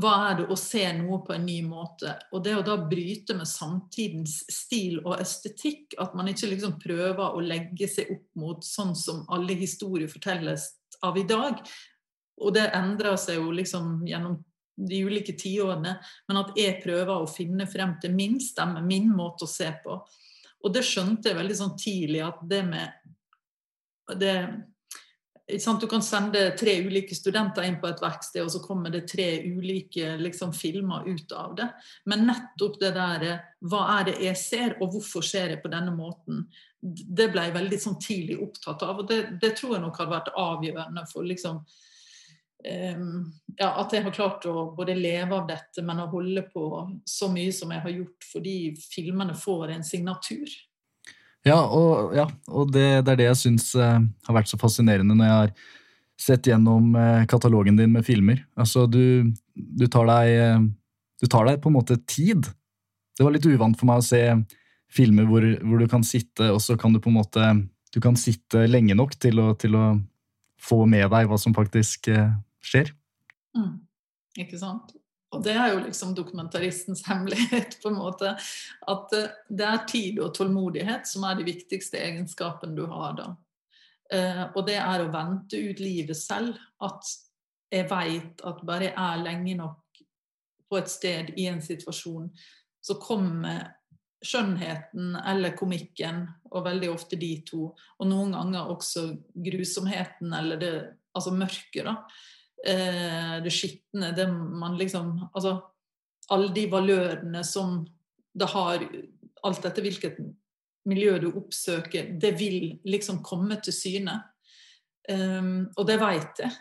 hva 0.00 0.12
er 0.30 0.38
det 0.38 0.44
å 0.48 0.56
se 0.56 0.86
noe 0.96 1.18
på 1.24 1.34
en 1.34 1.44
ny 1.44 1.58
måte? 1.66 2.14
Og 2.32 2.40
det 2.46 2.54
å 2.56 2.64
da 2.64 2.78
bryte 2.80 3.36
med 3.36 3.48
samtidens 3.48 4.38
stil 4.48 5.02
og 5.02 5.18
estetikk, 5.20 5.98
at 6.00 6.14
man 6.16 6.30
ikke 6.32 6.48
liksom 6.48 6.78
prøver 6.80 7.36
å 7.36 7.42
legge 7.44 7.88
seg 7.92 8.14
opp 8.14 8.40
mot 8.40 8.64
sånn 8.64 8.94
som 8.96 9.26
alle 9.32 9.58
historier 9.60 10.08
fortelles 10.08 10.70
av 11.04 11.20
i 11.20 11.26
dag. 11.28 11.60
Og 12.40 12.56
det 12.56 12.70
endrer 12.72 13.20
seg 13.20 13.42
jo 13.42 13.52
liksom 13.52 14.00
gjennom 14.08 14.40
de 14.80 15.02
ulike 15.04 15.36
tiårene, 15.36 15.98
men 16.28 16.40
at 16.40 16.56
jeg 16.56 16.80
prøver 16.80 17.12
å 17.12 17.28
finne 17.28 17.68
frem 17.68 17.98
til 18.00 18.16
min 18.16 18.40
stemme, 18.40 18.80
min 18.80 19.12
måte 19.12 19.44
å 19.44 19.50
se 19.50 19.68
på. 19.84 19.98
Og 20.62 20.72
det 20.72 20.86
skjønte 20.86 21.28
jeg 21.28 21.36
veldig 21.36 21.58
sånn 21.58 21.76
tidlig, 21.76 22.22
at 22.24 22.40
det 22.48 22.62
med 22.64 24.16
det 24.18 24.36
du 25.80 25.86
kan 25.86 26.02
sende 26.02 26.50
tre 26.50 26.80
ulike 26.86 27.14
studenter 27.14 27.62
inn 27.66 27.80
på 27.80 27.88
et 27.90 28.02
verksted, 28.02 28.44
og 28.44 28.50
så 28.52 28.60
kommer 28.62 28.90
det 28.90 29.08
tre 29.10 29.42
ulike 29.42 30.16
liksom, 30.20 30.52
filmer 30.52 31.08
ut 31.08 31.32
av 31.32 31.56
det. 31.58 31.68
Men 32.06 32.26
nettopp 32.26 32.78
det 32.80 32.92
der 32.94 33.26
Hva 33.60 33.82
er 33.98 34.04
det 34.10 34.18
jeg 34.22 34.36
ser, 34.38 34.76
og 34.80 34.94
hvorfor 34.94 35.22
ser 35.22 35.54
jeg 35.54 35.62
på 35.62 35.70
denne 35.70 35.94
måten? 35.94 36.46
Det 36.80 37.28
ble 37.30 37.46
jeg 37.46 37.54
veldig 37.54 37.78
sånn, 37.78 37.98
tidlig 38.02 38.40
opptatt 38.42 38.82
av, 38.82 39.02
og 39.02 39.08
det, 39.08 39.38
det, 39.42 39.54
tror 39.58 39.76
jeg 39.76 39.84
nok 39.84 39.98
har 40.02 40.10
vært 40.10 40.32
avgjørende 40.34 41.04
for 41.10 41.26
liksom, 41.26 41.60
um, 42.66 43.20
ja, 43.58 43.68
at 43.68 43.94
jeg 43.94 44.02
har 44.02 44.16
klart 44.16 44.48
å 44.50 44.72
både 44.74 44.96
leve 44.98 45.38
av 45.38 45.46
dette, 45.50 45.84
men 45.86 46.02
å 46.02 46.10
holde 46.10 46.42
på 46.50 46.66
så 47.06 47.30
mye 47.30 47.54
som 47.54 47.70
jeg 47.70 47.86
har 47.86 47.94
gjort, 48.00 48.26
fordi 48.32 48.56
filmene 48.82 49.38
får 49.38 49.76
en 49.76 49.86
signatur. 49.86 50.50
Ja, 51.46 51.58
og, 51.66 52.14
ja, 52.14 52.28
og 52.50 52.70
det, 52.70 53.02
det, 53.02 53.14
er 53.14 53.18
det 53.18 53.28
jeg 53.30 53.40
syns 53.40 53.72
uh, 53.74 53.98
har 53.98 54.36
vært 54.36 54.50
så 54.50 54.58
fascinerende 54.60 55.16
når 55.18 55.26
jeg 55.26 55.38
har 55.40 55.54
sett 56.22 56.46
gjennom 56.46 56.92
uh, 56.94 57.24
katalogen 57.30 57.78
din 57.80 57.90
med 57.94 58.06
filmer. 58.06 58.44
Altså, 58.54 58.86
du, 58.86 59.32
du, 59.54 59.86
tar 59.90 60.06
deg, 60.10 60.34
uh, 60.38 60.62
du 61.22 61.26
tar 61.26 61.50
deg 61.50 61.58
på 61.62 61.72
en 61.72 61.78
måte 61.80 61.98
tid. 62.06 62.46
Det 63.18 63.26
var 63.26 63.34
litt 63.34 63.48
uvant 63.50 63.78
for 63.78 63.90
meg 63.90 64.02
å 64.02 64.06
se 64.06 64.22
filmer 64.92 65.26
hvor, 65.26 65.44
hvor, 65.64 65.82
du 65.82 65.90
kan 65.90 66.06
sitte, 66.06 66.52
og 66.52 66.62
så 66.62 66.78
kan 66.78 66.94
du 66.94 67.00
på 67.02 67.10
en 67.10 67.18
måte 67.18 67.52
Du 67.92 68.00
kan 68.00 68.16
sitte 68.16 68.66
lenge 68.68 68.94
nok 68.96 69.18
til 69.20 69.40
å, 69.40 69.50
til 69.58 69.74
å 69.76 69.86
få 70.62 70.84
med 70.88 71.10
deg 71.12 71.26
hva 71.28 71.36
som 71.40 71.52
faktisk 71.52 72.08
skjer. 72.64 72.92
Mm. 73.52 73.82
Ikke 74.40 74.56
sant? 74.60 74.94
Og 75.32 75.40
det 75.44 75.54
er 75.56 75.72
jo 75.72 75.82
liksom 75.86 76.14
dokumentaristens 76.16 77.04
hemmelighet, 77.08 77.78
på 77.82 77.92
en 77.92 77.98
måte. 78.00 78.34
At 78.88 79.16
eh, 79.16 79.30
det 79.48 79.68
er 79.68 79.84
tid 79.88 80.20
og 80.22 80.34
tålmodighet 80.36 81.08
som 81.08 81.26
er 81.28 81.38
de 81.38 81.48
viktigste 81.48 82.00
egenskapene 82.00 82.76
du 82.76 82.84
har 82.90 83.16
da. 83.18 83.28
Eh, 84.12 84.42
og 84.52 84.64
det 84.68 84.78
er 84.80 85.04
å 85.04 85.12
vente 85.12 85.60
ut 85.60 85.80
livet 85.82 86.18
selv. 86.18 86.58
At 86.84 87.08
jeg 87.72 87.88
veit 87.88 88.42
at 88.44 88.66
bare 88.68 88.90
jeg 88.90 88.98
er 88.98 89.22
lenge 89.22 89.56
nok 89.60 90.02
på 90.68 90.80
et 90.80 90.90
sted 90.92 91.32
i 91.40 91.46
en 91.48 91.62
situasjon, 91.64 92.28
så 92.82 92.96
kommer 93.00 93.70
skjønnheten 94.22 95.16
eller 95.18 95.56
komikken, 95.58 96.22
og 96.52 96.64
veldig 96.64 96.92
ofte 96.92 97.18
de 97.18 97.32
to, 97.48 97.72
og 97.74 98.06
noen 98.06 98.36
ganger 98.36 98.70
også 98.70 99.08
grusomheten 99.34 100.32
eller 100.36 100.60
det, 100.60 100.72
altså 101.16 101.32
mørket, 101.34 101.88
da 101.88 101.96
eh, 102.66 103.36
det 103.42 103.52
skitne, 103.52 104.12
det 104.16 104.28
man 104.32 104.78
liksom 104.78 105.14
Altså 105.34 105.58
alle 106.32 106.52
de 106.54 106.66
valørene 106.70 107.42
som 107.44 107.82
det 108.32 108.48
har, 108.54 108.84
alt 109.42 109.66
etter 109.68 109.84
hvilket 109.84 110.20
miljø 110.88 111.18
du 111.20 111.28
oppsøker, 111.32 112.14
det 112.20 112.34
vil 112.38 112.78
liksom 112.88 113.20
komme 113.26 113.58
til 113.62 113.74
syne. 113.76 114.14
Um, 115.10 115.66
og 115.76 115.86
det 115.88 115.98
veit 116.00 116.42
jeg. 116.44 116.52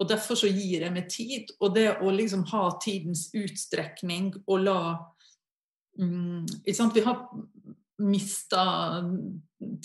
Og 0.00 0.08
derfor 0.08 0.38
så 0.38 0.48
gir 0.48 0.86
jeg 0.86 0.94
meg 0.94 1.10
tid. 1.12 1.50
Og 1.60 1.74
det 1.76 1.88
å 2.00 2.12
liksom 2.14 2.46
ha 2.54 2.62
tidens 2.82 3.28
utstrekning 3.36 4.32
og 4.46 4.62
la 4.64 4.80
um, 6.00 6.46
Vi 6.64 7.04
har 7.04 7.18
mista 8.00 8.64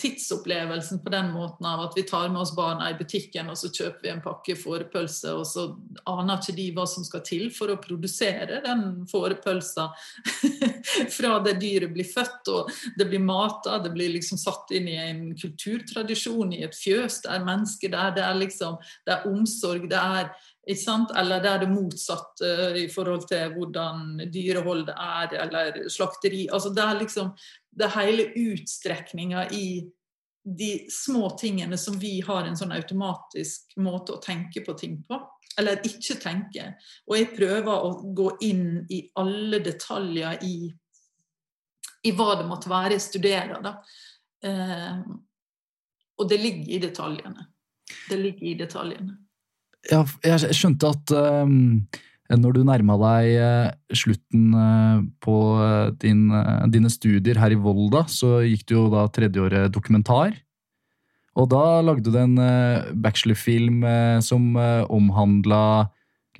tidsopplevelsen 0.00 1.02
på 1.04 1.10
den 1.12 1.32
måten 1.32 1.66
av 1.66 1.80
at 1.80 1.92
vi 1.96 2.02
tar 2.02 2.28
med 2.28 2.40
oss 2.40 2.54
barna 2.56 2.88
i 2.90 2.94
butikken, 2.96 3.50
og 3.52 3.58
så 3.60 3.68
kjøper 3.68 4.02
vi 4.02 4.12
en 4.12 4.22
pakke 4.24 4.56
fårepølse, 4.56 5.34
og 5.36 5.44
så 5.48 5.66
aner 6.08 6.40
ikke 6.40 6.56
de 6.56 6.66
hva 6.76 6.86
som 6.88 7.04
skal 7.04 7.22
til 7.26 7.50
for 7.52 7.72
å 7.72 7.78
produsere 7.82 8.62
den 8.64 9.04
fårepølsa 9.10 9.90
fra 11.16 11.36
det 11.44 11.58
dyret 11.60 11.92
blir 11.92 12.08
født, 12.08 12.52
og 12.52 12.72
det 12.96 13.08
blir 13.10 13.24
mata, 13.24 13.76
det 13.84 13.92
blir 13.92 14.14
liksom 14.16 14.40
satt 14.40 14.72
inn 14.76 14.88
i 14.88 14.96
en 15.02 15.22
kulturtradisjon, 15.36 16.56
i 16.56 16.64
et 16.64 16.76
fjøs, 16.76 17.22
det 17.26 17.34
er 17.36 17.46
mennesker 17.46 17.92
der, 17.92 18.16
det 18.16 18.24
er 18.24 18.40
liksom 18.40 18.80
det 19.04 19.18
er 19.18 19.28
omsorg, 19.28 19.90
det 19.92 20.00
er 20.00 20.32
eller 20.66 21.42
det 21.42 21.50
er 21.50 21.60
det 21.62 21.70
motsatte 21.70 22.48
i 22.80 22.88
forhold 22.90 23.28
til 23.30 23.52
hvordan 23.54 24.30
dyreholdet 24.32 24.94
er, 24.98 25.36
eller 25.44 25.84
slakteri. 25.88 26.48
Altså 26.50 26.72
det 26.74 26.82
er 26.82 26.98
liksom 26.98 27.30
det 27.70 27.92
hele 27.94 28.26
utstrekninga 28.34 29.46
i 29.54 29.68
de 30.46 30.86
små 30.90 31.30
tingene 31.38 31.78
som 31.78 31.98
vi 31.98 32.20
har 32.26 32.46
en 32.46 32.56
sånn 32.58 32.74
automatisk 32.74 33.76
måte 33.82 34.14
å 34.14 34.22
tenke 34.22 34.62
på 34.66 34.74
ting 34.78 35.00
på. 35.06 35.18
Eller 35.58 35.80
ikke 35.86 36.18
tenke. 36.20 36.72
Og 37.06 37.16
jeg 37.16 37.32
prøver 37.34 37.72
å 37.86 37.92
gå 38.14 38.28
inn 38.46 38.84
i 38.92 39.00
alle 39.18 39.62
detaljer 39.64 40.42
i, 40.44 40.56
i 42.06 42.12
hva 42.14 42.34
det 42.36 42.46
måtte 42.46 42.70
være 42.70 42.98
jeg 42.98 43.06
studerer. 43.06 43.62
Da. 43.64 43.72
Uh, 44.46 45.00
og 46.20 46.28
det 46.30 46.38
ligger 46.42 46.74
i 46.76 46.82
detaljene. 46.84 47.46
Det 48.10 48.18
ligger 48.20 48.50
i 48.50 48.58
detaljene. 48.60 49.16
Jeg 49.90 50.56
skjønte 50.56 50.92
at 50.92 51.16
um 51.16 51.86
når 52.34 52.56
du 52.56 52.62
nærma 52.66 52.96
deg 52.98 53.36
eh, 53.38 53.68
slutten 53.94 54.54
eh, 54.58 55.02
på 55.22 55.36
eh, 55.62 55.92
din, 56.02 56.24
dine 56.72 56.90
studier 56.90 57.38
her 57.38 57.54
i 57.54 57.58
Volda, 57.60 58.02
så 58.10 58.40
gikk 58.42 58.66
du 58.66 58.74
jo 58.74 58.86
da 58.90 59.06
tredjeåret 59.14 59.70
dokumentar. 59.74 60.34
Og 61.36 61.50
da 61.52 61.82
lagde 61.84 62.10
du 62.10 62.16
en 62.16 62.38
bachelorfilm 62.96 63.82
som 64.24 64.54
omhandla 64.56 65.60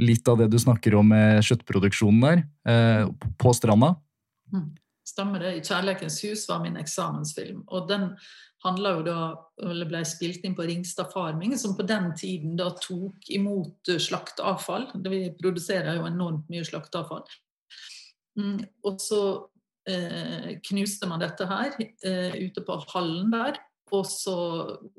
litt 0.00 0.28
av 0.28 0.40
det 0.40 0.46
du 0.48 0.56
snakker 0.56 0.96
om 0.96 1.10
med 1.12 1.44
kjøttproduksjonen 1.44 2.22
der, 2.24 2.42
eh, 2.64 3.04
på 3.36 3.52
stranda. 3.52 3.92
Stemmer 5.04 5.44
det. 5.44 5.52
'I 5.54 5.60
kjærlighetens 5.68 6.18
hus' 6.24 6.48
var 6.48 6.62
min 6.64 6.80
eksamensfilm. 6.80 7.62
Og 7.68 7.88
den 7.88 8.16
handla 8.66 8.92
jo 8.96 9.02
da, 9.06 9.18
eller 9.64 9.88
ble 9.88 10.02
spilt 10.08 10.44
inn 10.44 10.56
på 10.56 10.66
Ringstad 10.68 11.12
Farming, 11.14 11.54
som 11.58 11.76
på 11.78 11.86
den 11.86 12.10
tiden 12.18 12.56
da 12.58 12.70
tok 12.76 13.30
imot 13.32 13.90
eh, 13.92 14.00
slakteavfall. 14.02 14.90
Vi 15.06 15.22
produserer 15.38 15.98
jo 15.98 16.08
enormt 16.08 16.50
mye 16.52 16.66
slakteavfall. 16.66 17.24
Mm, 18.36 18.58
og 18.84 18.98
så 19.00 19.22
eh, 19.88 20.58
knuste 20.68 21.08
man 21.08 21.24
dette 21.24 21.48
her 21.48 21.78
eh, 21.80 22.36
ute 22.42 22.64
på 22.66 22.80
hallen 22.92 23.32
der. 23.32 23.62
Og 23.94 24.02
så 24.10 24.36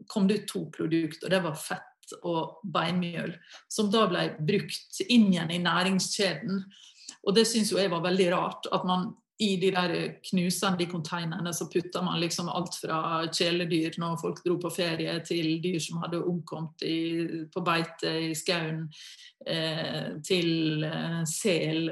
kom 0.08 0.30
det 0.30 0.42
ut 0.42 0.50
to 0.50 0.64
produkter, 0.72 1.28
og 1.28 1.34
det 1.34 1.44
var 1.44 1.60
fett 1.60 2.18
og 2.24 2.62
beinmjøl. 2.64 3.34
Som 3.72 3.92
da 3.92 4.06
ble 4.08 4.30
brukt 4.40 5.02
inn 5.08 5.28
igjen 5.34 5.52
i 5.52 5.64
næringskjeden. 5.64 6.62
Og 7.28 7.36
det 7.36 7.44
syns 7.50 7.74
jo 7.74 7.82
jeg 7.82 7.92
var 7.92 8.06
veldig 8.06 8.30
rart. 8.32 8.70
at 8.72 8.86
man 8.88 9.12
i 9.40 9.58
de 9.62 9.70
der 9.72 9.92
knusende 10.26 10.86
konteinerne 10.90 11.54
så 11.54 11.68
putta 11.70 12.02
man 12.02 12.20
liksom 12.20 12.50
alt 12.50 12.76
fra 12.82 13.00
kjæledyr 13.30 14.00
når 14.02 14.18
folk 14.22 14.42
dro 14.46 14.56
på 14.62 14.72
ferie, 14.74 15.14
til 15.26 15.60
dyr 15.62 15.78
som 15.84 16.02
hadde 16.02 16.24
omkommet 16.26 16.86
i, 16.88 17.00
på 17.54 17.62
beite 17.66 18.14
i 18.30 18.32
skauen, 18.38 18.88
eh, 19.46 20.18
til 20.26 20.84
eh, 20.88 21.22
sel 21.30 21.92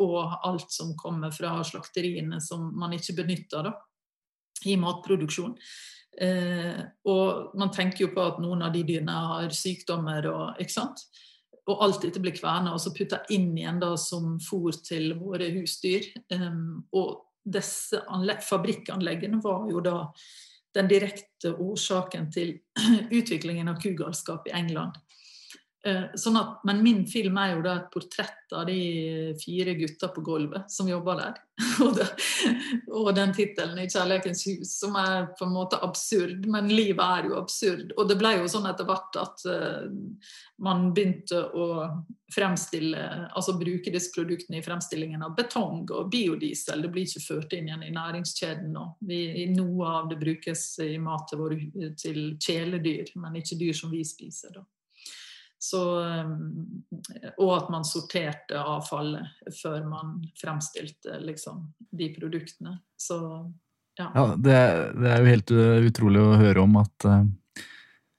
og 0.00 0.34
alt 0.48 0.74
som 0.74 0.96
kommer 0.98 1.30
fra 1.34 1.60
slakteriene 1.62 2.42
som 2.42 2.72
man 2.74 2.96
ikke 2.98 3.20
benytter 3.22 3.70
i 4.66 4.74
matproduksjon. 4.80 5.54
Eh, 6.18 6.80
og 7.06 7.54
man 7.58 7.70
tenker 7.74 8.08
jo 8.08 8.14
på 8.16 8.26
at 8.32 8.42
noen 8.42 8.66
av 8.66 8.74
de 8.74 8.82
dyrene 8.86 9.14
har 9.30 9.54
sykdommer 9.54 10.26
og 10.30 10.62
ikke 10.62 10.74
sant 10.74 11.06
og 11.70 11.84
alt 11.84 12.02
dette 12.04 12.20
blir 12.20 12.34
kverna 12.36 12.74
og 12.74 12.82
så 12.82 12.92
putta 12.94 13.22
inn 13.32 13.54
igjen 13.56 13.80
da 13.80 13.94
som 14.00 14.36
fôr 14.42 14.76
til 14.84 15.14
våre 15.16 15.48
husdyr. 15.54 16.10
Um, 16.34 16.84
og 16.92 17.22
disse 17.44 18.00
fabrikkanleggene 18.48 19.40
var 19.44 19.68
jo 19.70 19.80
da 19.84 19.98
den 20.74 20.88
direkte 20.90 21.54
årsaken 21.60 22.30
til 22.34 22.56
utviklingen 23.18 23.70
av 23.70 23.80
kugalskap 23.82 24.48
i 24.50 24.56
England. 24.58 24.98
Eh, 25.84 26.04
sånn 26.16 26.38
at, 26.40 26.62
men 26.64 26.78
min 26.80 27.02
film 27.04 27.36
er 27.36 27.50
jo 27.52 27.64
da 27.64 27.74
et 27.76 27.90
portrett 27.92 28.54
av 28.56 28.62
de 28.64 29.34
fire 29.36 29.74
gutta 29.76 30.08
på 30.14 30.22
gulvet 30.24 30.70
som 30.72 30.88
jobber 30.88 31.18
der. 31.18 31.40
og, 32.96 33.10
den 33.14 33.34
tittelen 33.36 33.76
i 33.82 33.84
'Kjærlighetens 33.84 34.46
hus', 34.48 34.72
som 34.80 34.96
er 34.96 35.26
på 35.36 35.44
en 35.44 35.52
måte 35.52 35.76
absurd, 35.84 36.46
men 36.48 36.72
livet 36.72 37.04
er 37.04 37.28
jo 37.28 37.36
absurd. 37.36 37.92
Og 37.98 38.08
det 38.08 38.16
ble 38.16 38.32
jo 38.38 38.48
sånn 38.48 38.70
etter 38.70 38.88
hvert 38.88 39.18
at 39.20 39.44
uh, 39.44 39.84
man 40.64 40.88
begynte 40.96 41.42
å 41.52 41.66
fremstille, 42.32 43.04
altså 43.36 43.58
bruke 43.60 43.92
disse 43.92 44.10
produktene 44.14 44.62
i 44.62 44.64
fremstillingen 44.64 45.22
av 45.22 45.36
betong 45.36 45.84
og 45.92 46.08
biodiesel. 46.10 46.80
Det 46.80 46.92
blir 46.94 47.04
ikke 47.04 47.26
ført 47.26 47.52
inn 47.58 47.68
igjen 47.68 47.84
i 47.84 47.92
næringskjeden 47.94 48.72
nå. 48.72 48.86
Vi, 49.04 49.20
noe 49.52 49.96
av 50.00 50.08
det 50.08 50.16
brukes 50.22 50.64
i 50.80 50.96
mat 50.96 51.28
til, 51.28 51.92
til 52.00 52.22
kjæledyr, 52.40 53.12
men 53.20 53.36
ikke 53.42 53.60
dyr 53.60 53.76
som 53.76 53.92
vi 53.92 54.00
spiser. 54.08 54.56
da. 54.56 54.64
Så, 55.60 55.80
eh, 56.04 57.30
og 57.40 57.52
at 57.56 57.70
man 57.72 57.86
sorterte 57.88 58.58
avfallet 58.60 59.52
før 59.62 59.84
man 59.88 60.18
fremstilte 60.36 61.20
liksom, 61.24 61.62
de 61.90 62.10
produktene. 62.16 62.78
Så 63.00 63.18
ja. 63.98 64.10
ja 64.10 64.26
det, 64.36 64.58
det, 64.98 65.08
er 65.10 65.22
jo 65.22 65.32
helt 65.32 65.54
utrolig 65.88 66.20
å 66.20 66.36
høre 66.40 66.66
om 66.66 66.76
at 66.82 67.08
uh, 67.08 67.24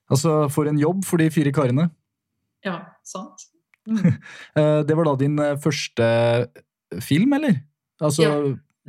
Altså, 0.05 0.35
for 0.53 0.69
en 0.69 0.77
jobb 0.77 0.99
for 1.01 1.17
de 1.17 1.31
fire 1.33 1.49
karene. 1.55 1.89
Ja, 2.65 2.79
sant. 3.05 3.49
Mm. 3.85 4.81
det 4.87 4.95
var 4.97 5.05
da 5.05 5.11
din 5.19 5.35
første 5.61 6.05
film, 7.05 7.35
eller? 7.37 7.59
Altså, 8.01 8.23
ja. 8.23 8.37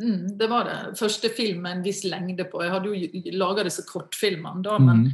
Mm, 0.00 0.38
det 0.38 0.46
var 0.48 0.64
det. 0.64 0.76
Første 0.96 1.28
film 1.36 1.62
med 1.64 1.78
en 1.78 1.82
viss 1.84 2.02
lengde 2.04 2.46
på. 2.48 2.62
Jeg 2.64 2.72
hadde 2.72 2.92
jo 2.92 3.36
laga 3.36 3.64
disse 3.66 3.84
kortfilmene, 3.88 4.62
da, 4.64 4.78
mm. 4.80 5.04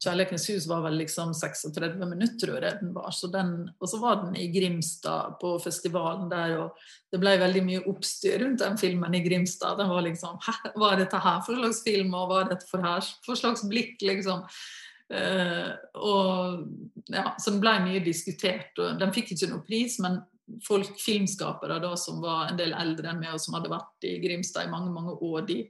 'Kjærlighetens 0.00 0.46
hus' 0.48 0.68
var 0.68 0.80
vel 0.86 0.94
liksom 0.96 1.34
36 1.36 2.06
minutter, 2.08 2.38
tror 2.40 2.64
jeg 2.64 2.78
den 2.80 2.94
var. 2.94 3.10
Så 3.12 3.28
den, 3.28 3.68
og 3.76 3.88
så 3.88 3.98
var 4.00 4.22
den 4.22 4.36
i 4.36 4.46
Grimstad, 4.48 5.36
på 5.42 5.58
festivalen 5.60 6.30
der, 6.30 6.54
og 6.56 6.78
det 7.12 7.20
ble 7.20 7.34
veldig 7.42 7.62
mye 7.66 7.82
oppstyr 7.90 8.40
rundt 8.40 8.62
den 8.64 8.78
filmen 8.80 9.14
i 9.14 9.20
Grimstad. 9.26 9.76
Den 9.76 9.92
var 9.92 10.06
liksom 10.06 10.40
Hva 10.78 10.94
er 10.94 11.02
dette 11.02 11.20
her 11.20 11.42
for 11.44 11.60
slags 11.60 11.82
film, 11.84 12.14
og 12.16 12.30
hva 12.30 12.40
er 12.40 12.54
dette 12.54 12.70
for, 12.70 12.80
her, 12.80 13.04
for 13.26 13.36
slags 13.36 13.66
blikk, 13.68 14.00
liksom? 14.00 14.46
Uh, 15.10 15.74
og 15.98 16.60
ja, 17.10 17.34
Så 17.36 17.50
den 17.50 17.60
ble 17.60 17.76
mye 17.84 18.00
diskutert, 18.04 18.72
og 18.78 19.00
den 19.00 19.12
fikk 19.12 19.34
ikke 19.34 19.52
noe 19.52 19.66
pris, 19.66 19.98
men 20.00 20.22
folk, 20.64 20.94
filmskapere 20.98 21.76
da, 21.82 21.92
som 22.00 22.22
var 22.24 22.48
en 22.48 22.58
del 22.58 22.72
eldre 22.72 23.12
enn 23.12 23.20
meg, 23.20 23.34
og 23.34 23.42
som 23.42 23.58
hadde 23.58 23.72
vært 23.72 24.08
i 24.08 24.16
Grimstad 24.22 24.64
i 24.64 24.72
mange 24.72 24.94
mange 24.94 25.18
år, 25.18 25.44
de 25.50 25.60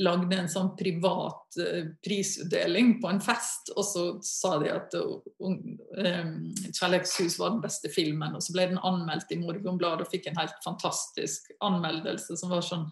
lagde 0.00 0.36
en 0.36 0.48
sånn 0.50 0.72
privat 0.78 1.58
uh, 1.60 1.90
prisutdeling 2.04 2.94
på 3.02 3.10
en 3.10 3.20
fest, 3.24 3.72
og 3.76 3.84
så 3.86 4.04
sa 4.24 4.56
de 4.62 4.70
at 4.72 4.96
um, 4.96 5.58
'Kjærlighetshus' 5.94 7.38
var 7.40 7.54
den 7.54 7.64
beste 7.64 7.92
filmen, 7.92 8.36
og 8.36 8.44
så 8.44 8.56
ble 8.56 8.70
den 8.72 8.82
anmeldt 8.86 9.32
i 9.34 9.40
Morgenbladet 9.42 10.06
og 10.06 10.12
fikk 10.12 10.30
en 10.30 10.40
helt 10.40 10.56
fantastisk 10.64 11.52
anmeldelse 11.64 12.38
som 12.40 12.52
var 12.54 12.66
sånn 12.66 12.88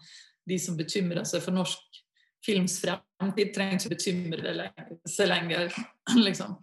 De 0.49 0.55
som 0.57 0.77
bekymrer 0.77 1.27
seg 1.29 1.43
for 1.45 1.53
norsk 1.53 1.99
films 2.45 2.79
fremtid, 2.81 3.51
trenger 3.53 3.77
ikke 3.77 3.91
bekymre 3.93 4.69
seg 5.05 5.29
lenger, 5.29 5.75
liksom. 6.27 6.55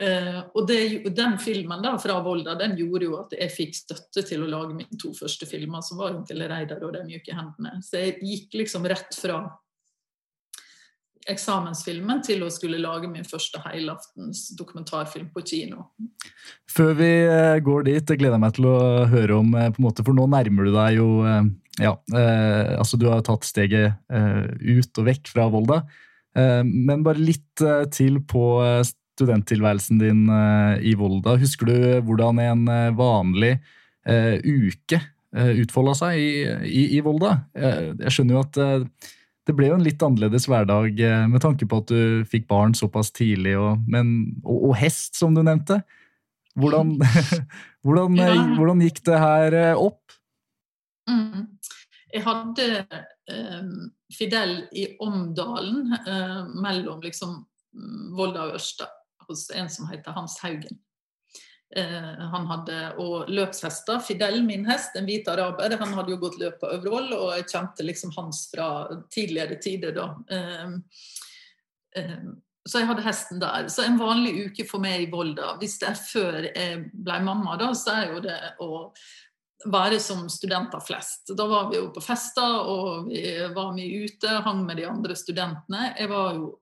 Uh, 0.00 0.38
og 0.56 0.64
det, 0.68 0.78
Den 1.12 1.34
filmen 1.42 1.82
da, 1.84 1.96
fra 2.00 2.22
Volda 2.24 2.54
den 2.56 2.72
gjorde 2.78 3.04
jo 3.04 3.18
at 3.20 3.34
jeg 3.36 3.52
fikk 3.52 3.74
støtte 3.76 4.24
til 4.24 4.46
å 4.46 4.48
lage 4.48 4.72
mine 4.72 5.00
to 5.00 5.12
første 5.12 5.48
filmer, 5.48 5.84
som 5.84 6.00
var 6.00 6.14
'Onkel 6.14 6.46
Reidar 6.48 6.86
og 6.86 6.94
De 6.96 7.02
mjuke 7.04 7.34
hendene'. 7.36 7.82
Så 7.84 8.00
jeg 8.00 8.16
gikk 8.24 8.62
liksom 8.62 8.88
rett 8.88 9.12
fra 9.12 9.42
eksamensfilmen 11.28 12.22
til 12.24 12.42
å 12.44 12.50
skulle 12.52 12.80
lage 12.80 13.08
min 13.10 13.26
første 13.28 13.60
helaftens 13.66 14.48
dokumentarfilm 14.58 15.28
på 15.34 15.42
kino. 15.46 15.90
Før 16.70 16.94
vi 16.98 17.10
eh, 17.26 17.60
går 17.64 17.84
dit, 17.90 18.00
jeg 18.00 18.20
gleder 18.22 18.40
meg 18.40 18.54
til 18.56 18.70
å 18.70 18.78
høre 19.10 19.40
om, 19.42 19.52
eh, 19.54 19.68
på 19.68 19.82
en 19.82 19.88
måte, 19.88 20.04
for 20.06 20.16
nå 20.16 20.26
nærmer 20.30 20.68
du 20.68 20.72
deg 20.76 21.00
jo 21.00 21.10
Ja, 21.80 21.94
eh, 22.12 22.76
altså 22.76 22.98
du 23.00 23.06
har 23.08 23.22
tatt 23.24 23.46
steget 23.48 23.94
eh, 24.12 24.48
ut 24.60 24.98
og 25.00 25.06
vekk 25.06 25.30
fra 25.32 25.46
Volda. 25.48 25.78
Eh, 26.36 26.60
men 26.64 27.04
bare 27.06 27.22
litt 27.22 27.62
til 27.94 28.18
på 28.28 28.44
studenttilværelsen 29.20 30.00
din 30.00 30.26
uh, 30.32 30.80
i 30.80 30.96
Volda. 30.98 31.36
Husker 31.40 31.68
du 31.68 31.78
hvordan 32.08 32.40
en 32.42 32.66
uh, 32.70 32.90
vanlig 32.96 33.58
uh, 34.08 34.36
uke 34.40 35.02
utfolda 35.30 35.92
seg 35.94 36.16
i, 36.18 36.30
i, 36.66 36.80
i 36.96 37.00
Volda? 37.06 37.36
jeg 37.54 38.10
skjønner 38.10 38.34
jo 38.34 38.40
at 38.42 38.56
det 39.46 39.54
ble 39.54 39.68
jo 39.68 39.76
en 39.76 39.84
litt 39.86 40.00
annerledes 40.02 40.48
hverdag 40.50 40.98
med 41.30 41.38
tanke 41.44 41.68
på 41.70 41.78
at 41.84 41.92
du 41.92 42.24
fikk 42.26 42.48
barn 42.50 42.74
såpass 42.74 43.12
tidlig, 43.14 43.52
og, 43.54 43.78
men, 43.86 44.10
og, 44.42 44.72
og 44.72 44.74
hest, 44.80 45.14
som 45.20 45.38
du 45.38 45.44
nevnte. 45.46 45.78
Hvordan, 46.58 46.96
hvordan, 47.86 48.18
ja. 48.18 48.34
hvordan 48.58 48.82
gikk 48.82 48.98
det 49.06 49.22
her 49.22 49.58
opp? 49.78 50.18
Mm. 51.06 51.46
Jeg 52.10 52.26
hadde 52.26 52.68
um, 53.30 53.74
Fidel 54.10 54.56
i 54.74 54.88
Omdalen 54.98 55.94
uh, 55.94 56.42
mellom 56.58 57.02
liksom 57.06 57.38
mm, 57.38 58.16
Volda 58.18 58.48
og 58.48 58.58
Ørsta 58.58 58.90
hos 59.30 59.48
en 59.54 59.70
som 59.72 59.88
heter 59.90 60.16
Hans 60.16 60.38
Haugen. 60.42 60.78
Eh, 61.76 62.20
han 62.32 62.46
hadde 62.50 62.78
og 62.98 63.30
løpshester. 63.30 64.00
Fidel, 64.02 64.40
min 64.42 64.66
hest, 64.66 64.96
en 64.98 65.06
hvit 65.06 65.28
araber, 65.30 65.76
han 65.78 65.94
hadde 65.94 66.10
jo 66.16 66.20
gått 66.24 66.38
løp 66.40 66.58
på 66.62 66.70
Øvrevoll, 66.74 67.12
og 67.14 67.32
jeg 67.36 67.46
kjente 67.52 67.86
liksom 67.86 68.14
hans 68.16 68.48
fra 68.50 68.68
tidligere 69.14 69.60
tider 69.62 69.94
da. 69.94 70.08
Eh, 70.34 70.72
eh, 72.00 72.30
så 72.66 72.82
jeg 72.82 72.90
hadde 72.90 73.06
hesten 73.06 73.40
der. 73.42 73.68
Så 73.70 73.86
en 73.86 74.00
vanlig 74.00 74.48
uke 74.48 74.66
for 74.68 74.82
meg 74.82 75.06
i 75.06 75.10
Volda, 75.12 75.54
hvis 75.62 75.78
det 75.80 75.92
er 75.92 76.00
før 76.00 76.40
jeg 76.48 76.80
ble 76.92 77.18
mamma, 77.24 77.54
da, 77.60 77.70
så 77.78 77.94
er 78.00 78.16
jo 78.16 78.24
det 78.24 78.40
å 78.66 78.70
være 79.70 80.00
som 80.02 80.26
studenter 80.32 80.82
flest. 80.82 81.30
Da 81.36 81.46
var 81.46 81.70
vi 81.70 81.78
jo 81.78 81.92
på 81.94 82.02
fester, 82.02 82.58
og 82.66 83.08
vi 83.12 83.22
var 83.54 83.70
mye 83.76 84.06
ute, 84.08 84.40
hang 84.42 84.64
med 84.66 84.80
de 84.80 84.88
andre 84.90 85.16
studentene. 85.16 85.92
Jeg 85.98 86.10
var 86.10 86.34
jo 86.34 86.56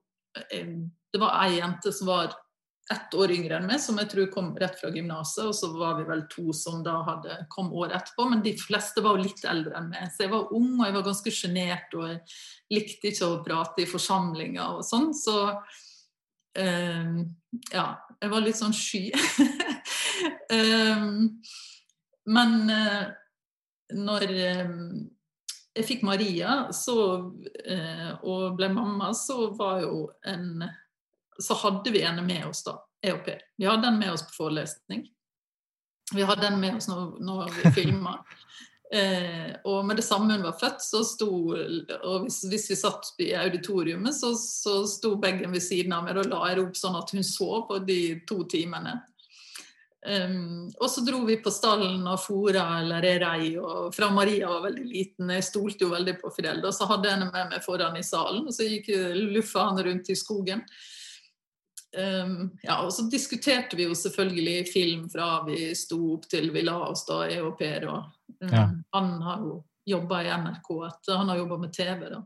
Det 1.09 1.17
var 1.17 1.39
ei 1.41 1.57
jente 1.57 1.89
som 1.91 2.05
var 2.07 2.35
ett 2.93 3.13
år 3.13 3.31
yngre 3.31 3.59
enn 3.59 3.67
meg, 3.69 3.77
som 3.81 3.99
jeg 4.01 4.09
tror 4.09 4.29
kom 4.33 4.47
rett 4.57 4.79
fra 4.79 4.89
gymnaset. 4.93 5.43
Og 5.45 5.53
så 5.55 5.69
var 5.75 5.99
vi 5.99 6.07
vel 6.07 6.23
to 6.31 6.53
som 6.57 6.81
da 6.85 6.95
hadde, 7.05 7.35
kom 7.53 7.69
året 7.73 7.99
etterpå, 7.99 8.25
men 8.31 8.41
de 8.45 8.55
fleste 8.57 9.03
var 9.05 9.17
jo 9.17 9.27
litt 9.27 9.43
eldre 9.45 9.77
enn 9.77 9.91
meg. 9.91 10.09
Så 10.13 10.25
jeg 10.25 10.33
var 10.33 10.53
ung 10.57 10.71
og 10.79 10.87
jeg 10.87 10.95
var 10.97 11.05
ganske 11.05 11.33
sjenert, 11.35 11.93
og 11.93 12.07
jeg 12.09 12.19
likte 12.73 13.11
ikke 13.11 13.29
å 13.29 13.43
prate 13.45 13.85
i 13.85 13.89
forsamlinger 13.89 14.79
og 14.79 14.87
sånn. 14.87 15.13
Så 15.17 15.37
um, 16.57 17.13
ja, 17.69 17.85
jeg 18.17 18.33
var 18.33 18.45
litt 18.45 18.59
sånn 18.59 18.75
sky. 18.75 19.05
um, 20.57 21.39
men 22.39 22.59
uh, 22.73 23.05
når 23.95 24.29
um, 24.65 24.83
jeg 25.77 25.85
fikk 25.87 26.05
Maria 26.09 26.59
så, 26.75 26.99
uh, 27.29 28.11
og 28.25 28.57
ble 28.57 28.73
mamma, 28.73 29.13
så 29.13 29.51
var 29.57 29.85
jo 29.85 30.07
en 30.27 30.65
så 31.43 31.57
hadde 31.63 31.91
vi 31.91 32.01
en 32.01 32.21
med 32.25 32.45
oss 32.49 32.63
da, 32.63 32.77
EOP. 33.05 33.29
Vi 33.57 33.65
hadde 33.65 33.87
en 33.87 33.99
med 33.99 34.13
oss 34.13 34.25
på 34.27 34.35
forelesning. 34.43 35.07
Vi 36.13 36.25
hadde 36.25 36.47
en 36.47 36.59
med 36.59 36.79
oss 36.79 36.89
når, 36.89 37.19
når 37.23 37.51
vi 37.57 37.71
filma. 37.81 38.17
Eh, 38.93 39.51
og 39.69 39.83
med 39.85 39.99
det 39.99 40.05
samme 40.05 40.33
hun 40.33 40.47
var 40.47 40.55
født, 40.57 40.81
så 40.81 41.03
sto 41.05 41.29
Og 41.53 42.23
hvis, 42.23 42.39
hvis 42.49 42.65
vi 42.71 42.77
satt 42.79 43.11
i 43.21 43.29
auditoriumet, 43.37 44.15
så, 44.17 44.33
så 44.33 44.81
sto 44.89 45.13
begge 45.21 45.49
ved 45.51 45.61
siden 45.61 45.93
av 45.93 46.07
meg 46.07 46.17
og 46.17 46.31
la 46.31 46.41
jeg 46.49 46.63
opp 46.63 46.79
sånn 46.79 46.97
at 46.97 47.13
hun 47.13 47.25
så 47.25 47.63
på 47.69 47.79
de 47.85 48.01
to 48.29 48.41
timene. 48.49 48.97
Um, 49.99 50.69
og 50.79 50.87
så 50.87 51.03
dro 51.03 51.25
vi 51.27 51.35
på 51.43 51.51
stallen 51.51 52.05
og 52.07 52.21
fora 52.23 52.63
eller 52.79 53.03
rei, 53.19 53.49
og 53.59 53.89
fra 53.91 54.07
Maria 54.15 54.47
var 54.47 54.69
veldig 54.69 54.85
liten. 54.87 55.33
Jeg 55.35 55.47
stolte 55.49 55.85
jo 55.85 55.91
veldig 55.91 56.15
på 56.21 56.31
Fidel. 56.33 56.63
Og 56.63 56.73
så 56.75 56.87
hadde 56.89 57.09
jeg 57.09 57.17
henne 57.17 57.31
med 57.33 57.51
meg 57.51 57.65
foran 57.65 57.99
i 57.99 58.05
salen, 58.05 58.47
og 58.47 58.55
så 58.55 58.67
gikk 58.67 58.89
luffa 59.35 59.67
han 59.69 59.83
rundt 59.85 60.09
i 60.09 60.17
skogen. 60.17 60.63
Um, 61.97 62.51
ja, 62.61 62.81
og 62.85 62.93
så 62.93 63.07
diskuterte 63.09 63.77
vi 63.77 63.87
jo 63.87 63.95
selvfølgelig 63.97 64.67
film 64.69 65.07
fra 65.09 65.39
vi 65.47 65.71
sto 65.75 65.97
opp 66.13 66.27
til 66.29 66.51
vi 66.53 66.61
la 66.61 66.77
oss 66.85 67.01
da, 67.07 67.23
jeg 67.29 67.41
og 67.45 67.57
Per. 67.57 67.87
Og, 67.89 68.11
um, 68.43 68.51
ja. 68.51 68.67
Han 68.95 69.15
har 69.25 69.41
jo 69.45 69.55
jobba 69.89 70.21
i 70.21 70.29
NRK, 70.29 70.69
etter, 70.85 71.17
han 71.17 71.31
har 71.33 71.41
jobba 71.41 71.57
med 71.63 71.73
TV. 71.73 72.05
da. 72.13 72.21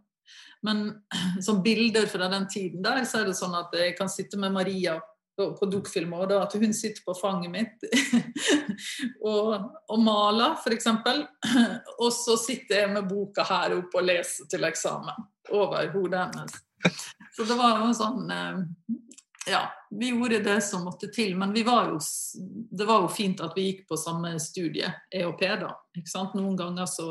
Men 0.63 0.83
som 1.41 1.63
bilder 1.63 2.05
fra 2.11 2.27
den 2.27 2.47
tiden 2.47 2.83
der, 2.83 3.03
så 3.05 3.21
er 3.21 3.31
det 3.31 3.39
sånn 3.39 3.55
at 3.59 3.73
jeg 3.77 3.95
kan 3.97 4.11
sitte 4.11 4.39
med 4.39 4.55
Maria 4.55 4.99
på, 5.37 5.47
på 5.57 5.65
dukkfilmer, 5.65 6.25
og 6.25 6.29
da 6.29 6.41
at 6.43 6.53
hun 6.61 6.75
sitter 6.77 7.01
på 7.05 7.15
fanget 7.17 7.49
mitt 7.49 7.85
og, 9.31 9.55
og 9.89 10.03
maler, 10.03 10.59
f.eks. 10.61 10.91
Og 12.03 12.09
så 12.13 12.37
sitter 12.37 12.83
jeg 12.83 12.91
med 12.93 13.07
boka 13.09 13.45
her 13.47 13.79
oppe 13.79 14.01
og 14.01 14.05
leser 14.05 14.49
til 14.51 14.67
eksamen 14.67 15.25
over 15.53 15.89
hodet 15.95 16.27
hennes. 16.27 16.59
Så 17.33 17.47
det 17.49 17.57
var 17.57 17.81
jo 17.81 17.89
sånn 17.97 18.29
eh, 18.33 18.61
ja, 19.47 19.63
vi 19.89 20.09
gjorde 20.09 20.39
det 20.39 20.61
som 20.61 20.85
måtte 20.87 21.07
til. 21.13 21.35
Men 21.37 21.53
var 21.65 21.89
jo, 21.91 21.99
det 22.71 22.85
var 22.85 23.03
jo 23.03 23.09
fint 23.11 23.41
at 23.43 23.57
vi 23.57 23.67
gikk 23.69 23.87
på 23.89 23.97
samme 23.99 24.37
studie, 24.39 24.87
EOP, 25.11 25.43
da. 25.63 25.73
Noen 26.33 26.55
ganger 26.57 26.87
så 26.89 27.09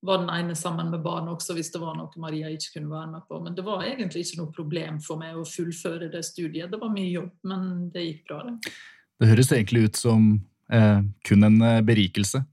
var 0.00 0.18
den 0.22 0.30
ene 0.30 0.54
sammen 0.54 0.90
med 0.90 1.02
barn 1.02 1.26
også 1.28 1.56
hvis 1.56 1.72
det 1.74 1.80
var 1.82 1.96
noe 1.98 2.22
Maria 2.22 2.50
ikke 2.54 2.76
kunne 2.76 2.92
være 2.92 3.10
med 3.16 3.26
på. 3.28 3.40
Men 3.42 3.56
det 3.56 3.64
var 3.66 3.82
egentlig 3.86 4.22
ikke 4.26 4.42
noe 4.42 4.54
problem 4.54 5.00
for 5.02 5.18
meg 5.20 5.38
å 5.38 5.46
fullføre 5.48 6.10
det 6.12 6.22
studiet. 6.26 6.70
Det 6.70 6.78
var 6.78 6.92
mye 6.94 7.10
jobb, 7.10 7.32
men 7.50 7.88
det 7.94 8.06
gikk 8.06 8.22
bra, 8.30 8.44
det. 8.46 8.74
Det 9.18 9.30
høres 9.32 9.50
egentlig 9.50 9.88
ut 9.88 9.98
som 9.98 10.28
eh, 10.70 11.00
kun 11.26 11.48
en 11.48 11.58
eh, 11.66 11.80
berikelse. 11.82 12.44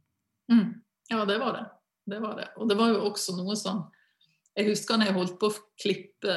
Mm. 0.52 0.72
Ja, 1.12 1.26
det 1.30 1.38
var 1.38 1.60
det. 1.60 1.66
Det 2.10 2.22
var 2.22 2.40
det. 2.40 2.48
Og 2.58 2.70
det 2.70 2.78
var 2.80 2.94
jo 2.94 3.04
også 3.12 3.36
noe 3.38 3.58
som 3.58 3.86
Jeg 4.56 4.70
husker 4.70 4.98
når 4.98 5.10
jeg 5.10 5.16
holdt 5.18 5.40
på 5.40 5.48
å 5.52 5.56
klippe 5.82 6.36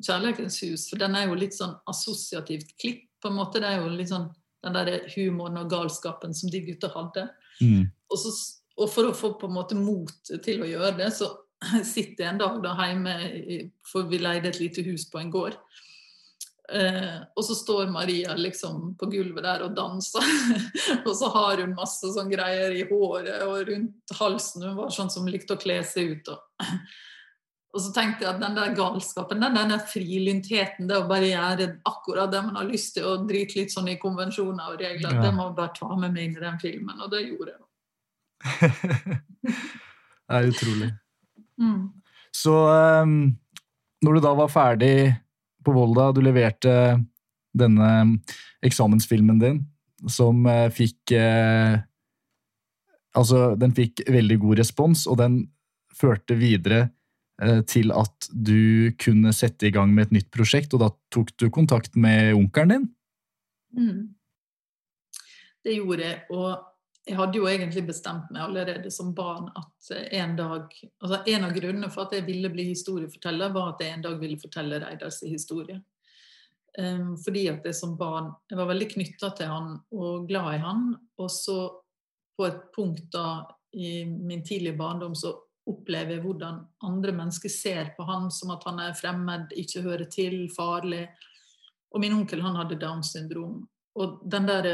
'Kjærlighetens 0.00 0.60
hus', 0.64 0.88
for 0.90 0.98
den 0.98 1.14
er 1.14 1.28
jo 1.28 1.38
litt 1.38 1.54
sånn 1.54 1.76
assosiativt 1.90 2.76
klipp. 2.80 3.02
på 3.24 3.30
en 3.30 3.38
måte, 3.38 3.60
Det 3.60 3.68
er 3.68 3.80
jo 3.80 3.88
litt 3.88 4.10
sånn 4.10 4.28
den 4.64 4.74
der 4.74 5.06
humoren 5.14 5.56
og 5.56 5.70
galskapen 5.70 6.34
som 6.34 6.50
de 6.50 6.60
gutta 6.60 6.90
hadde. 6.92 7.28
Mm. 7.60 7.86
Og, 8.10 8.18
så, 8.18 8.32
og, 8.76 8.90
for 8.90 9.08
å 9.08 9.16
få 9.16 9.32
på 9.40 9.48
en 9.48 9.56
måte 9.56 9.78
mot 9.78 10.12
til 10.44 10.60
å 10.64 10.68
gjøre 10.68 10.96
det, 10.98 11.10
så 11.16 11.30
sitter 11.94 12.24
jeg 12.24 12.32
en 12.34 12.42
dag 12.42 12.60
da 12.64 12.74
hjemme, 12.82 13.16
for 13.86 14.08
vi 14.10 14.20
leide 14.20 14.52
et 14.52 14.60
lite 14.60 14.84
hus 14.84 15.06
på 15.10 15.22
en 15.22 15.32
gård. 15.32 15.56
Eh, 16.72 17.16
og 17.36 17.44
så 17.44 17.54
står 17.54 17.90
Maria 17.92 18.34
liksom 18.40 18.94
på 18.96 19.08
gulvet 19.12 19.44
der 19.44 19.66
og 19.66 19.74
danser. 19.76 20.24
og 21.06 21.12
så 21.16 21.28
har 21.34 21.60
hun 21.60 21.76
masse 21.76 22.08
sånn 22.14 22.32
greier 22.32 22.72
i 22.72 22.86
håret 22.88 23.44
og 23.44 23.68
rundt 23.68 24.14
halsen. 24.20 24.64
Hun 24.64 24.78
var 24.78 24.94
sånn 24.94 25.12
som 25.12 25.28
likte 25.28 25.58
å 25.58 25.60
kle 25.60 25.82
seg 25.88 26.16
ut. 26.16 26.32
Og, 26.32 26.64
og 27.74 27.82
så 27.82 27.90
tenkte 27.90 28.22
jeg 28.22 28.30
at 28.30 28.38
den 28.38 28.54
der 28.54 28.74
galskapen, 28.76 29.40
den, 29.42 29.56
den 29.58 29.72
der 29.74 29.80
frilyntheten, 29.90 30.86
det 30.86 31.00
å 31.00 31.08
bare 31.10 31.26
gjøre 31.26 31.66
akkurat 31.90 32.30
det 32.30 32.42
man 32.46 32.60
har 32.60 32.68
lyst 32.68 32.94
til, 32.94 33.08
og 33.10 33.24
drite 33.26 33.58
litt 33.58 33.74
sånn 33.74 33.90
i 33.90 33.96
konvensjoner 33.98 34.70
og 34.70 34.78
regler, 34.78 35.16
ja. 35.16 35.24
det 35.24 35.32
må 35.34 35.48
jeg 35.48 35.56
bare 35.58 35.74
ta 35.74 35.88
med 35.90 36.14
meg 36.14 36.28
inn 36.28 36.36
i 36.38 36.44
den 36.44 36.60
filmen. 36.62 37.02
Og 37.02 37.10
det 37.10 37.24
gjorde 37.24 37.56
jeg. 37.56 37.64
det 39.50 40.38
er 40.38 40.48
utrolig. 40.52 40.92
Mm. 41.58 41.82
Så 42.34 42.54
um, 42.54 43.18
når 44.06 44.14
du 44.14 44.24
da 44.28 44.34
var 44.38 44.54
ferdig 44.54 44.94
på 45.66 45.74
Volda, 45.74 46.12
du 46.14 46.22
leverte 46.22 46.76
denne 47.58 47.90
eksamensfilmen 48.62 49.42
din, 49.42 49.62
som 50.06 50.46
uh, 50.46 50.68
fikk 50.74 51.16
uh, 51.18 51.82
Altså, 53.14 53.52
den 53.54 53.70
fikk 53.70 54.00
veldig 54.10 54.40
god 54.42 54.58
respons, 54.58 55.04
og 55.06 55.20
den 55.20 55.36
førte 55.94 56.34
videre 56.34 56.88
til 57.66 57.90
at 57.90 58.28
du 58.30 58.92
kunne 59.00 59.32
sette 59.34 59.66
i 59.66 59.72
gang 59.74 59.90
med 59.90 60.06
et 60.06 60.12
nytt 60.18 60.28
prosjekt, 60.34 60.74
og 60.76 60.84
da 60.84 60.90
tok 61.14 61.32
du 61.40 61.48
kontakt 61.50 61.96
med 61.98 62.34
onkelen 62.38 62.70
din? 62.70 62.84
Mm. 63.74 64.14
Det 65.64 65.74
gjorde 65.78 66.06
jeg, 66.06 66.20
og 66.30 66.74
jeg 67.04 67.16
hadde 67.18 67.36
jo 67.36 67.48
egentlig 67.48 67.82
bestemt 67.88 68.30
meg 68.32 68.46
allerede 68.46 68.90
som 68.92 69.10
barn 69.16 69.50
at 69.60 69.90
en 70.16 70.36
dag 70.38 70.70
altså 71.02 71.18
En 71.28 71.44
av 71.44 71.52
grunnene 71.52 71.90
for 71.92 72.06
at 72.06 72.14
jeg 72.16 72.24
ville 72.24 72.48
bli 72.52 72.70
historieforteller, 72.70 73.52
var 73.52 73.74
at 73.74 73.82
jeg 73.84 73.92
en 73.92 74.06
dag 74.06 74.16
ville 74.20 74.40
fortelle 74.40 74.80
Reidars 74.80 75.20
historie. 75.26 75.80
Um, 76.78 77.14
fordi 77.20 77.46
at 77.52 77.66
jeg 77.68 77.76
som 77.76 77.92
barn 77.98 78.32
jeg 78.50 78.58
var 78.58 78.70
veldig 78.72 78.88
knytta 78.96 79.30
til 79.36 79.52
han 79.52 79.76
og 79.94 80.24
glad 80.30 80.56
i 80.56 80.62
han. 80.64 80.86
Og 81.20 81.30
så 81.30 81.58
på 82.38 82.48
et 82.48 82.62
punkt 82.74 83.04
da 83.12 83.44
i 83.74 84.04
min 84.04 84.42
tidlige 84.46 84.78
barndom 84.78 85.14
så 85.18 85.34
opplever 85.70 86.20
hvordan 86.20 86.60
andre 86.84 87.12
mennesker 87.16 87.52
ser 87.52 87.92
på 87.96 88.04
han 88.08 88.30
som 88.32 88.52
at 88.54 88.64
han 88.68 88.80
er 88.84 88.96
fremmed, 88.98 89.52
ikke 89.56 89.84
hører 89.84 90.08
til, 90.12 90.44
farlig. 90.52 91.06
Og 91.94 92.02
min 92.02 92.16
onkel 92.16 92.42
han 92.44 92.58
hadde 92.60 92.78
Downs 92.80 93.14
syndrom. 93.14 93.62
Og, 93.94 94.20
der, 94.26 94.68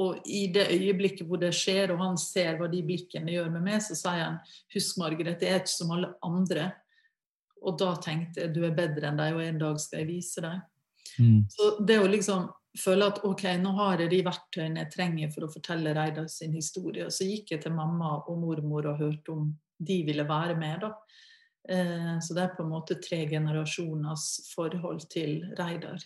og 0.00 0.26
i 0.26 0.46
det 0.52 0.70
øyeblikket 0.72 1.28
hvor 1.28 1.40
det 1.42 1.52
skjer, 1.54 1.92
og 1.94 2.02
han 2.02 2.18
ser 2.18 2.58
hva 2.58 2.70
de 2.72 2.82
blikkene 2.86 3.36
gjør 3.36 3.50
med 3.54 3.66
meg, 3.68 3.82
så 3.84 3.98
sier 3.98 4.24
han 4.24 4.38
husk 4.74 4.98
Margaret, 5.02 5.42
jeg 5.42 5.54
er 5.54 5.62
ikke 5.62 5.74
som 5.76 5.94
alle 5.94 6.14
andre. 6.26 6.70
Og 7.60 7.76
da 7.78 7.92
tenkte 8.00 8.46
jeg 8.46 8.54
du 8.56 8.64
er 8.64 8.76
bedre 8.76 9.10
enn 9.10 9.20
deg, 9.20 9.36
og 9.36 9.44
en 9.44 9.60
dag 9.60 9.82
skal 9.82 10.02
jeg 10.02 10.10
vise 10.14 10.42
deg. 10.42 10.62
Mm. 11.20 11.44
Så 11.52 11.74
det 11.84 12.00
å 12.00 12.08
liksom 12.08 12.48
føle 12.78 13.08
at 13.10 13.24
ok, 13.26 13.44
nå 13.60 13.72
har 13.78 14.00
jeg 14.00 14.12
de 14.12 14.20
verktøyene 14.26 14.84
jeg 14.84 14.92
trenger 14.94 15.32
for 15.34 15.46
å 15.46 15.52
fortelle 15.52 15.94
Reidar 15.94 16.28
sin 16.32 16.54
historie. 16.56 17.06
Og 17.06 17.14
så 17.14 17.26
gikk 17.28 17.54
jeg 17.54 17.64
til 17.64 17.74
mamma 17.76 18.20
og 18.20 18.38
mormor 18.40 18.88
og 18.92 19.02
hørte 19.02 19.34
om 19.34 19.50
de 19.80 20.02
ville 20.06 20.28
være 20.28 20.56
med. 20.58 20.80
da. 20.84 20.92
Eh, 21.68 22.18
så 22.20 22.34
det 22.34 22.42
er 22.42 22.54
på 22.56 22.64
en 22.64 22.72
måte 22.72 22.96
tre 23.02 23.24
generasjoners 23.28 24.52
forhold 24.54 25.04
til 25.12 25.44
Reidar. 25.58 26.00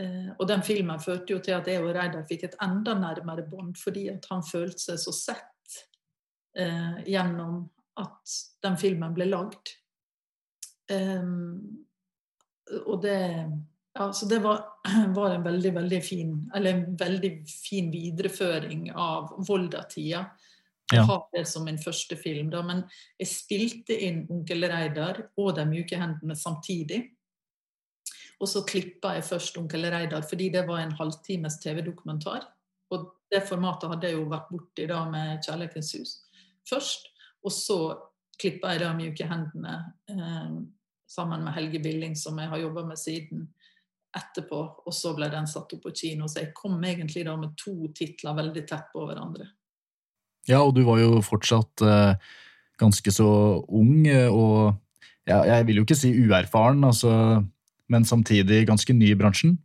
Eh, 0.00 0.30
og 0.38 0.48
den 0.48 0.62
filmen 0.66 1.00
førte 1.00 1.34
jo 1.34 1.40
til 1.42 1.56
at 1.56 1.68
jeg 1.70 1.82
og 1.82 1.94
Reidar 1.94 2.26
fikk 2.28 2.48
et 2.48 2.58
enda 2.64 2.96
nærmere 2.98 3.46
bånd, 3.48 3.76
fordi 3.80 4.08
at 4.12 4.26
han 4.30 4.44
følte 4.46 4.88
seg 4.88 5.00
så 5.00 5.14
sett 5.16 5.78
eh, 6.58 7.04
gjennom 7.08 7.62
at 8.00 8.38
den 8.64 8.76
filmen 8.80 9.14
ble 9.14 9.28
lagd. 9.30 9.76
og 12.84 12.96
det 13.02 13.20
ja, 13.94 14.12
så 14.12 14.26
det 14.26 14.38
var, 14.42 14.64
var, 15.14 15.30
en 15.30 15.42
veldig 15.42 15.74
veldig 15.74 16.00
fin 16.02 16.50
eller 16.54 16.74
en 16.74 16.96
veldig 16.96 17.30
fin 17.48 17.92
videreføring 17.92 18.90
av 18.90 19.30
Volda-tida. 19.46 20.24
Jeg 20.92 21.06
har 21.08 21.22
det 21.32 21.46
som 21.48 21.64
min 21.64 21.78
første 21.80 22.16
film, 22.16 22.50
da, 22.52 22.60
men 22.62 22.82
jeg 23.18 23.28
spilte 23.30 23.96
inn 24.06 24.26
'Onkel 24.28 24.68
Reidar' 24.68 25.22
og 25.36 25.54
'De 25.56 25.64
mjuke 25.66 25.96
hendene' 25.96 26.36
samtidig. 26.36 27.00
Og 28.40 28.48
så 28.48 28.64
klippa 28.68 29.14
jeg 29.14 29.24
først 29.24 29.56
'Onkel 29.56 29.88
Reidar' 29.90 30.28
fordi 30.28 30.50
det 30.52 30.66
var 30.68 30.82
en 30.82 30.92
halvtimes 30.92 31.56
TV-dokumentar. 31.62 32.44
Og 32.90 33.14
det 33.32 33.42
formatet 33.48 33.88
hadde 33.90 34.06
jeg 34.06 34.18
jo 34.18 34.28
vært 34.28 34.50
borti 34.52 34.86
da 34.86 35.04
med 35.10 35.40
'Kjærlighetens 35.40 35.94
hus' 35.96 36.20
først. 36.68 37.08
Og 37.44 37.52
så 37.52 37.96
klippa 38.38 38.68
jeg 38.72 38.80
da 38.80 38.92
'Mjuke 38.92 39.24
hendene' 39.24 39.92
eh, 40.08 40.62
sammen 41.08 41.44
med 41.44 41.52
Helge 41.52 41.78
Billing, 41.78 42.16
som 42.16 42.38
jeg 42.38 42.48
har 42.48 42.58
jobba 42.58 42.84
med 42.84 42.96
siden 42.96 43.48
etterpå. 44.16 44.60
Og 44.86 44.94
så 44.94 45.14
ble 45.16 45.30
den 45.30 45.46
satt 45.46 45.72
opp 45.72 45.82
på 45.82 45.94
kino. 45.94 46.28
Så 46.28 46.40
jeg 46.40 46.54
kom 46.54 46.84
egentlig 46.84 47.24
da 47.24 47.36
med 47.36 47.56
to 47.56 47.88
titler 47.96 48.34
veldig 48.34 48.66
tett 48.68 48.90
på 48.92 49.06
hverandre. 49.06 49.48
Ja, 50.50 50.60
og 50.60 50.74
du 50.76 50.82
var 50.84 51.00
jo 51.00 51.20
fortsatt 51.24 51.84
uh, 51.84 52.14
ganske 52.80 53.12
så 53.14 53.28
ung, 53.68 54.06
eh, 54.06 54.28
og 54.28 54.74
ja, 55.24 55.40
jeg 55.48 55.68
vil 55.68 55.80
jo 55.80 55.84
ikke 55.86 55.96
si 55.96 56.10
uerfaren, 56.12 56.84
altså, 56.84 57.12
men 57.88 58.04
samtidig 58.04 58.66
ganske 58.68 58.92
ny 58.96 59.12
i 59.14 59.18
bransjen? 59.18 59.56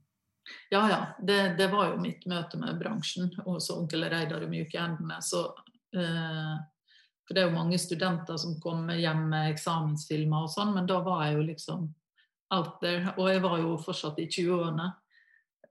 Ja, 0.72 0.84
ja. 0.90 1.00
Det, 1.20 1.40
det 1.60 1.68
var 1.72 1.92
jo 1.92 2.02
mitt 2.02 2.26
møte 2.30 2.60
med 2.62 2.80
bransjen, 2.80 3.32
og 3.46 3.60
så 3.64 3.80
onkel 3.82 4.06
Reidar 4.10 4.46
i 4.46 4.50
Myke 4.50 4.80
endene. 4.80 5.20
Så, 5.26 5.44
uh, 5.98 6.56
for 7.28 7.36
det 7.36 7.44
er 7.44 7.50
jo 7.50 7.58
mange 7.58 7.80
studenter 7.82 8.40
som 8.40 8.56
kommer 8.64 8.98
hjem 8.98 9.28
med 9.34 9.52
eksamensfilmer 9.54 10.48
og 10.48 10.54
sånn, 10.54 10.74
men 10.78 10.88
da 10.90 11.02
var 11.06 11.26
jeg 11.28 11.40
jo 11.40 11.48
liksom 11.50 11.90
out 12.56 12.80
there. 12.84 13.14
Og 13.18 13.30
jeg 13.34 13.44
var 13.44 13.60
jo 13.62 13.76
fortsatt 13.84 14.22
i 14.24 14.30
20-årene. 14.32 14.88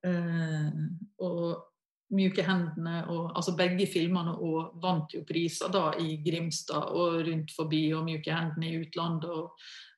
Uh, 0.04 0.84
og 1.24 1.67
myke 2.14 2.42
hendene 2.46 3.02
og 3.12 3.34
altså 3.36 3.52
begge 3.56 3.86
filmene 3.90 4.32
og 4.32 4.78
vant 4.80 5.12
jo 5.12 5.24
priser 5.28 5.68
da 5.72 5.90
i 6.00 6.16
Grimstad 6.24 6.92
og 6.96 7.20
rundt 7.26 7.52
forbi 7.52 7.82
og 7.92 8.06
'Mjuke 8.06 8.32
hendene 8.32 8.70
i 8.70 8.78
utlandet 8.80 9.30
og 9.30 9.50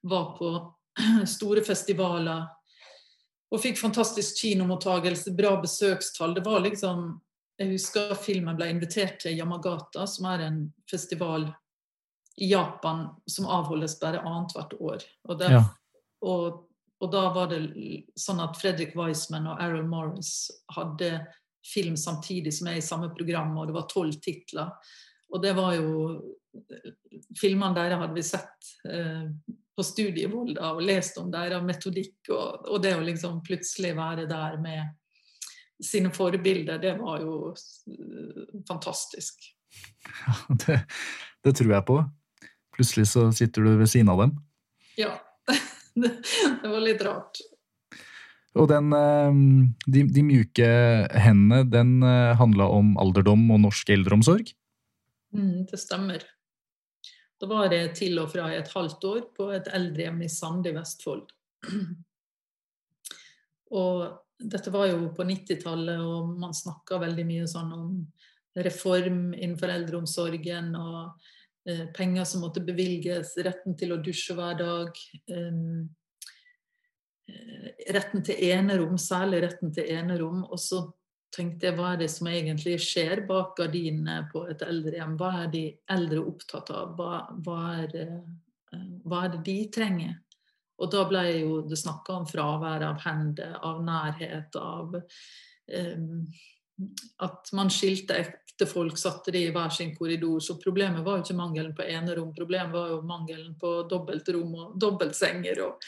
var 0.02 0.32
på 0.38 0.50
store 1.36 1.62
festivaler 1.64 2.48
og 3.50 3.58
fikk 3.58 3.80
fantastisk 3.80 4.42
kinomottagelse, 4.42 5.32
bra 5.34 5.56
besøkstall. 5.60 6.34
Det 6.34 6.44
var 6.46 6.60
liksom 6.62 7.20
jeg 7.60 7.74
husker 7.74 8.14
filmen 8.16 8.56
ble 8.56 8.70
invitert 8.72 9.18
til 9.20 9.36
Yamagata, 9.36 10.06
som 10.08 10.30
er 10.32 10.46
en 10.46 10.60
festival 10.88 11.44
i 12.40 12.48
Japan 12.54 13.04
som 13.28 13.50
avholdes 13.52 13.98
bare 14.00 14.22
annethvert 14.24 14.72
år. 14.80 15.04
Og, 15.28 15.38
der, 15.38 15.50
Ja. 15.50 15.64
og, 16.22 16.62
og 17.00 17.12
da 17.12 17.26
var 17.34 17.50
det 17.52 17.60
sånn 18.16 18.40
at 18.40 18.56
Fredrik 18.56 18.96
Weisman 18.96 19.50
og 19.50 19.60
Errol 19.60 19.84
Morris 19.84 20.48
hadde 20.72 21.26
film 21.66 21.96
samtidig 21.96 22.52
som 22.56 22.70
jeg 22.70 22.80
i 22.80 22.84
samme 22.84 23.10
program, 23.14 23.52
og 23.58 23.68
det 23.68 23.76
var 23.76 23.88
tolv 23.90 24.16
titler. 24.22 24.70
Og 25.30 25.42
det 25.42 25.54
var 25.58 25.74
jo 25.78 25.90
Filmene 27.38 27.76
deres 27.76 28.00
hadde 28.00 28.16
vi 28.16 28.22
sett 28.26 28.70
eh, 28.90 29.28
på 29.76 29.84
studiet 29.86 30.24
i 30.24 30.30
Volda 30.32 30.72
og 30.74 30.82
lest 30.82 31.20
om 31.20 31.28
deres 31.30 31.62
metodikk, 31.62 32.16
og, 32.34 32.66
og 32.66 32.80
det 32.82 32.96
å 32.96 33.04
liksom 33.06 33.36
plutselig 33.46 33.92
være 33.94 34.24
der 34.26 34.56
med 34.58 34.96
sine 35.80 36.10
forbilder, 36.12 36.80
det 36.82 36.96
var 36.98 37.22
jo 37.22 37.52
eh, 37.52 38.56
fantastisk. 38.68 39.46
Ja, 40.26 40.34
det, 40.64 40.80
det 41.46 41.54
tror 41.60 41.74
jeg 41.76 41.86
på. 41.88 42.00
Plutselig 42.76 43.06
så 43.12 43.28
sitter 43.36 43.66
du 43.68 43.76
ved 43.78 43.90
siden 43.90 44.10
av 44.12 44.24
dem. 44.26 44.38
Ja. 45.00 45.16
Det, 45.90 46.06
det 46.62 46.68
var 46.70 46.80
litt 46.84 47.00
rart. 47.02 47.40
Og 48.58 48.66
den, 48.70 48.90
eh, 48.96 49.36
de, 49.86 50.04
de 50.10 50.24
mjuke 50.26 50.68
hendene, 51.22 51.62
den 51.70 52.00
eh, 52.02 52.34
handla 52.38 52.66
om 52.74 52.96
alderdom 52.98 53.46
og 53.54 53.62
norsk 53.68 53.92
eldreomsorg. 53.94 54.50
Mm, 55.36 55.66
det 55.70 55.78
stemmer. 55.78 56.24
Da 57.40 57.48
var 57.48 57.70
det 57.72 57.84
til 58.00 58.18
og 58.20 58.32
fra 58.32 58.50
i 58.50 58.58
et 58.58 58.72
halvt 58.74 59.04
år 59.08 59.20
på 59.36 59.50
et 59.54 59.70
eldrehjem 59.72 60.18
i 60.26 60.32
Sande 60.32 60.72
i 60.72 60.76
Vestfold. 60.76 61.30
Og 63.80 64.02
dette 64.40 64.72
var 64.74 64.88
jo 64.90 65.12
på 65.14 65.24
90-tallet, 65.28 66.00
og 66.02 66.32
man 66.40 66.56
snakka 66.56 66.98
veldig 66.98 67.24
mye 67.28 67.46
sånn 67.48 67.70
om 67.76 67.92
reform 68.58 69.28
innenfor 69.36 69.70
eldreomsorgen 69.70 70.72
og 70.74 71.12
eh, 71.68 71.84
penger 71.94 72.26
som 72.26 72.42
måtte 72.42 72.64
bevilges, 72.66 73.36
retten 73.46 73.76
til 73.78 73.94
å 73.94 74.00
dusje 74.02 74.34
hver 74.34 74.58
dag. 74.58 74.98
Retten 77.94 78.24
til 78.24 78.40
enerom, 78.50 78.98
særlig 78.98 79.42
retten 79.44 79.74
til 79.74 79.90
enerom. 79.92 80.44
Og 80.50 80.60
så 80.60 80.82
tenkte 81.34 81.68
jeg 81.68 81.78
hva 81.78 81.92
er 81.94 82.02
det 82.02 82.10
som 82.12 82.28
egentlig 82.30 82.76
skjer 82.82 83.24
bak 83.28 83.54
gardinene 83.58 84.24
på 84.32 84.46
et 84.50 84.64
eldrehjem? 84.66 85.16
Hva 85.20 85.32
er 85.44 85.52
de 85.52 85.64
eldre 85.94 86.24
opptatt 86.32 86.72
av? 86.74 86.96
Hva, 86.98 87.22
hva, 87.44 87.60
er, 87.84 87.96
eh, 88.74 88.90
hva 89.04 89.24
er 89.24 89.34
det 89.36 89.44
de 89.46 89.58
trenger? 89.72 90.18
Og 90.80 90.88
da 90.92 91.04
ble 91.08 91.24
jo 91.42 91.60
det 91.68 91.76
snakka 91.76 92.22
om 92.22 92.28
fravær 92.28 92.86
av 92.86 93.02
hender, 93.04 93.58
av 93.68 93.82
nærhet, 93.84 94.56
av 94.56 94.94
um, 94.96 96.14
at 97.20 97.50
man 97.52 97.68
skilte 97.72 98.16
ekte 98.16 98.64
folk, 98.68 98.96
satte 98.96 99.34
de 99.34 99.42
i 99.44 99.50
hver 99.52 99.74
sin 99.76 99.92
korridor. 99.96 100.40
Så 100.40 100.56
problemet 100.62 101.04
var 101.04 101.18
jo 101.18 101.26
ikke 101.26 101.36
mangelen 101.36 101.74
på 101.76 101.84
enerom, 101.84 102.32
problemet 102.36 102.72
var 102.72 102.94
jo 102.94 103.02
mangelen 103.04 103.52
på 103.60 103.74
dobbeltrom 103.92 104.56
og 104.56 104.80
dobbeltsenger. 104.80 105.60
og 105.66 105.84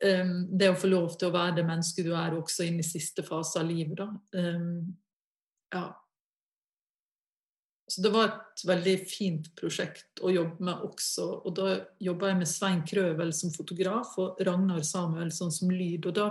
det 0.00 0.68
å 0.70 0.76
få 0.78 0.90
lov 0.90 1.14
til 1.18 1.28
å 1.28 1.34
være 1.34 1.56
det 1.58 1.66
mennesket 1.66 2.06
du 2.06 2.12
er 2.14 2.36
også 2.36 2.66
inn 2.68 2.78
i 2.78 2.86
siste 2.86 3.24
fase 3.26 3.58
av 3.58 3.66
livet. 3.66 3.98
Da. 3.98 4.06
Um, 4.38 4.96
ja. 5.74 5.86
Så 7.88 8.02
det 8.04 8.12
var 8.12 8.28
et 8.28 8.64
veldig 8.68 8.94
fint 9.08 9.48
prosjekt 9.56 10.20
å 10.20 10.30
jobbe 10.30 10.64
med 10.64 10.84
også. 10.84 11.24
Og 11.48 11.54
da 11.56 11.70
jobba 12.04 12.30
jeg 12.30 12.40
med 12.42 12.50
Svein 12.50 12.82
Krøvel 12.86 13.32
som 13.32 13.54
fotograf 13.54 14.12
og 14.20 14.42
Ragnar 14.44 14.84
Samuelsson 14.84 15.52
som 15.54 15.72
lyd. 15.72 16.06
Og 16.06 16.14
da 16.20 16.28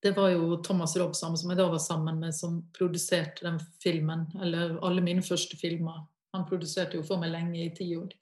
Det 0.00 0.12
var 0.14 0.28
jo 0.30 0.60
Thomas 0.62 0.92
Robsam 0.96 1.34
som 1.36 1.50
jeg 1.50 1.58
da 1.58 1.64
var 1.66 1.80
sammen 1.82 2.20
med, 2.20 2.34
som 2.34 2.60
produserte 2.70 3.42
den 3.42 3.58
filmen. 3.82 4.28
Eller 4.40 4.76
alle 4.86 5.02
mine 5.02 5.22
første 5.22 5.56
filmer. 5.56 6.04
Han 6.36 6.46
produserte 6.46 7.00
jo 7.00 7.02
for 7.02 7.18
meg 7.18 7.32
lenge, 7.32 7.64
i 7.64 7.74
ti 7.74 7.96
år. 7.96 8.12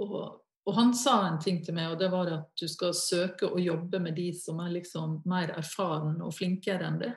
Og, 0.00 0.40
og 0.70 0.76
han 0.76 0.92
sa 0.94 1.16
en 1.26 1.40
ting 1.42 1.56
til 1.66 1.74
meg, 1.74 1.88
og 1.90 1.98
det 1.98 2.06
var 2.12 2.28
at 2.30 2.50
du 2.54 2.68
skal 2.70 2.92
søke 2.94 3.48
å 3.50 3.58
jobbe 3.58 3.98
med 3.98 4.14
de 4.14 4.28
som 4.38 4.60
er 4.62 4.70
liksom 4.76 5.16
mer 5.26 5.50
erfaren 5.58 6.20
og 6.22 6.36
flinkere 6.36 6.86
enn 6.86 7.00
det. 7.00 7.10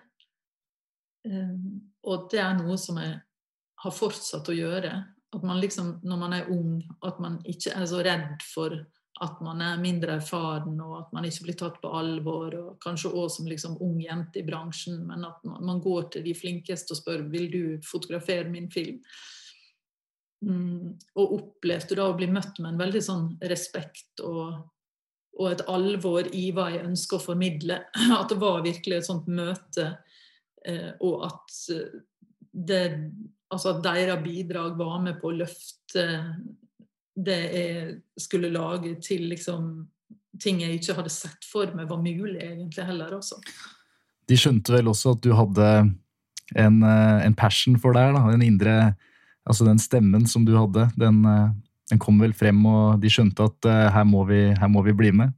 Um, 1.30 1.76
og 2.10 2.26
det 2.32 2.42
er 2.42 2.56
noe 2.58 2.80
som 2.82 2.98
jeg 2.98 3.20
har 3.84 3.94
fortsatt 3.94 4.50
å 4.50 4.58
gjøre. 4.58 4.96
At 5.38 5.46
man 5.46 5.62
liksom, 5.62 6.00
når 6.02 6.20
man 6.24 6.34
er 6.40 6.50
ung, 6.50 6.80
at 7.06 7.22
man 7.22 7.38
ikke 7.46 7.76
er 7.78 7.86
så 7.90 8.02
redd 8.02 8.42
for 8.48 8.74
at 9.22 9.38
man 9.46 9.62
er 9.62 9.78
mindre 9.78 10.18
erfaren, 10.18 10.80
og 10.82 10.96
at 10.98 11.14
man 11.14 11.30
ikke 11.30 11.46
blir 11.46 11.60
tatt 11.62 11.78
på 11.84 11.94
alvor. 11.94 12.58
og 12.58 12.82
Kanskje 12.82 13.14
også 13.14 13.38
som 13.38 13.52
liksom 13.54 13.78
ung 13.86 14.02
jente 14.02 14.42
i 14.42 14.48
bransjen, 14.48 15.04
men 15.06 15.30
at 15.30 15.46
man 15.46 15.82
går 15.84 16.10
til 16.16 16.26
de 16.26 16.34
flinkeste 16.34 16.98
og 16.98 17.04
spør 17.04 17.28
vil 17.30 17.52
du 17.54 17.64
fotografere 17.86 18.50
min 18.50 18.72
film. 18.74 18.98
Mm, 20.44 20.94
og 21.16 21.36
opplevde 21.38 21.96
da 21.96 22.10
å 22.10 22.16
bli 22.18 22.28
møtt 22.28 22.58
med 22.60 22.74
en 22.74 22.82
veldig 22.82 23.02
sånn 23.06 23.28
respekt 23.48 24.20
og, 24.26 24.58
og 25.40 25.46
et 25.50 25.64
alvor 25.72 26.28
i 26.36 26.50
hva 26.56 26.68
jeg 26.74 26.84
ønsker 26.88 27.20
å 27.20 27.26
formidle. 27.32 27.80
At 28.20 28.34
det 28.34 28.40
var 28.42 28.66
virkelig 28.66 29.00
et 29.00 29.08
sånt 29.08 29.30
møte, 29.32 29.88
eh, 30.68 30.92
og 31.00 31.24
at 31.30 31.56
det 32.54 32.84
altså 33.54 33.76
at 33.76 33.82
deres 33.86 34.22
bidrag 34.24 34.78
var 34.78 35.00
med 35.02 35.20
på 35.22 35.30
å 35.30 35.38
løfte 35.38 36.04
det 37.14 37.40
jeg 37.54 37.98
skulle 38.22 38.50
lage 38.54 38.96
til 39.06 39.28
liksom 39.30 39.68
ting 40.42 40.64
jeg 40.64 40.80
ikke 40.80 40.96
hadde 40.98 41.14
sett 41.14 41.46
for 41.46 41.70
meg 41.78 41.90
var 41.90 42.02
mulig, 42.02 42.40
egentlig 42.42 42.86
heller. 42.88 43.14
Også. 43.20 43.38
De 44.30 44.38
skjønte 44.40 44.74
vel 44.74 44.90
også 44.90 45.14
at 45.14 45.22
du 45.22 45.30
hadde 45.38 45.68
en, 46.58 46.80
en 46.84 47.36
passion 47.38 47.78
for 47.82 47.94
det 47.94 48.08
her. 48.08 48.18
En 48.34 48.46
indre 48.46 48.78
Altså 49.46 49.66
den 49.68 49.80
stemmen 49.80 50.26
som 50.30 50.46
du 50.48 50.54
hadde, 50.56 50.88
den, 50.96 51.22
den 51.92 52.00
kom 52.00 52.20
vel 52.24 52.34
frem, 52.34 52.62
og 52.66 53.02
de 53.04 53.10
skjønte 53.12 53.44
at 53.44 53.68
uh, 53.68 53.90
her, 53.92 54.06
må 54.08 54.24
vi, 54.30 54.38
her 54.56 54.70
må 54.72 54.84
vi 54.86 54.94
bli 54.96 55.12
med. 55.12 55.34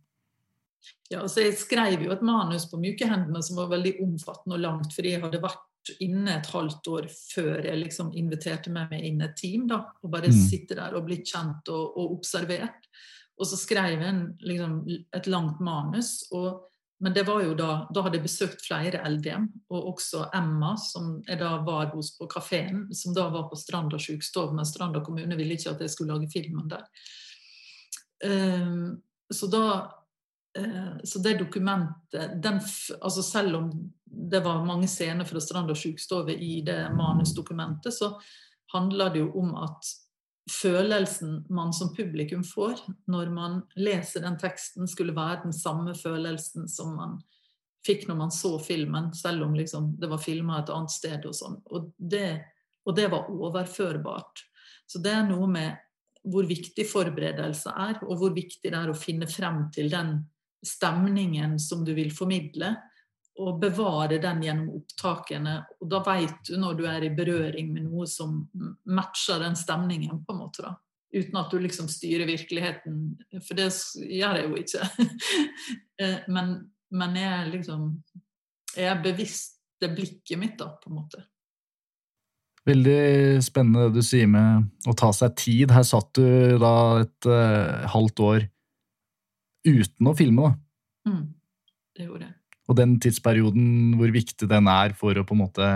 Ja, 1.10 1.22
altså 1.22 1.42
Jeg 1.42 1.58
skrev 1.58 2.02
jo 2.02 2.12
et 2.14 2.22
manus 2.26 2.66
på 2.70 2.80
Mykehendene 2.82 3.42
som 3.46 3.58
var 3.58 3.70
veldig 3.74 3.96
omfattende 4.06 4.58
og 4.58 4.62
langt, 4.64 4.94
fordi 4.94 5.12
jeg 5.16 5.22
hadde 5.22 5.42
vært 5.42 5.92
inne 6.02 6.40
et 6.40 6.48
halvt 6.50 6.88
år 6.90 7.08
før 7.14 7.66
jeg 7.68 7.78
liksom 7.78 8.08
inviterte 8.18 8.72
med 8.74 8.90
meg 8.90 9.04
inn 9.06 9.22
et 9.22 9.36
team. 9.38 9.68
da, 9.70 9.84
Og 10.04 10.10
bare 10.12 10.32
Mm. 10.34 10.40
sitte 10.50 10.76
der 10.76 10.96
og 10.98 11.06
bli 11.06 11.20
kjent 11.22 11.70
og, 11.70 11.98
og 11.98 12.16
observert. 12.18 12.90
Og 13.38 13.46
så 13.46 13.58
skrev 13.58 14.00
jeg 14.00 14.02
en, 14.10 14.36
liksom, 14.42 14.88
et 15.14 15.28
langt 15.28 15.60
manus. 15.62 16.24
og 16.32 16.62
men 17.00 17.14
det 17.14 17.26
var 17.28 17.42
jo 17.44 17.56
da, 17.60 17.70
da 17.92 18.04
hadde 18.06 18.20
jeg 18.22 18.26
besøkt 18.26 18.64
flere 18.64 19.02
LDM, 19.10 19.50
og 19.70 19.90
også 19.92 20.30
Emma, 20.36 20.76
som 20.80 21.18
jeg 21.28 21.42
da 21.42 21.58
var 21.68 21.92
hos 21.92 22.14
på 22.16 22.28
kafeen, 22.32 22.86
som 22.96 23.16
da 23.16 23.28
var 23.34 23.50
på 23.50 23.60
Stranda 23.60 24.00
sjukestove, 24.00 24.56
men 24.56 24.68
Stranda 24.68 25.02
kommune 25.04 25.36
ville 25.36 25.58
ikke 25.58 25.74
at 25.74 25.84
jeg 25.84 25.92
skulle 25.92 26.16
lage 26.16 26.32
filmen 26.32 26.72
der. 26.72 26.88
Ehm, 28.24 28.96
så 29.34 29.50
da 29.52 29.66
eh, 30.58 30.96
Så 31.04 31.20
det 31.20 31.40
dokumentet 31.40 32.42
den, 32.44 32.62
altså 33.02 33.24
Selv 33.24 33.56
om 33.56 33.70
det 34.06 34.40
var 34.40 34.66
mange 34.66 34.88
scener 34.88 35.26
fra 35.28 35.42
Stranda 35.44 35.76
sjukestove 35.76 36.32
i 36.32 36.62
det 36.62 36.80
manusdokumentet, 36.96 37.94
så 37.94 38.14
handla 38.72 39.10
det 39.10 39.20
jo 39.20 39.34
om 39.40 39.52
at 39.60 39.92
følelsen 40.52 41.46
man 41.50 41.74
som 41.74 41.94
publikum 41.96 42.44
får 42.46 42.84
når 43.10 43.32
man 43.34 43.62
leser 43.76 44.22
den 44.26 44.38
teksten, 44.38 44.88
skulle 44.88 45.16
være 45.16 45.46
den 45.48 45.56
samme 45.56 45.96
følelsen 45.98 46.70
som 46.70 46.94
man 46.98 47.18
fikk 47.86 48.08
når 48.10 48.18
man 48.18 48.34
så 48.34 48.56
filmen, 48.62 49.12
selv 49.14 49.46
om 49.46 49.56
liksom 49.58 49.94
det 50.02 50.10
var 50.10 50.22
filma 50.22 50.60
et 50.62 50.72
annet 50.74 50.94
sted. 50.94 51.26
Og 51.26 51.36
sånn. 51.38 51.60
Og 51.70 51.92
og 52.86 52.94
det 52.94 53.08
var 53.10 53.30
overførbart. 53.34 54.44
Så 54.86 55.02
det 55.02 55.14
er 55.14 55.26
noe 55.26 55.48
med 55.50 55.82
hvor 56.26 56.46
viktig 56.50 56.86
forberedelse 56.90 57.74
er, 57.74 58.00
og 58.06 58.20
hvor 58.22 58.34
viktig 58.34 58.70
det 58.70 58.78
er 58.78 58.90
å 58.90 58.98
finne 58.98 59.28
frem 59.30 59.68
til 59.74 59.90
den 59.94 60.20
stemningen 60.66 61.58
som 61.62 61.84
du 61.86 61.94
vil 61.98 62.12
formidle, 62.14 62.76
og 63.42 63.60
bevare 63.60 64.20
den 64.22 64.44
gjennom 64.46 64.78
opptakene. 64.78 65.58
Og 65.84 65.90
da 65.92 66.02
veit 66.06 66.38
du 66.48 66.56
når 66.60 66.78
du 66.80 66.86
er 66.88 67.04
i 67.04 67.14
berøring 67.16 67.74
med 67.74 67.88
noe 67.90 68.08
som 68.08 68.46
matcher 68.88 69.42
den 69.44 69.58
stemningen, 69.60 70.24
på 70.24 70.36
en 70.36 70.40
måte. 70.40 70.64
da. 70.64 70.76
Uten 71.16 71.40
at 71.40 71.52
du 71.52 71.60
liksom 71.60 71.88
styrer 71.92 72.28
virkeligheten, 72.28 73.04
for 73.40 73.60
det 73.60 73.70
gjør 73.96 74.42
jeg 74.42 74.50
jo 74.50 74.64
ikke. 74.64 74.90
Eh, 75.96 76.26
men, 76.28 76.50
men 76.92 77.14
jeg 77.16 77.52
liksom 77.54 77.84
Jeg 78.76 78.90
er 78.92 78.98
bevisst 79.00 79.62
det 79.80 79.94
blikket 79.96 80.36
mitt, 80.36 80.58
da, 80.60 80.74
på 80.76 80.90
en 80.90 80.98
måte. 80.98 81.22
Veldig 82.68 83.40
spennende 83.46 83.86
det 83.86 84.02
du 84.02 84.04
sier 84.04 84.28
med 84.28 84.90
å 84.92 84.96
ta 85.00 85.14
seg 85.16 85.38
tid. 85.40 85.72
Her 85.72 85.86
satt 85.88 86.12
du 86.20 86.58
da 86.60 86.74
et 87.06 87.30
uh, 87.32 87.88
halvt 87.94 88.24
år 88.26 88.48
uten 89.64 90.12
å 90.12 90.16
filme, 90.20 90.50
da. 90.50 91.14
Mm, 91.14 91.24
det 91.96 92.10
gjorde 92.10 92.28
jeg. 92.28 92.36
Og 92.66 92.78
den 92.80 92.98
tidsperioden, 93.02 93.96
hvor 94.00 94.12
viktig 94.14 94.50
den 94.50 94.70
er 94.72 94.96
for 94.98 95.18
å 95.18 95.26
på 95.28 95.38
en 95.38 95.44
måte 95.46 95.72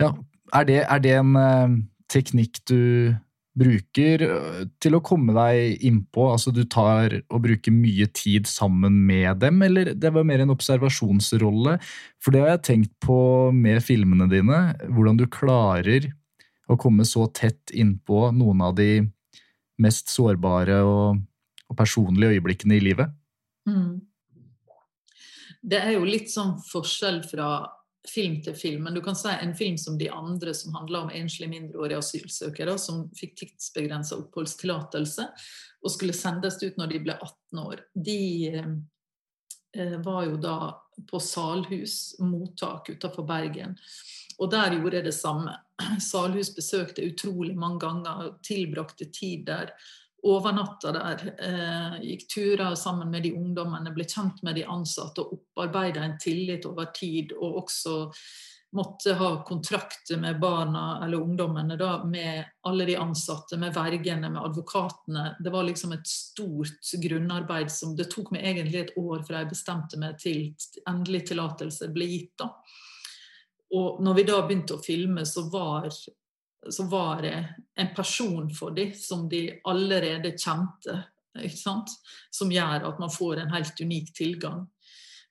Ja, 0.00 0.14
er 0.56 0.66
det, 0.66 0.78
er 0.82 1.02
det 1.02 1.16
en 1.18 1.34
eh, 1.38 1.74
teknikk 2.10 2.62
du 2.66 3.14
bruker 3.60 4.22
øh, 4.24 4.62
til 4.82 4.96
å 4.96 5.02
komme 5.04 5.34
deg 5.36 5.84
innpå? 5.86 6.30
Altså 6.32 6.52
du 6.54 6.62
tar 6.70 7.18
og 7.22 7.42
bruker 7.44 7.74
mye 7.74 8.08
tid 8.14 8.48
sammen 8.50 9.02
med 9.06 9.42
dem, 9.42 9.60
eller 9.66 9.92
det 9.94 10.12
var 10.14 10.26
mer 10.26 10.42
en 10.42 10.54
observasjonsrolle? 10.54 11.76
For 12.22 12.34
det 12.34 12.44
har 12.44 12.54
jeg 12.54 12.66
tenkt 12.70 12.94
på 13.04 13.20
med 13.54 13.82
filmene 13.84 14.30
dine, 14.30 14.60
hvordan 14.88 15.20
du 15.20 15.26
klarer 15.30 16.10
å 16.70 16.78
komme 16.78 17.06
så 17.08 17.26
tett 17.34 17.72
innpå 17.74 18.30
noen 18.36 18.62
av 18.62 18.76
de 18.78 19.02
mest 19.80 20.12
sårbare 20.12 20.82
og, 20.86 21.20
og 21.70 21.78
personlige 21.78 22.36
øyeblikkene 22.36 22.76
i 22.76 22.84
livet. 22.84 23.10
Mm. 23.68 24.00
Det 25.60 25.78
er 25.80 25.94
jo 25.96 26.06
litt 26.08 26.30
sånn 26.32 26.56
forskjell 26.64 27.22
fra 27.28 27.50
film 28.08 28.38
til 28.42 28.54
film. 28.56 28.84
Men 28.84 28.94
du 28.96 29.02
kan 29.04 29.16
si 29.16 29.28
en 29.32 29.54
film 29.56 29.76
som 29.78 29.98
de 29.98 30.08
andre, 30.12 30.54
som 30.54 30.74
handler 30.74 31.04
om 31.04 31.12
enslige 31.14 31.52
mindreårige 31.52 32.00
asylsøkere 32.00 32.78
som 32.80 33.06
fikk 33.16 33.36
tidsbegrensa 33.42 34.18
oppholdstillatelse 34.20 35.26
og 35.80 35.92
skulle 35.92 36.16
sendes 36.16 36.60
ut 36.62 36.78
når 36.80 36.94
de 36.94 37.02
ble 37.04 37.16
18 37.16 37.60
år. 37.64 37.84
De 37.94 38.20
eh, 38.56 39.98
var 40.04 40.24
jo 40.28 40.40
da 40.40 40.56
på 41.08 41.20
Salhus 41.22 42.16
mottak 42.20 42.90
utenfor 42.92 43.24
Bergen. 43.28 43.76
Og 44.40 44.50
der 44.52 44.76
gjorde 44.76 45.00
jeg 45.00 45.08
det 45.08 45.16
samme. 45.16 45.54
Salhus 46.10 46.52
besøkte 46.56 47.04
utrolig 47.04 47.56
mange 47.56 47.80
ganger, 47.84 48.34
tilbrakte 48.44 49.10
tid 49.12 49.46
der 49.48 49.74
overnatta 50.26 50.92
der. 50.92 51.24
Eh, 51.38 51.98
gikk 52.10 52.28
turer 52.34 52.74
sammen 52.74 53.10
med 53.10 53.22
de 53.22 53.34
ungdommene, 53.36 53.92
ble 53.94 54.04
kjent 54.08 54.42
med 54.46 54.58
de 54.58 54.66
ansatte 54.68 55.24
og 55.24 55.38
opparbeida 55.38 56.04
en 56.04 56.18
tillit 56.20 56.66
over 56.68 56.90
tid. 56.96 57.32
Og 57.38 57.62
også 57.64 57.96
måtte 58.72 59.14
ha 59.18 59.30
kontrakter 59.44 60.16
med 60.16 60.38
barna 60.40 61.04
eller 61.04 61.20
ungdommene, 61.20 61.76
da, 61.76 62.04
med 62.04 62.44
alle 62.68 62.86
de 62.86 62.96
ansatte, 62.96 63.58
med 63.58 63.74
vergene, 63.74 64.30
med 64.30 64.42
advokatene. 64.42 65.24
Det 65.40 65.50
var 65.50 65.66
liksom 65.66 65.92
et 65.96 66.06
stort 66.06 66.92
grunnarbeid 67.02 67.72
som 67.72 67.96
det 67.98 68.10
tok 68.12 68.30
meg 68.34 68.46
egentlig 68.46 68.84
et 68.84 68.94
år 69.00 69.24
fra 69.26 69.42
jeg 69.42 69.50
bestemte 69.50 69.98
meg 69.98 70.20
til 70.22 70.52
endelig 70.86 71.26
tillatelse 71.32 71.90
ble 71.94 72.06
gitt. 72.12 72.36
da. 72.38 72.52
Og 73.74 74.00
når 74.02 74.16
vi 74.18 74.26
da 74.26 74.38
begynte 74.42 74.78
å 74.78 74.82
filme, 74.82 75.26
så 75.26 75.46
var 75.50 75.90
så 76.68 76.84
var 76.90 77.22
det 77.22 77.54
en 77.74 77.94
person 77.96 78.50
for 78.54 78.74
dem 78.76 78.92
som 78.94 79.28
de 79.28 79.60
allerede 79.64 80.34
kjente. 80.36 80.98
Som 82.30 82.52
gjør 82.52 82.88
at 82.88 82.98
man 83.00 83.12
får 83.12 83.40
en 83.40 83.52
helt 83.54 83.80
unik 83.80 84.14
tilgang. 84.16 84.64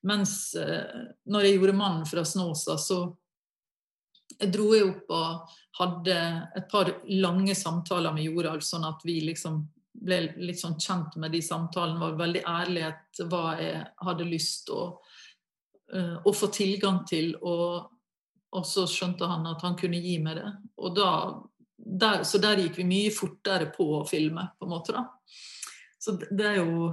Mens 0.08 0.56
eh, 0.56 1.02
når 1.28 1.46
jeg 1.46 1.58
gjorde 1.58 1.74
'Mannen 1.76 2.06
fra 2.08 2.24
Snåsa', 2.24 2.78
så 2.78 3.00
jeg 4.40 4.54
dro 4.54 4.70
jeg 4.76 4.88
opp 4.88 5.12
og 5.12 5.58
hadde 5.80 6.16
et 6.56 6.70
par 6.72 6.92
lange 7.10 7.56
samtaler 7.56 8.14
med 8.16 8.24
Jorald, 8.24 8.64
sånn 8.64 8.88
at 8.88 9.04
vi 9.04 9.20
liksom 9.26 9.60
ble 10.00 10.20
litt 10.40 10.62
sånn 10.62 10.78
kjent 10.80 11.18
med 11.20 11.34
de 11.36 11.42
samtalene. 11.44 12.00
Var 12.00 12.20
veldig 12.20 12.44
ærlighet 12.48 13.24
hva 13.28 13.44
jeg 13.60 13.82
hadde 14.06 14.28
lyst 14.30 14.70
å, 14.72 14.84
uh, 15.96 16.18
å 16.24 16.34
få 16.36 16.52
tilgang 16.56 17.02
til. 17.10 17.34
Og 17.42 17.90
og 18.56 18.66
så 18.66 18.86
skjønte 18.90 19.28
han 19.30 19.46
at 19.50 19.62
han 19.66 19.78
kunne 19.78 20.00
gi 20.02 20.18
meg 20.24 20.40
det. 20.40 20.50
Og 20.82 20.96
da, 20.98 21.12
der, 21.78 22.24
så 22.26 22.42
der 22.42 22.64
gikk 22.64 22.80
vi 22.82 22.88
mye 22.90 23.14
fortere 23.14 23.70
på 23.74 23.86
å 24.00 24.06
filme, 24.10 24.48
på 24.58 24.66
en 24.66 24.74
måte. 24.74 24.96
da. 24.96 25.06
Så 26.00 26.18
det 26.30 26.48
er 26.56 26.60
jo 26.64 26.90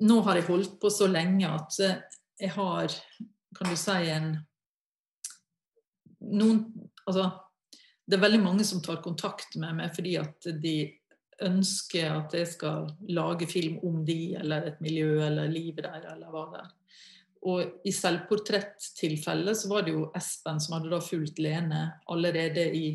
Nå 0.00 0.14
har 0.24 0.38
jeg 0.38 0.46
holdt 0.46 0.78
på 0.80 0.88
så 0.88 1.04
lenge 1.10 1.44
at 1.44 1.74
jeg 1.76 2.48
har, 2.54 2.92
kan 3.52 3.68
du 3.68 3.76
si, 3.76 3.96
en 4.08 4.30
noen 6.32 6.62
Altså, 7.04 7.26
det 8.06 8.16
er 8.16 8.22
veldig 8.22 8.40
mange 8.40 8.64
som 8.64 8.80
tar 8.84 9.02
kontakt 9.02 9.56
med 9.58 9.74
meg 9.76 9.92
fordi 9.96 10.14
at 10.20 10.48
de 10.62 10.74
ønsker 11.42 12.12
at 12.12 12.34
jeg 12.36 12.48
skal 12.52 12.88
lage 13.12 13.48
film 13.50 13.78
om 13.86 14.04
de, 14.06 14.36
eller 14.38 14.68
et 14.68 14.80
miljø, 14.84 15.18
eller 15.26 15.50
livet 15.50 15.86
der, 15.88 16.04
eller 16.12 16.32
hva 16.32 16.44
det 16.52 16.60
er. 16.60 16.68
Og 17.48 17.86
i 17.88 17.92
selvportrettilfellet 17.94 19.56
så 19.56 19.70
var 19.70 19.86
det 19.86 19.94
jo 19.94 20.08
Espen 20.16 20.60
som 20.60 20.76
hadde 20.76 20.90
da 20.92 20.98
fulgt 21.00 21.40
Lene 21.40 21.86
allerede 22.12 22.66
i 22.76 22.86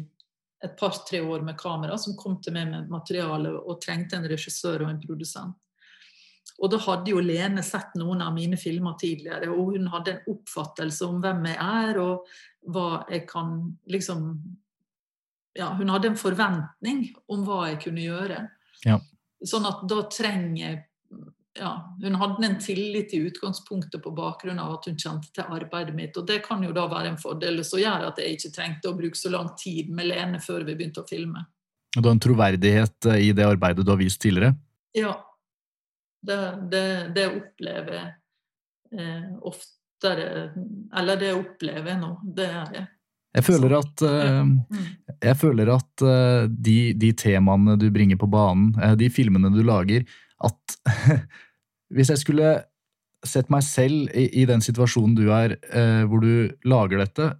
et 0.66 0.76
par-tre 0.80 1.22
år 1.22 1.41
med 1.46 1.58
kamera, 1.58 1.98
som 1.98 2.18
kom 2.18 2.38
til 2.41 2.54
meg 2.56 2.70
med 2.70 2.91
materiale 2.93 3.52
og 3.58 3.80
trengte 3.82 4.20
en 4.20 4.28
regissør 4.30 4.86
og 4.86 4.91
en 4.91 5.02
produsent. 5.02 5.58
Og 6.62 6.72
da 6.72 6.80
hadde 6.80 7.12
jo 7.12 7.24
Lene 7.24 7.64
sett 7.66 7.98
noen 8.00 8.22
av 8.24 8.36
mine 8.36 8.58
filmer 8.60 8.96
tidligere, 9.00 9.50
og 9.52 9.74
hun 9.76 9.89
hadde 9.91 10.14
en 10.14 10.36
oppfattelse 10.36 11.08
om 11.08 11.18
hvem 11.24 11.50
jeg 11.50 11.58
er, 11.60 12.00
og 12.00 12.72
hva 12.76 12.89
jeg 13.12 13.26
kan 13.30 13.58
liksom 13.91 14.30
Ja, 15.56 15.70
hun 15.72 15.88
hadde 15.88 16.10
en 16.12 16.20
forventning 16.20 17.06
om 17.32 17.46
hva 17.48 17.70
jeg 17.70 17.78
kunne 17.86 18.04
gjøre. 18.04 18.41
Ja. 18.84 18.98
Sånn 19.39 19.64
at 19.70 19.86
da 19.88 20.02
trenger 20.12 20.58
jeg 20.60 20.82
ja, 21.60 21.97
hun 22.01 22.16
hadde 22.16 22.45
en 22.45 22.60
tillit 22.60 23.14
i 23.14 23.18
utgangspunktet 23.18 24.03
på 24.03 24.12
bakgrunn 24.12 24.60
av 24.60 24.74
at 24.76 24.88
hun 24.89 24.97
kjente 24.99 25.32
til 25.32 25.53
arbeidet 25.56 25.95
mitt. 25.95 26.18
Og 26.20 26.28
det 26.28 26.41
kan 26.43 26.64
jo 26.64 26.74
da 26.76 26.84
være 26.91 27.14
en 27.14 27.22
fordel 27.22 27.62
som 27.64 27.80
gjør 27.80 28.10
at 28.10 28.20
jeg 28.20 28.36
ikke 28.36 28.51
trengte 28.58 28.91
å 28.91 28.97
bruke 28.97 29.20
så 29.20 29.32
lang 29.32 29.53
tid 29.60 29.91
med 29.95 30.10
Lene 30.10 30.41
før 30.43 30.66
vi 30.68 30.76
begynte 30.76 31.06
å 31.06 31.08
filme. 31.08 31.45
Og 31.95 32.01
du 32.01 32.10
har 32.10 32.18
en 32.18 32.26
troverdighet 32.26 33.08
eh, 33.12 33.22
i 33.30 33.32
det 33.36 33.47
arbeidet 33.47 33.86
du 33.86 33.93
har 33.93 34.01
vist 34.01 34.20
tidligere? 34.24 34.58
Ja. 34.95 35.16
Det, 36.26 36.39
det, 36.72 36.86
det 37.16 37.26
opplever 37.30 37.95
jeg 37.99 38.08
eh, 38.97 39.26
oftere 39.45 40.28
Eller 40.97 41.20
det 41.22 41.32
opplever 41.38 41.93
jeg 41.93 42.01
nå. 42.01 42.12
Det 42.36 42.49
er 42.49 42.76
jeg. 42.82 42.91
Jeg 43.36 43.43
føler 43.43 43.74
at, 43.76 44.01
uh, 44.08 44.78
jeg 45.20 45.36
føler 45.36 45.70
at 45.74 46.03
uh, 46.08 46.45
de, 46.47 46.78
de, 46.95 47.10
temaene 47.20 47.74
du 47.76 47.89
bringer 47.91 48.16
på 48.16 48.30
banen, 48.32 48.70
de 48.95 49.10
filmene 49.12 49.51
du 49.51 49.60
lager, 49.68 50.06
at 50.39 50.78
hvis 51.96 52.12
jeg 52.12 52.22
skulle 52.22 52.56
sett 53.26 53.50
meg 53.54 53.64
selv 53.66 54.12
i, 54.14 54.28
i 54.41 54.46
den 54.50 54.64
situasjonen 54.64 55.16
du 55.18 55.30
er, 55.34 55.58
eh, 55.74 56.04
hvor 56.10 56.22
du 56.24 56.52
lager 56.68 57.02
dette, 57.02 57.32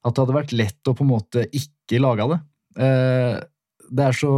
at 0.00 0.14
det 0.14 0.22
hadde 0.22 0.36
vært 0.36 0.54
lett 0.56 0.90
å 0.90 0.94
på 0.96 1.04
en 1.04 1.12
måte 1.12 1.46
ikke 1.56 2.00
lage 2.00 2.28
det. 2.30 2.38
Eh, 2.86 3.36
det 3.90 4.06
er 4.06 4.16
så 4.16 4.32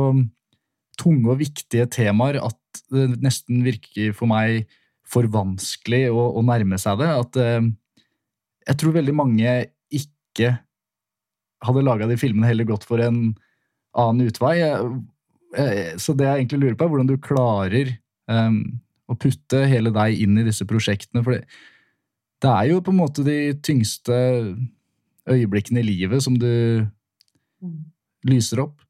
tunge 1.00 1.32
og 1.32 1.40
viktige 1.42 1.88
temaer 1.92 2.38
at 2.42 2.82
det 2.92 3.20
nesten 3.22 3.62
virker 3.66 4.14
for 4.16 4.30
meg 4.30 4.66
for 5.12 5.28
vanskelig 5.28 6.06
å, 6.12 6.30
å 6.38 6.44
nærme 6.46 6.78
seg 6.80 7.02
det. 7.02 7.10
At 7.12 7.38
eh, 7.40 7.70
jeg 8.68 8.80
tror 8.80 8.96
veldig 8.96 9.16
mange 9.18 9.56
ikke 9.92 10.54
hadde 11.62 11.84
laga 11.84 12.08
de 12.10 12.18
filmene, 12.18 12.48
heller 12.48 12.66
gått 12.66 12.86
for 12.88 13.02
en 13.04 13.34
annen 13.92 14.30
utvei. 14.30 14.56
Så 16.00 16.14
det 16.16 16.24
jeg 16.26 16.40
egentlig 16.40 16.62
lurer 16.62 16.76
på, 16.78 16.86
er 16.86 16.90
hvordan 16.90 17.10
du 17.10 17.18
klarer 17.22 17.90
um, 18.30 18.56
å 19.12 19.18
putte 19.20 19.64
hele 19.68 19.92
deg 19.94 20.22
inn 20.24 20.40
i 20.40 20.46
disse 20.46 20.66
prosjektene. 20.68 21.22
For 21.24 21.36
det, 21.36 21.44
er 22.50 22.70
jo 22.70 22.82
på 22.84 22.92
en 22.94 23.00
måte 23.00 23.24
de 23.26 23.52
tyngste 23.64 24.16
øyeblikkene 25.30 25.82
i 25.82 25.86
livet 25.86 26.24
som 26.24 26.36
du 26.38 26.84
mm. 27.62 27.76
lyser 28.28 28.64
opp. 28.64 28.82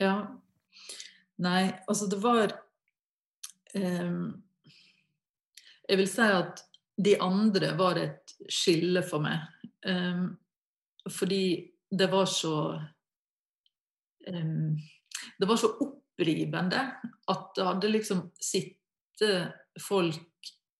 Ja. 0.00 0.16
Nei, 1.42 1.68
altså 1.88 2.06
det 2.08 2.16
var 2.22 2.52
um, 3.76 4.42
Jeg 5.88 5.98
vil 6.00 6.08
si 6.08 6.28
at 6.32 6.62
de 6.96 7.12
andre 7.20 7.74
var 7.76 7.98
et 8.00 8.32
skille 8.48 9.02
for 9.04 9.20
meg. 9.24 9.42
Um, 9.84 10.30
fordi 11.12 11.68
det 11.92 12.08
var 12.10 12.24
så 12.24 12.54
um, 14.32 14.72
Det 15.36 15.48
var 15.48 15.60
så 15.60 15.70
opprivende 15.76 16.80
at 17.28 17.52
det 17.56 17.66
hadde 17.66 17.92
liksom 17.92 18.22
sittet 19.16 19.52
folk 19.80 20.22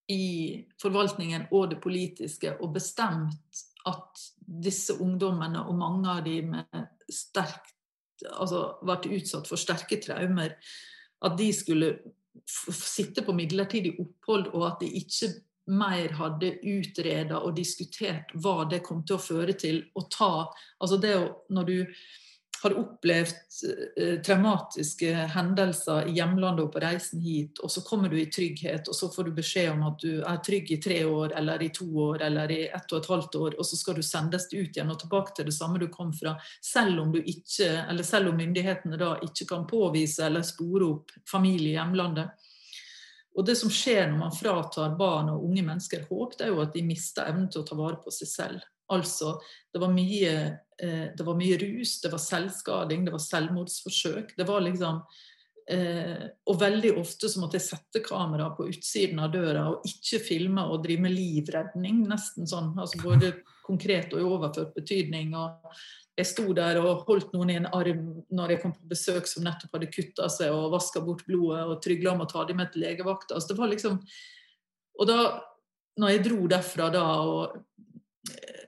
i 0.09 0.64
forvaltningen 0.80 1.49
og 1.51 1.70
det 1.70 1.80
politiske 1.82 2.53
og 2.61 2.74
bestemt 2.74 3.62
at 3.87 4.20
disse 4.47 4.95
ungdommene, 4.95 5.62
og 5.66 5.78
mange 5.78 6.11
av 6.11 6.24
de 6.24 6.41
med 6.43 6.87
sterkt 7.11 7.72
altså 8.32 8.78
vært 8.87 9.07
utsatt 9.12 9.47
for 9.49 9.61
sterke 9.61 9.99
traumer, 10.03 10.57
at 11.22 11.37
de 11.39 11.51
skulle 11.53 11.91
sitte 12.47 13.22
på 13.24 13.34
midlertidig 13.37 13.97
opphold, 14.01 14.49
og 14.55 14.66
at 14.70 14.80
de 14.80 14.91
ikke 15.01 15.30
mer 15.66 16.14
hadde 16.14 16.53
utreda 16.62 17.41
og 17.43 17.57
diskutert 17.57 18.30
hva 18.39 18.64
det 18.70 18.82
kom 18.87 19.03
til 19.05 19.18
å 19.18 19.22
føre 19.22 19.57
til. 19.59 19.82
å 19.95 20.07
ta, 20.11 20.47
altså 20.80 20.97
det 21.03 21.14
å, 21.16 21.45
Når 21.51 21.64
du 21.64 21.76
har 22.63 22.75
opplevd 22.79 23.37
eh, 24.01 24.21
traumatiske 24.25 25.13
hendelser 25.35 26.09
i 26.11 26.17
hjemlandet 26.17 26.65
og 26.65 26.73
på 26.75 26.83
reisen 26.83 27.21
hit, 27.21 27.61
og 27.61 27.71
så 27.73 27.83
kommer 27.87 28.13
du 28.13 28.19
i 28.21 28.29
trygghet, 28.33 28.89
og 28.89 28.97
så 28.97 29.11
får 29.13 29.29
du 29.29 29.35
beskjed 29.37 29.71
om 29.73 29.85
at 29.91 30.01
du 30.03 30.23
er 30.23 30.41
trygg 30.47 30.73
i 30.73 30.81
tre 30.83 30.99
år, 31.05 31.35
eller 31.39 31.63
i 31.63 31.71
to 31.75 31.87
år, 32.07 32.23
eller 32.29 32.53
i 32.53 32.63
ett 32.67 32.93
og 32.93 33.03
et 33.03 33.11
halvt 33.13 33.39
år, 33.43 33.59
og 33.59 33.69
så 33.69 33.79
skal 33.81 33.99
du 33.99 34.03
sendes 34.07 34.49
ut 34.53 34.77
igjen 34.77 34.93
og 34.93 35.01
tilbake 35.03 35.37
til 35.37 35.51
det 35.51 35.57
samme 35.57 35.81
du 35.83 35.89
kom 35.93 36.13
fra, 36.17 36.37
selv 36.65 37.05
om, 37.05 37.15
ikke, 37.17 37.71
selv 38.03 38.33
om 38.33 38.41
myndighetene 38.41 39.01
da 39.01 39.17
ikke 39.27 39.49
kan 39.53 39.67
påvise 39.69 40.27
eller 40.27 40.47
spore 40.47 40.91
opp 40.91 41.17
familie 41.31 41.75
i 41.75 41.79
hjemlandet. 41.79 42.53
Og 43.37 43.45
det 43.45 43.59
som 43.61 43.69
skjer 43.73 44.07
når 44.09 44.21
man 44.21 44.33
fratar 44.33 44.95
barn 44.97 45.29
og 45.35 45.45
unge 45.45 45.65
mennesker 45.67 46.07
håp, 46.09 46.39
det 46.39 46.47
er 46.47 46.55
jo 46.55 46.63
at 46.65 46.73
de 46.73 46.85
mister 46.87 47.29
evnen 47.29 47.51
til 47.53 47.61
å 47.61 47.69
ta 47.69 47.77
vare 47.77 48.01
på 48.01 48.15
seg 48.15 48.31
selv. 48.31 48.65
Altså, 48.93 49.37
det 49.72 49.80
var 49.82 49.93
mye, 49.95 50.34
eh, 50.82 51.07
det 51.16 51.26
var 51.26 51.39
mye 51.39 51.59
rus, 51.59 52.01
det 52.03 52.12
var 52.12 52.22
selvskading, 52.22 53.07
det 53.07 53.14
var 53.14 53.24
selvmordsforsøk. 53.24 54.37
Det 54.37 54.47
var 54.47 54.62
liksom 54.62 55.01
eh, 55.70 56.28
Og 56.47 56.61
veldig 56.61 56.95
ofte 57.01 57.28
så 57.28 57.43
måtte 57.43 57.59
jeg 57.59 57.66
sette 57.66 58.05
kamera 58.07 58.53
på 58.55 58.68
utsiden 58.70 59.20
av 59.22 59.32
døra 59.34 59.66
og 59.72 59.87
ikke 59.91 60.22
filme 60.22 60.68
og 60.70 60.84
drive 60.87 61.09
med 61.09 61.16
livredning, 61.16 62.05
nesten 62.07 62.47
sånn. 62.47 62.74
Altså 62.78 63.03
både 63.03 63.34
konkret 63.66 64.14
og 64.14 64.22
i 64.22 64.26
overført 64.26 64.74
betydning. 64.76 65.34
og 65.34 65.72
jeg 66.16 66.28
sto 66.30 66.47
der 66.57 66.78
og 66.80 67.05
holdt 67.05 67.34
noen 67.34 67.51
i 67.53 67.59
en 67.59 67.68
arm 67.76 68.07
når 68.32 68.55
jeg 68.55 68.62
kom 68.62 68.72
på 68.72 68.89
besøk 68.89 69.26
som 69.28 69.45
nettopp 69.45 69.74
hadde 69.76 69.91
kutta 69.93 70.30
seg 70.32 70.55
og 70.55 70.70
vaska 70.72 71.03
bort 71.05 71.26
blodet 71.28 71.66
og 71.66 71.82
trygla 71.84 72.14
om 72.14 72.24
å 72.24 72.28
ta 72.30 72.47
dem 72.49 72.57
med 72.62 72.72
til 72.72 72.87
legevakta. 72.87 73.37
Altså, 73.37 73.53
det 73.53 73.61
var 73.61 73.72
liksom 73.72 74.01
Og 74.97 75.05
da, 75.05 75.18
når 76.01 76.14
jeg 76.14 76.22
dro 76.24 76.47
derfra 76.49 76.87
da 76.89 77.05
og 77.20 77.59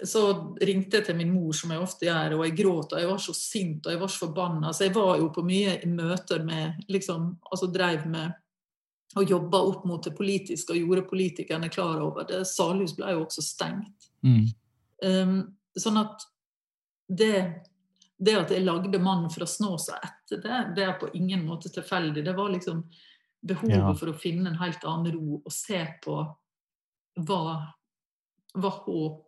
så 0.05 0.55
ringte 0.61 0.99
jeg 0.99 1.07
til 1.09 1.16
min 1.18 1.30
mor, 1.34 1.55
som 1.57 1.72
jeg 1.74 1.82
ofte 1.82 2.07
gjør, 2.07 2.36
og 2.36 2.44
jeg 2.46 2.57
gråt. 2.61 2.92
og 2.92 3.01
Jeg 3.01 3.09
var 3.11 3.22
så 3.22 3.34
sint 3.34 3.86
og 3.86 3.92
jeg 3.92 4.01
var 4.01 4.12
så 4.12 4.26
forbanna. 4.26 4.72
Så 4.72 4.86
jeg 4.86 4.94
var 4.94 5.16
jo 5.18 5.30
på 5.34 5.44
mye 5.46 5.78
møter 5.90 6.44
med 6.46 6.84
liksom, 6.92 7.32
altså 7.51 7.70
Dreiv 7.72 8.07
med 8.11 8.36
og 9.16 9.30
jobba 9.30 9.61
opp 9.64 9.86
mot 9.88 10.05
det 10.05 10.12
politiske 10.16 10.74
og 10.74 10.78
gjorde 10.82 11.07
politikerne 11.09 11.70
klar 11.72 12.03
over 12.05 12.26
det. 12.28 12.42
Salhus 12.46 12.92
ble 12.96 13.14
jo 13.16 13.24
også 13.24 13.42
stengt. 13.42 14.11
Mm. 14.22 14.44
Um, 15.03 15.38
sånn 15.78 16.01
at 16.03 16.26
det, 17.09 17.32
det, 18.18 18.34
at 18.36 18.53
jeg 18.53 18.66
lagde 18.66 19.01
'Mannen 19.01 19.32
fra 19.32 19.49
Snåsa' 19.49 19.96
etter 20.05 20.42
det, 20.44 20.59
det 20.76 20.84
er 20.84 20.99
på 21.01 21.09
ingen 21.14 21.46
måte 21.46 21.72
tilfeldig. 21.72 22.24
Det 22.24 22.36
var 22.36 22.53
liksom 22.53 22.84
behovet 23.40 23.80
ja. 23.80 23.94
for 23.96 24.12
å 24.12 24.18
finne 24.18 24.51
en 24.51 24.61
helt 24.61 24.84
annen 24.84 25.14
ro 25.14 25.40
og 25.40 25.53
se 25.55 25.80
på 26.05 26.18
hva, 27.24 27.42
hva 28.55 28.72
håp 28.84 29.24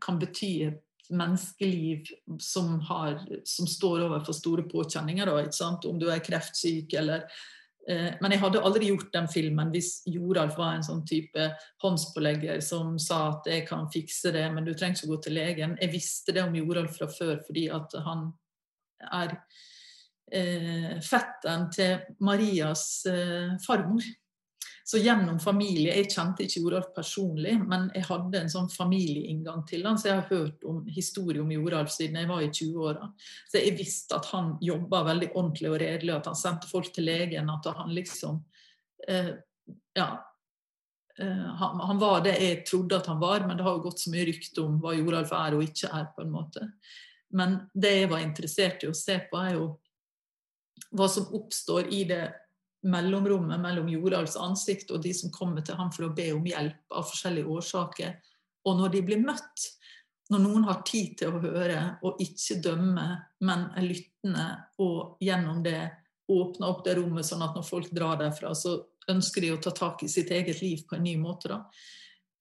kan 0.00 0.18
bety 0.20 0.50
et 0.66 0.82
menneskeliv 1.10 2.04
som, 2.38 2.80
har, 2.80 3.18
som 3.44 3.66
står 3.66 4.06
overfor 4.06 4.36
store 4.36 4.64
påkjenninger. 4.68 5.26
Da, 5.26 5.68
Om 5.88 5.98
du 6.00 6.08
er 6.10 6.22
kreftsyk 6.24 6.94
eller 6.98 7.26
eh, 7.88 8.14
Men 8.20 8.32
jeg 8.32 8.40
hadde 8.40 8.62
aldri 8.64 8.88
gjort 8.88 9.12
den 9.12 9.28
filmen 9.28 9.72
hvis 9.74 9.98
Joralf 10.08 10.56
var 10.58 10.76
en 10.76 10.86
sånn 10.86 11.04
type 11.08 11.50
håndspålegger 11.84 12.60
som 12.64 12.98
sa 12.98 13.28
at 13.34 13.50
'jeg 13.50 13.68
kan 13.68 13.90
fikse 13.92 14.32
det, 14.32 14.46
men 14.52 14.64
du 14.64 14.74
trenger 14.74 14.96
ikke 14.96 15.12
gå 15.12 15.22
til 15.22 15.36
legen'. 15.38 15.78
Jeg 15.80 15.92
visste 15.92 16.32
det 16.32 16.42
om 16.42 16.56
Joralf 16.56 16.96
fra 16.96 17.06
før 17.06 17.38
fordi 17.46 17.68
at 17.68 17.92
han 18.04 18.32
er 19.12 19.38
eh, 20.32 21.00
fetteren 21.00 21.70
til 21.70 21.98
Marias 22.20 23.06
eh, 23.06 23.58
farmor. 23.66 24.02
Så 24.84 24.98
gjennom 25.00 25.38
familie 25.40 25.94
Jeg 25.96 26.10
kjente 26.12 26.44
ikke 26.44 26.60
Joralf 26.60 26.90
personlig, 26.96 27.54
men 27.56 27.86
jeg 27.94 28.04
hadde 28.04 28.42
en 28.42 28.50
sånn 28.52 28.68
familieinngang 28.68 29.62
til 29.68 29.86
han, 29.88 29.96
så 29.96 30.10
jeg 30.10 30.18
har 30.18 30.28
hørt 30.28 30.66
om 30.68 30.82
historie 30.92 31.40
om 31.40 31.52
Joralf 31.54 31.92
siden 31.94 32.18
jeg 32.20 32.28
var 32.28 32.44
i 32.44 32.50
20-åra. 32.52 33.08
Så 33.48 33.62
jeg 33.62 33.78
visste 33.78 34.18
at 34.18 34.28
han 34.34 34.52
jobba 34.60 35.00
veldig 35.08 35.30
ordentlig 35.32 35.72
og 35.72 35.78
redelig, 35.80 36.12
at 36.18 36.28
han 36.28 36.36
sendte 36.36 36.68
folk 36.68 36.92
til 36.92 37.08
legen, 37.08 37.48
at 37.48 37.72
han 37.80 37.96
liksom 37.96 38.44
eh, 39.08 39.34
Ja. 39.96 40.10
Eh, 41.16 41.48
han, 41.62 41.80
han, 41.80 41.98
var 42.02 42.20
det 42.26 42.36
jeg 42.42 42.60
trodde 42.68 43.00
at 43.00 43.08
han 43.08 43.22
var, 43.22 43.48
men 43.48 43.56
det 43.56 43.64
har 43.64 43.78
jo 43.78 43.86
gått 43.86 44.04
så 44.04 44.12
mye 44.12 44.28
rykte 44.28 44.66
om 44.66 44.76
hva 44.84 44.92
Joralf 44.98 45.32
er 45.32 45.56
og 45.56 45.64
ikke 45.64 45.94
er, 45.96 46.06
på 46.12 46.26
en 46.26 46.36
måte. 46.36 46.68
Men 47.32 47.56
det 47.72 47.96
jeg 48.02 48.12
var 48.12 48.20
interessert 48.20 48.84
i 48.84 48.92
å 48.92 48.96
se 48.98 49.16
på, 49.30 49.40
er 49.40 49.56
jo 49.56 49.68
hva 50.92 51.08
som 51.08 51.32
oppstår 51.32 51.88
i 51.94 52.04
det 52.10 52.24
mellomrommet 52.84 53.60
mellom 53.60 53.88
Joralfs 53.88 54.36
ansikt 54.40 54.92
og 54.92 55.02
de 55.04 55.14
som 55.16 55.32
kommer 55.32 55.64
til 55.64 55.78
ham 55.78 55.90
for 55.92 56.08
å 56.08 56.14
be 56.14 56.28
om 56.34 56.44
hjelp 56.46 56.94
av 56.96 57.06
forskjellige 57.08 57.56
årsaker. 57.56 58.14
Og 58.68 58.78
når 58.78 58.94
de 58.94 59.02
blir 59.08 59.24
møtt, 59.24 59.66
når 60.32 60.40
noen 60.40 60.64
har 60.68 60.82
tid 60.88 61.16
til 61.20 61.34
å 61.34 61.42
høre 61.42 61.80
og 62.04 62.20
ikke 62.24 62.60
dømme, 62.64 63.06
men 63.44 63.66
er 63.76 63.88
lyttende 63.88 64.46
og 64.84 65.20
gjennom 65.24 65.60
det 65.64 65.80
åpner 66.32 66.70
opp 66.70 66.84
det 66.86 66.94
rommet 66.96 67.26
sånn 67.28 67.44
at 67.44 67.56
når 67.56 67.66
folk 67.68 67.90
drar 67.92 68.16
derfra, 68.20 68.54
så 68.56 68.78
ønsker 69.12 69.44
de 69.44 69.52
å 69.52 69.60
ta 69.60 69.74
tak 69.76 70.06
i 70.06 70.08
sitt 70.08 70.32
eget 70.32 70.62
liv 70.64 70.86
på 70.88 70.96
en 70.96 71.04
ny 71.04 71.18
måte. 71.20 71.52
da. 71.52 71.60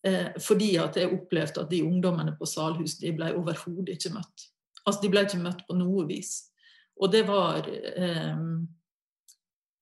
Eh, 0.03 0.29
fordi 0.39 0.77
at 0.79 0.95
jeg 0.99 1.11
opplevde 1.11 1.63
at 1.63 1.71
de 1.71 1.81
ungdommene 1.83 2.37
på 2.39 2.47
Salhus 2.47 2.95
de 3.01 3.11
ble 3.15 3.33
overhodet 3.35 3.97
ikke 3.97 4.15
møtt. 4.15 4.47
Altså, 4.85 5.01
De 5.01 5.11
ble 5.11 5.25
ikke 5.27 5.43
møtt 5.43 5.67
på 5.67 5.75
noe 5.75 6.07
vis. 6.07 6.49
Og 6.99 7.11
det 7.11 7.25
var 7.27 7.67
eh, 7.67 8.39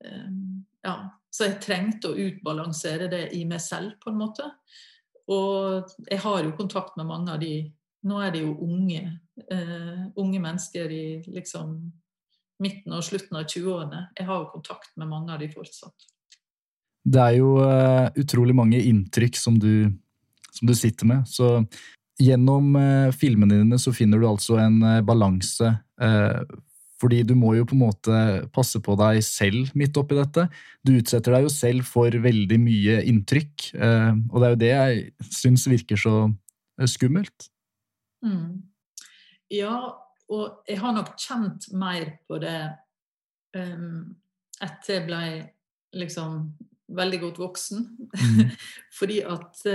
Ehm, 0.05 0.50
ja, 0.85 0.95
så 1.31 1.47
jeg 1.47 1.61
trengte 1.63 2.11
å 2.11 2.17
utbalansere 2.19 3.07
det 3.11 3.27
i 3.37 3.43
meg 3.47 3.61
selv, 3.63 3.95
på 4.01 4.11
en 4.11 4.19
måte. 4.19 4.47
Og 5.31 5.91
jeg 6.09 6.19
har 6.23 6.43
jo 6.43 6.55
kontakt 6.57 6.97
med 6.99 7.09
mange 7.09 7.35
av 7.35 7.43
de 7.43 7.55
Nå 8.01 8.15
er 8.25 8.31
det 8.33 8.39
jo 8.41 8.55
unge, 8.65 9.03
uh, 9.53 9.97
unge 10.17 10.39
mennesker 10.41 10.89
i 10.89 11.03
liksom 11.35 11.75
midten 12.65 12.95
og 12.97 13.03
slutten 13.05 13.37
av 13.37 13.43
20-årene. 13.45 13.99
Jeg 14.17 14.25
har 14.25 14.39
jo 14.39 14.47
kontakt 14.55 14.89
med 14.97 15.05
mange 15.11 15.35
av 15.35 15.37
de 15.37 15.51
fortsatt. 15.53 16.07
Det 17.05 17.21
er 17.21 17.35
jo 17.37 17.51
uh, 17.61 18.09
utrolig 18.17 18.55
mange 18.57 18.79
inntrykk 18.89 19.37
som 19.37 19.59
du, 19.61 19.85
som 20.49 20.65
du, 20.65 20.73
sitter 20.73 21.11
med. 21.11 21.29
Så 21.29 21.51
gjennom 22.17 22.73
uh, 22.73 23.13
filmene 23.13 23.61
dine 23.61 23.77
så 23.77 23.93
finner 23.93 24.17
du 24.17 24.25
altså 24.31 24.57
en 24.63 24.81
balanse 25.05 25.75
fordi 27.01 27.23
du 27.25 27.33
må 27.37 27.55
jo 27.57 27.65
på 27.65 27.75
en 27.75 27.83
måte 27.85 28.17
passe 28.53 28.81
på 28.83 28.95
deg 28.99 29.21
selv 29.25 29.71
midt 29.77 29.97
oppi 29.97 30.17
dette. 30.17 30.45
Du 30.85 30.93
utsetter 30.93 31.33
deg 31.35 31.47
jo 31.47 31.53
selv 31.53 31.87
for 31.89 32.13
veldig 32.25 32.59
mye 32.61 32.99
inntrykk, 33.09 33.71
eh, 33.73 34.11
og 34.29 34.37
det 34.37 34.45
er 34.45 34.53
jo 34.53 34.61
det 34.61 34.71
jeg 34.71 35.31
syns 35.41 35.65
virker 35.71 36.01
så 36.01 36.15
eh, 36.27 36.89
skummelt. 36.89 37.49
Mm. 38.25 38.61
Ja, 39.51 39.75
og 40.31 40.69
jeg 40.69 40.79
har 40.79 40.93
nok 40.95 41.15
kjent 41.19 41.71
mer 41.75 42.13
på 42.29 42.37
det 42.39 42.59
um, 43.57 44.13
etter 44.61 44.99
jeg 44.99 45.07
ble 45.09 45.23
liksom 45.97 46.45
veldig 46.95 47.19
godt 47.25 47.41
voksen. 47.41 47.83
Mm. 48.13 48.53
Fordi 48.99 49.19
at 49.27 49.65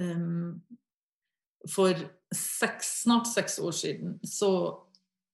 um, 0.00 0.58
for 1.68 1.96
seks, 2.34 3.02
snart 3.04 3.30
seks 3.30 3.58
år 3.64 3.72
siden 3.76 4.18
så 4.26 4.50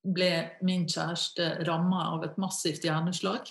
ble 0.04 0.30
min 0.64 0.84
kjæreste 0.90 1.64
ramma 1.68 2.10
av 2.14 2.26
et 2.26 2.36
massivt 2.40 2.84
hjerneslag. 2.84 3.48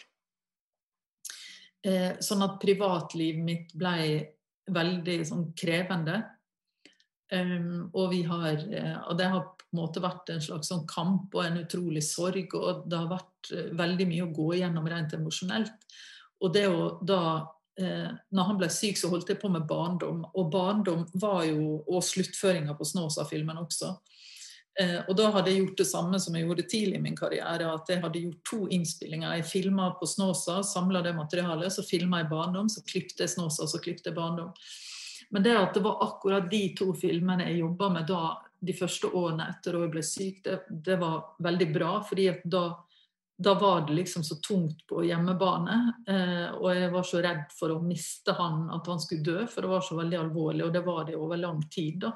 Eh, 1.83 2.13
sånn 2.23 2.45
at 2.45 2.61
privatlivet 2.61 3.43
mitt 3.43 3.73
ble 3.75 3.97
veldig 4.71 5.17
sånn, 5.27 5.49
krevende. 5.57 6.21
Um, 7.33 7.89
og, 7.97 8.13
har, 8.29 8.61
eh, 8.69 8.97
og, 9.07 9.17
det 9.17 9.27
har 9.31 9.47
på 9.57 9.65
en 9.71 9.79
måte 9.79 10.03
vært 10.03 10.29
en 10.29 10.43
slags 10.43 10.69
sånn 10.69 10.83
kamp 10.85 11.33
og 11.33 11.47
en 11.47 11.63
utrolig 11.63 12.03
sorg. 12.05 12.53
Og 12.59 12.85
det 12.87 12.99
har 12.99 13.09
vært 13.09 13.51
uh, 13.55 13.73
veldig 13.79 14.07
mye 14.11 14.27
å 14.27 14.33
gå 14.35 14.47
igjennom 14.59 14.87
rent 14.91 15.17
emosjonelt. 15.17 15.89
Og 16.43 16.53
det 16.53 16.67
å 16.69 16.97
da 17.01 17.23
eh, 17.79 18.09
når 18.35 18.47
han 18.49 18.57
ble 18.59 18.67
syk, 18.73 18.97
så 18.99 19.07
holdt 19.09 19.29
jeg 19.31 19.39
på 19.41 19.49
med 19.49 19.63
barndom. 19.65 20.25
Og 20.35 20.49
barndom 20.51 21.05
var 21.17 21.45
jo, 21.47 21.79
og 21.87 22.03
sluttføringa 22.03 22.75
på 22.75 22.87
Snåsa-filmen 22.89 23.61
også, 23.63 23.93
Eh, 23.95 24.12
og 25.07 25.13
da 25.19 25.27
hadde 25.35 25.51
jeg 25.51 25.59
gjort 25.59 25.81
det 25.83 25.85
samme 25.85 26.19
som 26.21 26.33
jeg 26.33 26.47
gjorde 26.47 26.63
tidlig 26.65 26.97
i 26.97 27.03
min 27.03 27.17
karriere. 27.17 27.67
At 27.69 27.91
jeg 27.91 28.01
hadde 28.01 28.23
gjort 28.23 28.39
to 28.49 28.61
innspillinger. 28.73 29.35
Jeg 29.37 29.49
filma 29.49 29.91
på 29.99 30.07
Snåsa, 30.09 30.63
samla 30.65 31.03
det 31.05 31.13
materialet. 31.17 31.73
Så 31.75 31.85
filma 31.85 32.23
jeg 32.23 32.31
barndom, 32.31 32.71
så 32.73 32.81
klippet 32.87 33.21
jeg 33.21 33.35
Snåsa, 33.35 33.67
så 33.69 33.81
klippet 33.83 34.09
jeg 34.09 34.17
barndom. 34.17 34.49
Men 35.33 35.43
det 35.43 35.53
at 35.57 35.73
det 35.73 35.81
var 35.85 36.01
akkurat 36.05 36.49
de 36.51 36.63
to 36.77 36.91
filmene 36.93 37.47
jeg 37.49 37.61
jobba 37.63 37.89
med 37.89 38.09
da, 38.09 38.37
de 38.63 38.73
første 38.77 39.09
årene 39.09 39.47
etter 39.49 39.75
at 39.75 39.85
jeg 39.85 39.93
ble 39.95 40.03
syk, 40.05 40.41
det, 40.45 40.57
det 40.69 40.97
var 41.01 41.35
veldig 41.43 41.69
bra. 41.73 41.93
fordi 42.05 42.27
da, 42.43 42.63
da, 43.37 43.53
var 43.59 43.87
det 43.87 43.97
liksom 43.97 44.23
så 44.23 44.37
tungt 44.45 44.85
på 44.89 45.03
hjemmebane. 45.07 45.79
Eh, 46.07 46.49
og 46.53 46.69
jeg 46.75 46.91
var 46.93 47.07
så 47.09 47.23
redd 47.25 47.47
for 47.57 47.73
å 47.73 47.81
miste 47.81 48.35
han, 48.37 48.67
at 48.77 48.87
han 48.87 49.01
skulle 49.01 49.25
dø, 49.25 49.47
for 49.49 49.65
det 49.65 49.73
var 49.73 49.87
så 49.89 49.97
veldig 49.99 50.21
alvorlig. 50.21 50.67
Og 50.67 50.75
det 50.75 50.83
var 50.85 51.09
det 51.09 51.17
over 51.17 51.41
lang 51.41 51.65
tid. 51.69 52.05
da. 52.05 52.13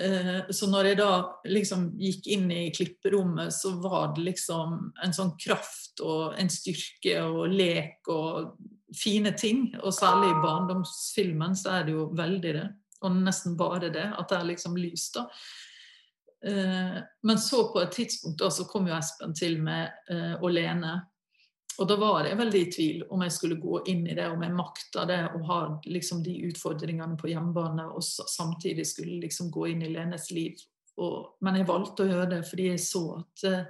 Eh, 0.00 0.50
så 0.50 0.68
når 0.68 0.90
jeg 0.90 0.98
da 1.00 1.10
liksom 1.48 1.86
gikk 2.00 2.26
inn 2.34 2.50
i 2.52 2.68
klipperommet, 2.74 3.54
så 3.54 3.76
var 3.80 4.12
det 4.16 4.26
liksom 4.26 4.78
en 5.04 5.14
sånn 5.16 5.32
kraft 5.40 6.02
og 6.04 6.36
en 6.36 6.50
styrke 6.52 7.22
og 7.24 7.54
lek 7.54 8.10
og 8.12 8.56
fine 8.96 9.32
ting. 9.38 9.70
Og 9.82 9.94
særlig 9.96 10.34
i 10.34 10.42
barndomsfilmen 10.44 11.56
så 11.56 11.78
er 11.78 11.88
det 11.88 11.96
jo 11.96 12.10
veldig 12.16 12.56
det. 12.58 12.66
Og 13.04 13.16
nesten 13.22 13.56
bare 13.56 13.92
det. 13.92 14.08
At 14.18 14.28
det 14.32 14.40
er 14.40 14.50
liksom 14.52 14.76
lys, 14.80 15.08
da. 15.16 15.26
Eh, 16.46 17.00
men 17.24 17.40
så 17.40 17.64
på 17.72 17.80
et 17.80 17.96
tidspunkt 17.96 18.40
da 18.44 18.52
så 18.52 18.68
kom 18.68 18.90
jo 18.90 18.96
Espen 18.98 19.32
til 19.36 19.60
med 19.64 20.12
å 20.12 20.44
og 20.44 20.50
Lene 20.52 20.98
og 21.76 21.88
da 21.88 21.96
var 22.00 22.24
jeg 22.24 22.38
veldig 22.38 22.60
i 22.62 22.68
tvil 22.72 23.02
om 23.12 23.22
jeg 23.24 23.34
skulle 23.34 23.58
gå 23.60 23.82
inn 23.92 24.06
i 24.08 24.14
det, 24.16 24.30
om 24.32 24.40
jeg 24.42 24.54
makta 24.56 25.04
det 25.08 25.18
og 25.36 25.42
ha 25.50 25.58
liksom, 25.84 26.22
de 26.24 26.38
utfordringene 26.48 27.18
på 27.20 27.28
hjemmebane 27.28 27.84
og 27.90 28.04
samtidig 28.04 28.86
skulle 28.88 29.18
liksom, 29.26 29.50
gå 29.52 29.66
inn 29.74 29.84
i 29.84 29.90
Lenes 29.92 30.30
liv. 30.32 30.56
Og, 30.96 31.36
men 31.44 31.58
jeg 31.60 31.68
valgte 31.68 32.06
å 32.06 32.08
gjøre 32.08 32.30
det 32.30 32.40
fordi 32.48 32.70
jeg 32.70 32.80
så 32.80 33.02
at 33.18 33.44
uh, 33.50 33.66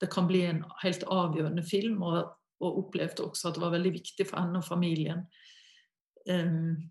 det 0.00 0.08
kan 0.12 0.26
bli 0.26 0.40
en 0.48 0.62
helt 0.82 1.04
avgjørende 1.04 1.64
film, 1.66 2.00
og, 2.08 2.32
og, 2.62 2.78
opplevde 2.86 3.26
også 3.26 3.50
at 3.50 3.58
det 3.58 3.62
var 3.66 3.76
veldig 3.76 3.92
viktig 4.00 4.26
for 4.26 4.40
henne 4.40 4.62
og 4.62 4.66
familien. 4.66 5.20
Um, 6.24 6.88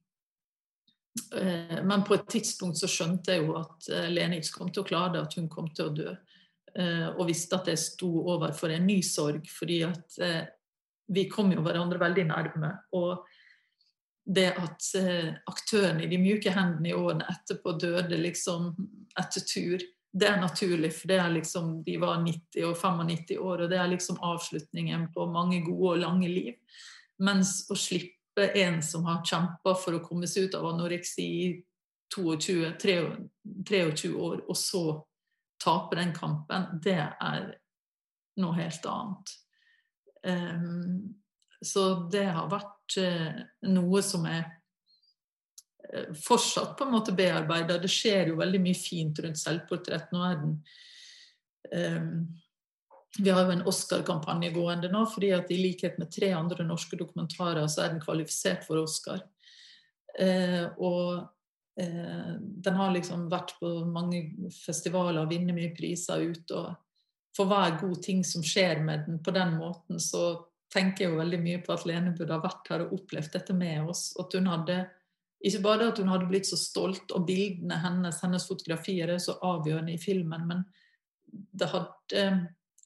uh, 1.33 1.79
men 1.81 2.05
på 2.05 2.19
et 2.19 2.29
tidspunkt 2.37 2.77
så 2.79 2.91
skjønte 2.91 3.33
jeg 3.33 3.47
jo 3.47 3.57
at 3.59 3.89
eh, 3.89 4.11
Lene 4.13 4.37
ikke 4.37 4.59
kom 4.59 4.69
til 4.69 4.85
å 4.85 4.89
klare 4.93 5.15
det, 5.17 5.25
at 5.25 5.39
hun 5.39 5.49
kom 5.51 5.73
til 5.73 5.89
å 5.89 5.95
dø. 5.97 6.13
Eh, 6.79 7.07
og 7.11 7.27
visste 7.27 7.57
at 7.57 7.67
jeg 7.71 7.79
sto 7.81 8.09
overfor 8.31 8.71
en 8.71 8.87
ny 8.87 9.01
sorg, 9.03 9.47
fordi 9.51 9.81
at 9.87 10.19
eh, 10.23 10.43
vi 11.11 11.27
kom 11.31 11.51
jo 11.51 11.63
hverandre 11.65 11.99
veldig 11.99 12.27
nærme. 12.29 12.71
Og 12.95 13.25
det 14.23 14.51
at 14.53 14.91
eh, 14.99 15.33
aktøren 15.51 15.99
i 16.03 16.07
De 16.07 16.19
mjuke 16.21 16.53
hendene 16.53 16.91
i 16.91 16.95
årene 16.95 17.27
etterpå 17.31 17.75
døde 17.81 18.19
liksom 18.21 18.71
etter 19.19 19.43
tur, 19.47 19.83
det 20.11 20.27
er 20.27 20.41
naturlig, 20.41 20.91
for 20.95 21.07
det 21.07 21.19
er 21.23 21.29
liksom, 21.31 21.67
de 21.85 21.93
var 21.99 22.19
90 22.23 22.65
og 22.67 22.73
95 22.75 23.37
år, 23.39 23.61
og 23.63 23.69
det 23.71 23.77
er 23.79 23.91
liksom 23.93 24.17
avslutningen 24.27 25.05
på 25.15 25.27
mange 25.31 25.61
gode 25.63 25.93
og 25.93 26.01
lange 26.03 26.27
liv. 26.27 26.57
Mens 27.23 27.61
å 27.71 27.77
slippe 27.79 28.49
en 28.59 28.81
som 28.83 29.05
har 29.07 29.23
kjempa 29.27 29.75
for 29.79 29.95
å 29.95 30.03
komme 30.03 30.27
seg 30.27 30.49
ut 30.49 30.57
av 30.59 30.67
anoreksi 30.73 31.27
i 31.27 31.45
22, 32.11 32.73
23 33.63 34.11
år, 34.11 34.43
og 34.51 34.59
så 34.59 34.83
tape 35.61 35.97
den 35.99 36.13
kampen, 36.15 36.67
det 36.83 36.97
er 36.97 37.51
noe 38.41 38.57
helt 38.57 38.87
annet. 38.89 39.35
Um, 40.25 41.13
så 41.61 41.85
det 42.13 42.25
har 42.33 42.49
vært 42.49 42.97
uh, 43.01 43.41
noe 43.69 44.01
som 44.05 44.25
er 44.29 44.43
uh, 45.93 46.11
fortsatt 46.17 46.75
på 46.77 46.87
en 46.87 46.95
måte 46.95 47.15
bearbeida. 47.17 47.79
Det 47.81 47.91
skjer 47.91 48.31
jo 48.31 48.39
veldig 48.41 48.61
mye 48.63 48.77
fint 48.77 49.21
rundt 49.21 49.41
selvportrett. 49.41 50.13
Nå 50.13 50.23
er 50.27 50.39
den 50.41 50.55
um, 51.71 52.15
vi 53.19 53.27
har 53.29 53.43
jo 53.43 53.51
en 53.51 53.65
Oscar-kampanje 53.67 54.53
gående 54.55 54.87
nå, 54.91 55.01
fordi 55.11 55.33
at 55.35 55.49
i 55.51 55.57
likhet 55.59 55.97
med 55.99 56.13
tre 56.13 56.29
andre 56.31 56.63
norske 56.63 56.95
dokumentarer, 56.95 57.65
så 57.67 57.83
er 57.83 57.91
den 57.91 58.03
kvalifisert 58.03 58.63
for 58.63 58.79
Oscar. 58.79 59.19
Uh, 60.15 60.71
og 60.79 61.27
eh, 61.79 62.31
den 62.39 62.79
har 62.79 62.93
liksom 62.95 63.27
vært 63.31 63.55
på 63.59 63.73
mange 63.87 64.23
festivaler, 64.55 65.23
og 65.23 65.33
vunnet 65.33 65.57
mye 65.57 65.73
priser 65.77 66.23
ut. 66.31 66.55
Og 66.57 67.35
for 67.37 67.51
hver 67.51 67.77
god 67.81 68.01
ting 68.03 68.23
som 68.27 68.43
skjer 68.45 68.83
med 68.83 69.05
den 69.07 69.21
på 69.23 69.33
den 69.35 69.57
måten, 69.59 69.99
så 69.99 70.47
tenker 70.71 71.05
jeg 71.05 71.13
jo 71.13 71.19
veldig 71.19 71.41
mye 71.43 71.61
på 71.63 71.75
at 71.75 71.85
Lene 71.87 72.15
burde 72.15 72.35
ha 72.35 72.43
vært 72.43 72.71
her 72.71 72.85
og 72.85 72.95
opplevd 72.99 73.35
dette 73.35 73.55
med 73.57 73.91
oss. 73.91 74.11
At 74.21 74.37
hun 74.37 74.47
hadde 74.51 74.81
ikke 75.41 75.63
bare 75.65 75.89
at 75.89 75.99
hun 75.99 76.11
hadde 76.11 76.29
blitt 76.29 76.47
så 76.47 76.59
stolt, 76.59 77.11
og 77.11 77.25
bildene 77.27 77.79
hennes, 77.81 78.21
hennes 78.23 78.45
fotografier 78.47 79.09
er 79.09 79.21
så 79.23 79.39
avgjørende 79.41 79.95
i 79.95 80.01
filmen, 80.01 80.45
men 80.47 80.65
det 81.31 81.69
hadde 81.71 82.25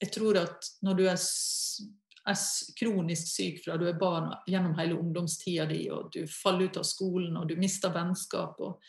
jeg 0.00 0.12
tror 0.12 0.38
at 0.40 0.70
når 0.84 0.98
du 0.98 1.04
er, 1.08 1.20
er, 2.26 2.38
kronisk 2.78 3.28
syk 3.30 3.60
fra 3.64 3.76
du 3.80 3.86
er 3.88 3.98
barn 3.98 4.32
gjennom 4.50 4.76
hele 4.78 4.98
ungdomstida 4.98 5.66
di, 5.70 5.84
og 5.90 6.10
du 6.14 6.24
faller 6.30 6.70
ut 6.70 6.80
av 6.80 6.86
skolen 6.88 7.36
og 7.38 7.48
du 7.50 7.56
mister 7.60 7.94
vennskap 7.94 8.60
og 8.60 8.80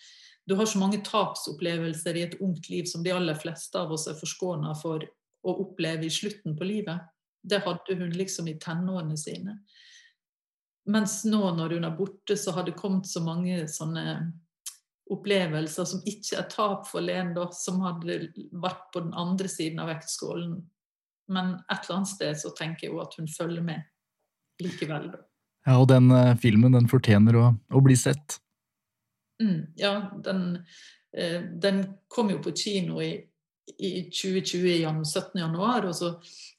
Du 0.47 0.55
har 0.55 0.65
så 0.65 0.79
mange 0.79 1.01
tapsopplevelser 1.03 2.15
i 2.15 2.21
et 2.23 2.37
ungt 2.39 2.69
liv 2.69 2.85
som 2.87 3.01
de 3.03 3.11
aller 3.11 3.35
fleste 3.35 3.75
av 3.75 3.89
oss 3.91 4.05
er 4.07 4.15
forskåna 4.15 4.69
for 4.79 5.03
å 5.43 5.55
oppleve 5.59 6.05
i 6.07 6.09
slutten 6.09 6.55
på 6.55 6.63
livet. 6.63 7.01
Det 7.43 7.59
hadde 7.65 7.97
hun 7.99 8.13
liksom 8.15 8.47
i 8.47 8.53
tenårene 8.55 9.17
sine. 9.19 9.57
Mens 10.87 11.25
nå 11.27 11.51
når 11.51 11.75
hun 11.75 11.89
er 11.89 11.97
borte, 11.97 12.37
så 12.39 12.53
har 12.55 12.63
det 12.63 12.77
kommet 12.79 13.11
så 13.11 13.19
mange 13.25 13.67
sånne 13.67 14.05
opplevelser 15.11 15.91
som 15.91 16.07
ikke 16.07 16.39
er 16.39 16.47
tap 16.47 16.87
for 16.87 17.03
Len, 17.03 17.33
da, 17.35 17.49
som 17.51 17.83
hadde 17.83 18.31
vært 18.55 18.87
på 18.93 19.03
den 19.03 19.11
andre 19.19 19.51
siden 19.51 19.83
av 19.83 19.91
vektskålen 19.91 20.61
men 21.27 21.55
et 21.67 21.79
eller 21.83 21.99
annet 21.99 22.11
sted 22.11 22.39
så 22.39 22.51
tenker 22.55 22.87
jeg 22.87 22.93
jo 22.93 23.01
at 23.03 23.15
hun 23.19 23.29
følger 23.31 23.63
med 23.65 24.63
likevel. 24.63 25.09
Ja, 25.67 25.77
og 25.77 25.87
den 25.91 26.11
uh, 26.13 26.35
filmen 26.39 26.75
den 26.75 26.89
fortjener 26.89 27.37
å, 27.37 27.47
å 27.53 27.81
bli 27.83 27.97
sett. 27.99 28.39
Mm, 29.43 29.73
ja, 29.77 29.93
den, 30.23 30.43
uh, 31.17 31.39
den, 31.61 31.83
kom 32.07 32.31
jo 32.33 32.39
på 32.43 32.55
kino 32.57 33.01
i, 33.03 33.11
i 33.77 33.91
2020 34.07 34.69
i 34.71 34.81
17. 34.87 35.37
januar, 35.43 35.89
og 35.89 35.95
så 35.97 36.15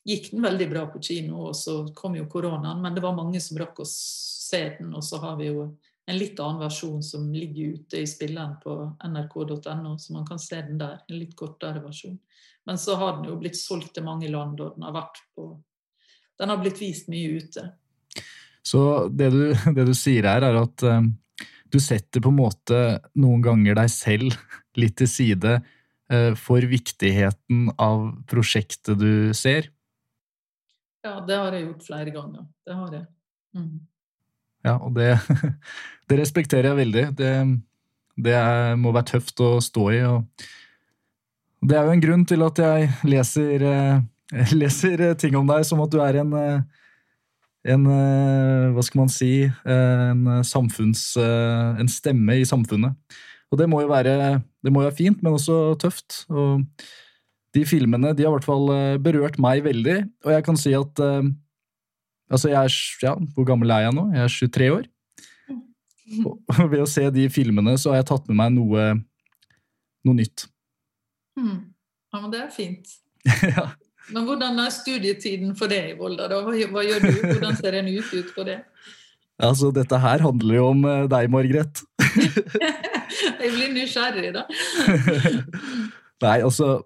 gikk 0.09 0.31
den 0.35 0.45
veldig 0.45 0.69
bra 0.71 0.87
på 0.93 1.03
kino, 1.03 1.49
og 1.49 1.57
så 1.57 1.81
kom 1.97 2.17
jo 2.19 2.29
koronaen, 2.31 2.83
men 2.85 2.95
det 2.95 3.05
var 3.05 3.17
mange 3.17 3.41
som 3.43 3.59
rakk 3.61 3.81
å 3.83 3.89
se 3.89 4.63
den, 4.79 4.93
og 4.95 5.05
så 5.05 5.21
har 5.25 5.41
vi 5.41 5.51
jo 5.51 5.71
en 6.09 6.17
litt 6.17 6.39
annen 6.41 6.63
versjon 6.63 7.03
som 7.05 7.27
ligger 7.35 7.75
ute 7.77 8.01
i 8.01 8.07
spilleren 8.09 8.57
på 8.63 8.75
nrk.no, 9.05 9.97
så 10.01 10.15
man 10.15 10.27
kan 10.27 10.41
se 10.41 10.63
den 10.65 10.81
der. 10.81 11.03
En 11.09 11.19
litt 11.21 11.35
kortere 11.37 11.83
versjon. 11.85 12.17
Men 12.69 12.81
så 12.81 12.97
har 13.01 13.19
den 13.19 13.29
jo 13.29 13.37
blitt 13.41 13.59
solgt 13.61 13.93
til 13.97 14.07
mange 14.07 14.31
land, 14.33 14.61
og 14.61 14.77
den 14.77 14.87
har 14.89 14.97
vært 14.97 15.21
på 15.37 15.51
Den 16.39 16.53
har 16.53 16.61
blitt 16.63 16.79
vist 16.79 17.09
mye 17.11 17.41
ute. 17.43 17.65
Så 18.63 18.81
det 19.11 19.33
du, 19.35 19.41
det 19.77 19.85
du 19.89 19.95
sier 19.97 20.29
her, 20.29 20.45
er 20.47 20.61
at 20.61 20.85
um, 20.87 21.11
du 21.69 21.81
setter 21.83 22.23
på 22.23 22.31
en 22.31 22.39
måte 22.39 22.79
noen 23.19 23.43
ganger 23.43 23.77
deg 23.81 23.91
selv 23.91 24.37
litt 24.79 24.95
til 25.01 25.11
side 25.11 25.57
uh, 25.59 26.33
for 26.39 26.63
viktigheten 26.63 27.73
av 27.75 28.07
prosjektet 28.31 29.03
du 29.03 29.35
ser? 29.37 29.73
Ja, 31.05 31.19
det 31.27 31.37
har 31.43 31.53
jeg 31.53 31.67
gjort 31.67 31.87
flere 31.91 32.15
ganger. 32.15 32.47
Det 32.65 32.79
har 32.79 32.97
jeg. 33.01 33.07
Mm. 33.59 33.75
Ja, 34.67 34.77
og 34.79 34.95
det, 34.97 35.15
det, 36.09 36.21
respekterer 36.21 36.73
jeg 36.73 36.81
veldig. 36.83 37.05
Det, 37.19 37.33
det 38.19 38.35
er, 38.35 38.79
må 38.81 38.93
være 38.95 39.15
tøft 39.15 39.41
å 39.45 39.57
stå 39.63 39.91
i. 39.95 40.01
og 40.09 40.49
det 41.59 41.75
er 41.75 41.87
jo 41.87 41.95
en 41.95 42.03
grunn 42.03 42.27
til 42.29 42.45
at 42.47 42.61
jeg 42.63 42.91
leser, 43.09 43.65
eh, 43.67 44.53
leser 44.61 45.03
ting 45.19 45.35
om 45.39 45.49
deg 45.49 45.65
som 45.67 45.83
at 45.83 45.91
du 45.91 45.99
er 46.05 46.21
en, 46.21 46.37
eh, 46.39 46.61
en 47.75 47.89
eh, 47.91 48.69
Hva 48.75 48.85
skal 48.87 49.03
man 49.03 49.11
si 49.13 49.33
En 49.67 50.45
samfunns... 50.47 51.17
En 51.19 51.91
stemme 51.91 52.39
i 52.39 52.47
samfunnet. 52.47 52.95
Og 53.49 53.59
det 53.59 53.67
må 53.71 53.81
jo 53.83 53.91
være, 53.91 54.39
det 54.63 54.73
må 54.73 54.85
være 54.85 54.97
fint, 54.97 55.23
men 55.23 55.35
også 55.35 55.75
tøft. 55.81 56.25
Og 56.29 56.63
de 57.57 57.65
filmene 57.67 58.13
de 58.15 58.27
har 58.27 58.31
i 58.31 58.37
hvert 58.37 58.47
fall 58.47 58.99
berørt 59.01 59.39
meg 59.41 59.63
veldig, 59.65 60.03
og 60.27 60.35
jeg 60.35 60.45
kan 60.45 60.59
si 60.61 60.75
at 60.77 61.01
Altså, 62.29 62.51
jeg 62.53 62.61
er 62.61 62.77
Ja, 63.07 63.15
hvor 63.35 63.47
gammel 63.49 63.73
er 63.73 63.87
jeg 63.87 63.97
nå? 63.97 64.09
Jeg 64.15 64.25
er 64.25 64.37
23 64.37 64.71
år. 64.77 64.87
Og 66.25 66.39
ved 66.73 66.83
å 66.85 66.89
se 66.89 67.05
de 67.15 67.27
filmene 67.33 67.77
så 67.81 67.93
har 67.93 68.03
jeg 68.03 68.11
tatt 68.13 68.31
med 68.31 68.41
meg 68.41 68.55
noe, 68.57 68.87
noe 70.07 70.19
nytt. 70.19 70.47
Mm. 71.39 71.59
Ja, 72.13 72.21
men 72.23 72.33
det 72.33 72.43
er 72.45 72.51
fint. 72.55 72.97
ja. 73.57 73.71
Men 74.09 74.25
hvordan 74.25 74.57
er 74.63 74.73
studietiden 74.73 75.53
for 75.57 75.71
deg 75.71 75.93
i 75.93 75.97
Volda? 75.99 76.31
da? 76.31 76.41
Hva, 76.45 76.55
hva, 76.73 76.85
gjør 76.87 77.05
du? 77.05 77.11
Hvordan 77.27 77.59
ser 77.59 77.77
en 77.77 77.91
uke 77.93 78.23
ut 78.23 78.33
på 78.37 78.49
det? 78.49 78.63
Altså, 79.39 79.69
dette 79.71 79.95
her 80.03 80.19
handler 80.19 80.57
jo 80.57 80.63
om 80.73 80.81
eh, 80.91 81.05
deg, 81.07 81.29
Margret. 81.31 81.79
jeg 82.03 83.51
blir 83.55 83.69
nysgjerrig, 83.71 84.33
da. 84.35 84.41
Nei, 86.25 86.41
altså 86.43 86.81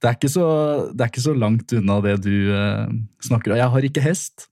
det 0.00 0.08
er, 0.08 0.30
så, 0.32 0.46
det 0.88 1.04
er, 1.04 1.10
ikke 1.12 1.22
så, 1.22 1.34
langt 1.36 1.74
unna 1.76 1.98
det 2.02 2.16
du 2.24 2.32
uh, 2.48 2.88
snakker 3.22 3.52
om. 3.52 3.60
Jeg 3.60 3.70
har 3.74 3.86
ikke 3.86 4.02
hest. 4.02 4.48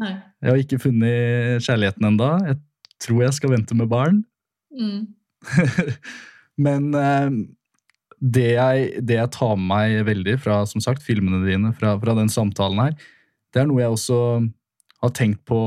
Nei. 0.00 0.14
Jeg 0.42 0.52
har 0.52 0.62
ikke 0.62 0.80
funnet 0.82 1.64
kjærligheten 1.64 2.08
enda. 2.08 2.30
Jeg 2.46 2.58
tror 3.02 3.22
jeg 3.24 3.36
skal 3.36 3.52
vente 3.54 3.76
med 3.78 3.90
barn. 3.90 4.22
Mm. 4.76 5.06
Men 6.66 6.88
uh, 6.96 7.30
det 8.20 8.48
jeg, 8.54 9.02
det 9.04 9.18
jeg, 9.18 9.32
tar 9.34 9.56
med 9.58 9.68
meg 9.70 10.06
veldig 10.08 10.38
fra 10.42 10.62
som 10.68 10.82
sagt, 10.84 11.04
filmene 11.04 11.42
dine, 11.44 11.72
fra, 11.76 11.94
fra, 12.00 12.16
den 12.16 12.32
samtalen 12.32 12.80
her, 12.80 12.96
det 13.52 13.62
er 13.62 13.68
noe 13.68 13.82
jeg 13.82 13.92
også 13.92 14.18
har 15.02 15.12
tenkt 15.16 15.42
på 15.48 15.60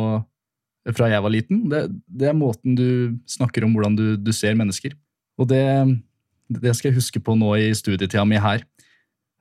fra 0.95 1.09
jeg 1.11 1.21
var 1.21 1.33
liten. 1.33 1.65
Det, 1.69 1.83
det 2.07 2.29
er 2.29 2.37
måten 2.37 2.77
du 2.77 3.17
snakker 3.29 3.65
om 3.65 3.75
hvordan 3.75 3.97
du, 3.97 4.05
du 4.17 4.31
ser 4.33 4.57
mennesker. 4.57 4.95
Og 5.39 5.49
det, 5.51 5.61
det, 6.49 6.73
skal 6.75 6.89
jeg 6.89 6.99
huske 6.99 7.21
på 7.23 7.35
nå 7.37 7.51
i 7.59 7.69
studietida 7.77 8.25
mi 8.27 8.39
her. 8.41 8.63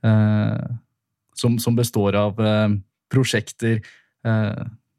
Eh, 0.04 0.66
som, 1.38 1.56
som, 1.62 1.76
består 1.78 2.18
av 2.18 2.38
eh, 2.42 2.76
prosjekter, 3.12 3.80
eh, 3.80 3.94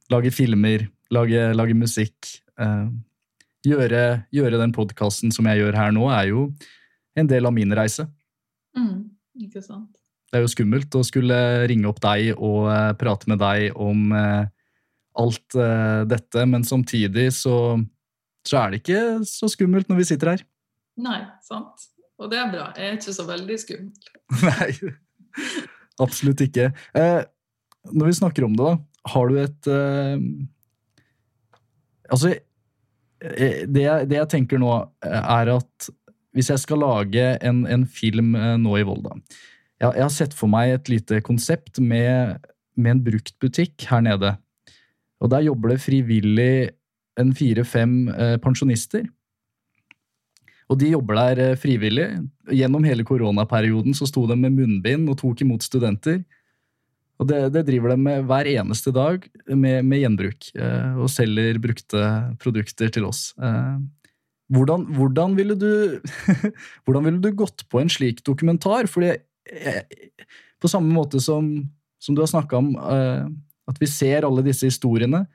lage 0.10 0.32
filmer, 0.34 0.88
lage, 1.14 1.46
lage 1.56 1.78
musikk. 1.78 2.34
Eh, 2.60 2.90
gjøre, 3.68 4.04
gjøre 4.34 4.60
den 4.62 4.74
podkasten 4.76 5.34
som 5.36 5.48
jeg 5.50 5.62
gjør 5.62 5.78
her 5.78 5.96
nå, 5.96 6.06
er 6.14 6.32
jo 6.32 6.48
en 7.20 7.30
del 7.30 7.50
av 7.50 7.56
min 7.56 7.74
reise. 7.76 8.08
Mm, 8.78 9.10
ikke 9.46 9.64
sant. 9.64 9.92
Det 10.30 10.38
er 10.38 10.46
jo 10.46 10.52
skummelt 10.52 10.94
å 10.94 11.04
skulle 11.06 11.38
ringe 11.70 11.90
opp 11.90 12.00
deg 12.04 12.36
og 12.36 12.68
uh, 12.70 12.92
prate 13.00 13.32
med 13.32 13.42
deg 13.42 13.74
om 13.74 14.12
alt 15.20 15.56
dette, 16.08 16.44
men 16.48 16.62
samtidig 16.64 17.26
så, 17.36 17.56
så, 18.48 18.60
er 18.62 18.70
det 18.72 18.78
ikke 18.80 19.00
så 19.28 19.50
skummelt 19.52 19.90
når 19.90 19.98
vi 20.00 20.06
sitter 20.08 20.32
her. 20.32 20.44
Nei, 21.02 21.18
sant. 21.44 21.90
Og 22.22 22.30
det 22.32 22.38
er 22.40 22.54
bra. 22.54 22.70
Jeg 22.78 22.86
er 22.86 22.96
ikke 22.96 23.16
så 23.18 23.26
veldig 23.28 23.58
skummel. 23.60 24.14
Nei, 24.48 24.94
absolutt 26.06 26.46
ikke. 26.46 26.70
når 26.94 28.12
vi 28.12 28.16
snakker 28.22 28.48
om 28.48 28.56
det, 28.56 28.70
da, 28.70 28.78
har 29.08 29.30
du 29.30 29.38
et 29.42 29.70
Altså, 32.10 32.32
det 33.22 33.84
jeg, 33.84 34.08
det 34.10 34.18
jeg 34.18 34.30
tenker 34.32 34.58
nå, 34.58 34.72
er 35.06 35.52
at 35.54 35.90
hvis 36.36 36.52
jeg 36.54 36.62
skal 36.62 36.84
lage 36.84 37.26
en, 37.46 37.64
en 37.68 37.86
film 37.90 38.36
eh, 38.38 38.56
nå 38.62 38.78
i 38.80 38.86
Volda 38.88 39.16
jeg, 39.80 39.88
jeg, 39.88 40.04
har 40.04 40.14
sett 40.14 40.36
for 40.36 40.52
meg 40.52 40.74
et 40.76 40.92
lite 40.92 41.22
konsept 41.26 41.80
med, 41.82 42.40
med 42.76 42.98
en 42.98 43.04
bruktbutikk 43.06 43.86
her 43.88 44.02
nede. 44.04 44.34
Og 45.24 45.32
der 45.32 45.46
jobber 45.46 45.72
det 45.72 45.80
frivillig 45.80 46.52
en 47.20 47.32
fire-fem 47.36 47.94
eh, 48.12 48.36
pensjonister. 48.44 49.06
Og 50.68 50.82
de 50.82 50.92
jobber 50.92 51.16
der 51.22 51.44
eh, 51.46 51.58
frivillig. 51.60 52.10
Gjennom 52.52 52.84
hele 52.88 53.08
koronaperioden 53.08 53.96
så 53.96 54.08
sto 54.10 54.26
de 54.28 54.36
med 54.40 54.58
munnbind 54.58 55.08
og 55.12 55.22
tok 55.24 55.46
imot 55.46 55.64
studenter. 55.64 56.20
Og 57.20 57.28
det, 57.28 57.40
det 57.52 57.66
driver 57.68 57.92
de 57.94 58.00
med 58.00 58.28
hver 58.30 58.48
eneste 58.48 58.94
dag 58.96 59.26
med, 59.52 59.84
med 59.86 60.04
gjenbruk, 60.04 60.52
eh, 60.56 60.94
og 60.96 61.12
selger 61.12 61.60
brukte 61.60 62.04
produkter 62.40 62.92
til 62.96 63.10
oss. 63.10 63.34
Eh, 63.36 63.76
hvordan, 64.56 64.86
hvordan, 64.96 65.36
ville 65.38 65.58
du, 65.60 66.00
hvordan 66.88 67.10
ville 67.10 67.20
du 67.24 67.34
gått 67.36 67.66
på 67.70 67.82
en 67.82 67.92
slik 67.92 68.24
dokumentar? 68.28 68.88
Fordi 68.88 69.18
på 70.60 70.72
samme 70.72 70.94
måte 70.94 71.20
som, 71.24 71.52
som 72.00 72.16
du 72.16 72.24
har 72.24 72.32
snakka 72.32 72.58
om, 72.58 72.72
eh, 72.76 73.28
at 73.70 73.82
vi 73.82 73.92
ser 73.92 74.26
alle 74.28 74.46
disse 74.46 74.70
historiene, 74.70 75.26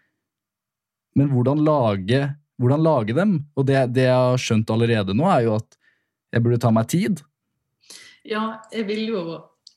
men 1.15 1.31
hvordan 1.31 1.61
lage, 1.63 2.25
hvordan 2.59 2.83
lage 2.83 3.15
dem? 3.15 3.39
Og 3.55 3.69
det, 3.69 3.79
det 3.95 4.09
jeg 4.09 4.19
har 4.19 4.41
skjønt 4.41 4.73
allerede 4.73 5.15
nå, 5.15 5.29
er 5.31 5.47
jo 5.47 5.59
at 5.61 5.79
jeg 6.35 6.43
burde 6.43 6.59
ta 6.65 6.73
meg 6.75 6.89
tid. 6.91 7.23
Ja, 8.27 8.65
jeg 8.73 8.89
vil 8.89 9.05
jo 9.13 9.21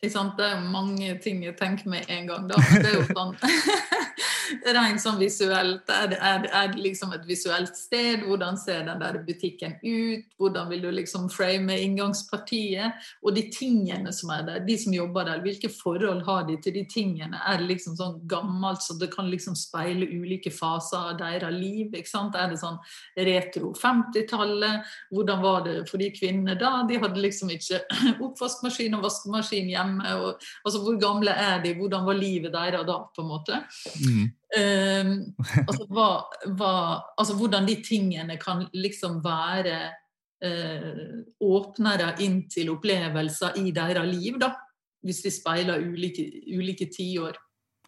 det 0.02 0.46
er 0.46 0.72
mange 0.72 1.18
ting 1.24 1.44
jeg 1.44 1.58
tenker 1.58 1.90
med 1.90 2.06
en 2.10 2.28
gang. 2.28 2.50
Da. 2.50 2.56
Det 2.56 2.86
er 2.86 3.00
jo 3.00 3.06
sånn 3.18 3.36
rent 4.78 5.02
sånn 5.02 5.20
visuelt. 5.20 5.90
Er 5.90 6.12
det, 6.12 6.18
er, 6.22 6.40
det, 6.44 6.52
er 6.54 6.72
det, 6.72 6.82
liksom 6.84 7.14
et 7.16 7.26
visuelt 7.28 7.76
sted? 7.78 8.24
Hvordan 8.28 8.58
ser 8.60 8.86
den 8.88 9.02
der 9.02 9.20
butikken 9.26 9.78
ut? 9.84 10.28
Hvordan 10.40 10.70
vil 10.72 10.86
du 10.86 10.90
liksom 10.94 11.28
frame 11.34 11.78
inngangspartiet? 11.84 13.08
Og 13.24 13.36
de 13.36 13.48
tingene 13.54 14.14
som 14.16 14.32
er 14.36 14.46
der, 14.48 14.64
de 14.68 14.78
som 14.80 14.96
jobber 14.96 15.28
der, 15.28 15.44
hvilke 15.46 15.72
forhold 15.74 16.24
har 16.28 16.46
de 16.48 16.58
til 16.64 16.78
de 16.78 16.86
tingene? 16.90 17.40
Er 17.48 17.62
det 17.62 17.70
liksom 17.72 17.98
sånn 18.00 18.20
gammelt 18.30 18.84
så 18.86 18.98
det 19.00 19.12
kan 19.14 19.30
liksom 19.32 19.58
speile 19.58 20.08
ulike 20.08 20.54
faser 20.54 21.14
av 21.14 21.22
deres 21.22 21.54
liv? 21.56 21.94
ikke 21.94 22.12
sant? 22.12 22.38
Er 22.38 22.52
det 22.52 22.62
sånn 22.62 22.80
retro 23.28 23.74
50-tallet? 23.78 24.88
Hvordan 25.14 25.44
var 25.44 25.66
det 25.68 25.78
for 25.90 26.02
de 26.02 26.12
kvinnene 26.16 26.58
da? 26.60 26.84
De 26.88 27.00
hadde 27.02 27.24
liksom 27.24 27.52
ikke 27.54 27.84
oppvaskmaskin 28.26 28.98
og 28.98 29.06
vaskemaskin 29.08 29.72
hjemme. 29.72 29.87
Og, 30.18 30.42
altså 30.66 30.82
Hvor 30.84 30.98
gamle 31.02 31.32
er 31.32 31.62
de? 31.64 31.76
Hvordan 31.78 32.06
var 32.08 32.20
livet 32.20 32.54
deres 32.54 32.86
da? 32.88 32.98
på 33.16 33.24
en 33.24 33.30
måte? 33.32 33.62
Mm. 34.02 34.26
Um, 34.58 35.14
altså, 35.68 35.88
hva, 35.92 36.10
hva, 36.58 36.74
altså, 37.18 37.38
hvordan 37.40 37.68
de 37.68 37.80
tingene 37.86 38.38
kan 38.42 38.66
liksom 38.74 39.22
være 39.26 39.80
uh, 40.46 41.18
åpnere 41.44 42.14
inn 42.26 42.44
til 42.52 42.72
opplevelser 42.76 43.60
i 43.64 43.72
deres 43.76 44.14
liv, 44.14 44.40
da. 44.42 44.54
Hvis 45.06 45.24
vi 45.26 45.32
speiler 45.32 45.84
ulike, 45.84 46.26
ulike 46.52 46.90
tiår. 46.92 47.38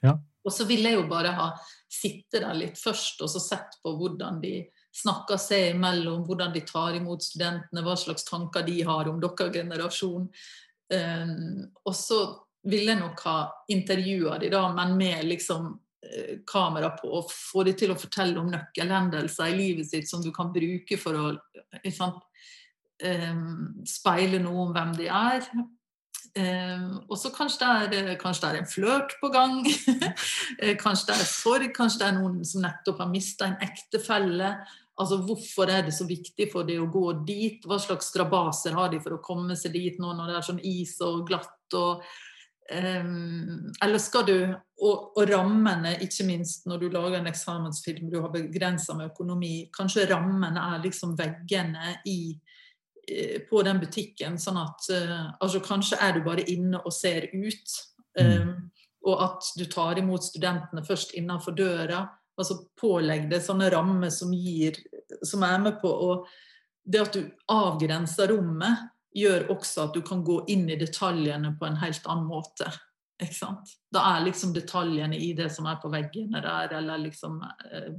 Ja. 0.06 0.16
Og 0.46 0.54
så 0.56 0.66
ville 0.70 0.92
jeg 0.92 1.02
jo 1.02 1.08
bare 1.10 1.34
ha 1.36 1.50
sitte 1.90 2.40
der 2.40 2.56
litt 2.56 2.80
først 2.80 3.20
og 3.26 3.32
så 3.32 3.42
sett 3.44 3.80
på 3.84 3.92
hvordan 3.98 4.40
de 4.44 4.54
snakker 4.96 5.40
seg 5.42 5.76
imellom, 5.76 6.24
hvordan 6.28 6.54
de 6.56 6.64
tar 6.68 6.98
imot 6.98 7.24
studentene, 7.24 7.84
hva 7.86 7.96
slags 8.00 8.26
tanker 8.28 8.66
de 8.66 8.80
har 8.88 9.10
om 9.12 9.20
deres 9.22 9.54
generasjon. 9.54 10.30
Um, 10.90 11.68
og 11.86 11.94
så 11.96 12.24
ville 12.70 12.94
jeg 12.94 13.02
nok 13.02 13.22
ha 13.28 13.38
intervjua 13.72 14.40
de 14.42 14.50
da, 14.52 14.66
men 14.74 14.98
med 14.98 15.28
liksom 15.30 15.78
Eh, 16.02 16.38
kamera 16.48 16.90
på 16.96 17.10
og 17.12 17.28
få 17.28 17.66
dem 17.68 17.76
til 17.76 17.92
å 17.92 17.98
fortelle 18.00 18.40
om 18.40 18.48
nøkkelhendelser 18.54 19.50
i 19.52 19.58
livet 19.58 19.90
sitt 19.90 20.08
som 20.08 20.22
du 20.24 20.30
kan 20.32 20.48
bruke 20.54 20.96
for 20.96 21.18
å 21.20 21.26
sant, 21.92 22.22
um, 23.04 23.82
speile 23.84 24.40
noe 24.40 24.64
om 24.64 24.72
hvem 24.78 24.94
de 24.96 25.10
er. 25.12 25.44
Um, 26.40 27.02
og 27.10 27.18
så 27.20 27.34
kanskje 27.36 27.68
er, 27.68 28.14
kanskje 28.22 28.46
det 28.46 28.50
er 28.50 28.62
en 28.62 28.72
flørt 28.72 29.18
på 29.20 29.32
gang. 29.34 29.60
Eh, 30.60 30.74
kanskje 30.80 31.12
det 31.12 31.18
er 31.20 31.28
sorg, 31.30 31.68
kanskje 31.76 32.02
det 32.02 32.08
er 32.08 32.16
noen 32.18 32.40
som 32.48 32.64
nettopp 32.64 33.04
har 33.04 33.12
mista 33.12 33.50
en 33.50 33.60
ektefelle. 33.64 34.50
Altså, 35.00 35.22
Hvorfor 35.24 35.72
er 35.72 35.86
det 35.88 35.94
så 35.96 36.08
viktig 36.08 36.50
for 36.52 36.68
dem 36.68 36.84
å 36.84 36.92
gå 36.92 37.06
dit? 37.28 37.64
Hva 37.66 37.80
slags 37.82 38.12
strabaser 38.12 38.76
har 38.76 38.92
de 38.92 39.00
for 39.04 39.16
å 39.16 39.24
komme 39.24 39.56
seg 39.60 39.78
dit 39.78 40.00
nå 40.02 40.12
når 40.16 40.32
det 40.32 40.36
er 40.40 40.50
sånn 40.50 40.66
is 40.68 40.98
og 41.06 41.24
glatt? 41.30 41.56
og 41.78 42.04
Um, 42.70 43.72
eller 43.82 43.98
skal 43.98 44.26
du 44.28 44.36
og, 44.46 45.16
og, 45.18 45.24
rammene, 45.26 45.96
ikke 46.06 46.26
minst 46.28 46.68
når 46.70 46.84
du 46.84 46.92
lager 46.94 47.18
en 47.18 47.30
eksamensfilm, 47.32 48.12
du 48.12 48.20
har 48.22 48.30
begrensa 48.30 48.94
med 48.94 49.10
økonomi, 49.10 49.72
kanskje 49.74 50.06
rammene 50.12 50.68
er 50.76 50.84
liksom 50.84 51.16
veggene 51.18 51.96
i, 52.06 52.36
uh, 53.10 53.40
på 53.50 53.64
den 53.66 53.82
butikken. 53.82 54.38
Sånn 54.38 54.62
at 54.62 54.86
uh, 54.94 55.32
altså 55.42 55.64
Kanskje 55.66 55.98
er 55.98 56.14
du 56.14 56.22
bare 56.28 56.46
inne 56.46 56.84
og 56.84 56.94
ser 56.94 57.32
ut. 57.34 57.80
Um, 58.20 58.70
og 59.08 59.22
at 59.24 59.50
du 59.58 59.66
tar 59.72 59.98
imot 59.98 60.28
studentene 60.28 60.86
først 60.86 61.16
innenfor 61.18 61.58
døra. 61.58 62.04
Altså 62.40 62.62
Pålegg 62.80 63.28
det 63.32 63.42
sånne 63.44 63.70
rammer 63.74 64.12
som, 64.14 64.32
gir, 64.34 64.78
som 65.26 65.44
er 65.44 65.58
med 65.62 65.82
på 65.82 65.90
å 65.92 66.14
Det 66.90 67.02
at 67.04 67.14
du 67.14 67.26
avgrenser 67.52 68.32
rommet 68.32 68.88
gjør 69.14 69.50
også 69.54 69.88
at 69.88 69.98
du 69.98 70.02
kan 70.06 70.24
gå 70.26 70.40
inn 70.50 70.70
i 70.70 70.78
detaljene 70.80 71.52
på 71.60 71.68
en 71.68 71.78
helt 71.82 72.06
annen 72.10 72.30
måte. 72.30 72.70
Ikke 73.20 73.36
sant? 73.36 73.74
Da 73.92 74.06
er 74.14 74.26
liksom 74.26 74.54
detaljene 74.56 75.18
i 75.18 75.34
det 75.38 75.50
som 75.54 75.68
er 75.70 75.80
på 75.82 75.92
veggene 75.92 76.42
der, 76.46 76.74
eller 76.80 77.02
liksom 77.04 77.42
eh, 77.44 77.92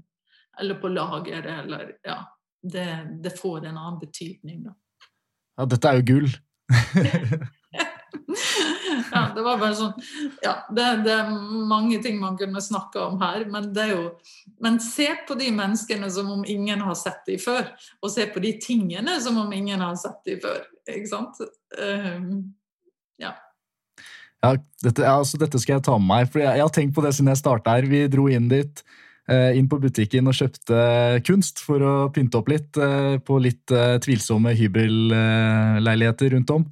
Eller 0.61 0.80
på 0.80 0.88
lageret, 0.88 1.64
eller 1.64 1.97
Ja. 2.05 2.22
Det, 2.62 3.07
det, 3.24 3.30
får 3.38 3.64
en 3.64 3.78
annen 3.78 3.99
betydning, 4.01 4.64
da. 4.66 4.74
Ja, 5.57 5.64
dette 5.64 5.88
er 5.88 6.01
jo 6.01 6.03
gull. 6.11 6.26
ja, 9.14 9.22
det 9.34 9.45
var 9.47 9.61
bare 9.61 9.76
sånn 9.78 9.93
Ja, 10.45 10.55
det, 10.70 10.86
det, 11.07 11.16
er 11.16 11.32
mange 11.70 12.01
ting 12.05 12.20
man 12.20 12.38
kunne 12.41 12.62
snakka 12.64 13.07
om 13.09 13.20
her, 13.22 13.45
men 13.51 13.70
det 13.74 13.86
er 13.86 13.93
jo 13.95 14.07
Men 14.62 14.80
se 14.84 15.09
på 15.28 15.36
de 15.41 15.51
menneskene 15.55 16.11
som 16.12 16.30
om 16.34 16.47
ingen 16.47 16.82
har 16.84 16.97
sett 16.99 17.22
dem 17.28 17.41
før, 17.43 17.70
og 18.03 18.12
se 18.12 18.26
på 18.30 18.43
de 18.45 18.55
tingene 18.62 19.18
som 19.22 19.38
om 19.41 19.53
ingen 19.57 19.80
har 19.80 19.97
sett 20.01 20.18
dem 20.26 20.41
før. 20.43 20.64
Ikke 20.91 21.11
sant? 21.11 21.38
Um, 21.78 22.51
ja. 23.20 23.34
Ja, 24.41 24.55
dette, 24.84 25.05
altså, 25.05 25.38
dette, 25.41 25.61
skal 25.61 25.78
jeg 25.78 25.86
ta 25.88 25.99
med 26.01 26.09
meg, 26.09 26.32
for 26.32 26.43
jeg, 26.43 26.57
jeg 26.57 26.64
har 26.64 26.74
tenkt 26.74 26.97
på 26.97 27.05
det 27.05 27.12
siden 27.16 27.32
jeg 27.32 27.41
starta 27.41 27.76
her. 27.76 27.88
Vi 27.88 28.07
dro 28.12 28.26
inn 28.32 28.49
dit 28.53 28.84
eh, 29.30 29.59
inn 29.59 29.68
på 29.70 29.80
butikken 29.82 30.30
og 30.30 30.36
kjøpte 30.38 30.80
kunst 31.26 31.61
for 31.64 31.84
å 31.84 31.95
pynte 32.14 32.41
opp 32.41 32.51
litt 32.53 32.80
eh, 32.80 33.18
på 33.24 33.38
litt 33.43 33.74
eh, 33.74 33.99
tvilsomme 34.03 34.55
hybelleiligheter 34.57 36.34
rundt 36.36 36.55
om. 36.57 36.66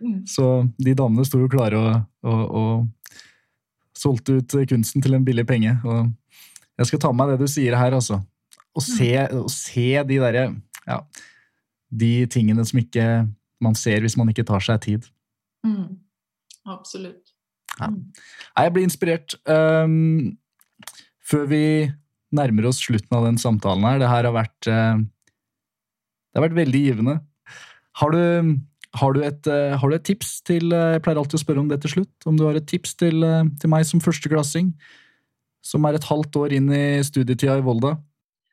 Mm. 0.00 0.22
Så 0.28 0.46
de 0.80 0.94
damene 0.96 1.26
sto 1.28 1.40
jo 1.42 1.50
klare 1.52 1.78
og, 1.78 2.00
og, 2.24 2.56
og, 2.60 3.14
solgte 4.00 4.38
ut 4.40 4.54
kunsten 4.70 5.02
til 5.04 5.12
en 5.12 5.24
billig 5.26 5.44
penge. 5.44 5.74
Og 5.84 6.08
jeg 6.80 6.88
skal 6.88 7.02
ta 7.02 7.10
med 7.12 7.20
meg 7.20 7.34
det 7.34 7.44
du 7.44 7.52
sier 7.52 7.76
her, 7.76 7.92
altså. 7.92 8.22
Og 8.72 8.84
se, 8.86 9.10
og 9.36 9.50
se, 9.52 9.90
de 10.06 10.16
derre 10.22 10.44
ja, 10.86 11.00
De 11.90 12.12
tingene 12.30 12.62
som 12.64 12.78
ikke 12.80 13.04
man 13.60 13.74
ser 13.76 14.00
hvis 14.00 14.16
man 14.16 14.30
ikke 14.32 14.46
tar 14.48 14.62
seg 14.64 14.80
tid. 14.86 15.08
Mm. 15.66 15.98
Absolutt. 16.70 17.34
Ja. 17.76 17.90
Mm. 17.90 18.06
Jeg 18.56 18.72
blir 18.74 18.86
inspirert. 18.88 19.36
Um, 19.44 20.38
før 21.20 21.44
vi 21.50 21.64
nærmer 22.32 22.70
oss 22.70 22.80
slutten 22.80 23.16
av 23.18 23.26
den 23.26 23.38
samtalen 23.42 23.84
her, 23.84 24.00
det 24.00 24.10
her 24.10 24.28
har 24.30 24.36
vært 24.36 24.70
uh, 24.70 25.02
Det 26.30 26.40
har 26.40 26.46
vært 26.46 26.60
veldig 26.62 26.82
givende. 26.86 27.18
Har 28.00 28.14
du 28.14 28.22
har 28.98 29.14
du, 29.14 29.20
et, 29.22 29.46
eh, 29.46 29.76
har 29.78 29.90
du, 29.90 29.94
et, 29.94 30.04
tips 30.04 30.40
til 30.46 30.72
eh, 30.74 30.96
Jeg 30.96 31.02
pleier 31.04 31.20
alltid 31.20 31.38
å 31.38 31.42
spørre 31.44 31.62
om 31.62 31.68
det 31.70 31.80
til 31.84 31.94
slutt. 31.94 32.14
Om 32.26 32.38
du 32.38 32.46
har 32.48 32.58
et 32.58 32.66
tips 32.66 32.96
til, 32.98 33.22
eh, 33.22 33.44
til 33.62 33.70
meg 33.70 33.86
som 33.86 34.02
førsteklassing, 34.02 34.72
som 35.62 35.84
er 35.86 35.98
et 35.98 36.08
halvt 36.10 36.40
år 36.40 36.56
inn 36.56 36.70
i 36.74 37.02
studietida 37.06 37.58
i 37.60 37.64
Volda? 37.64 37.94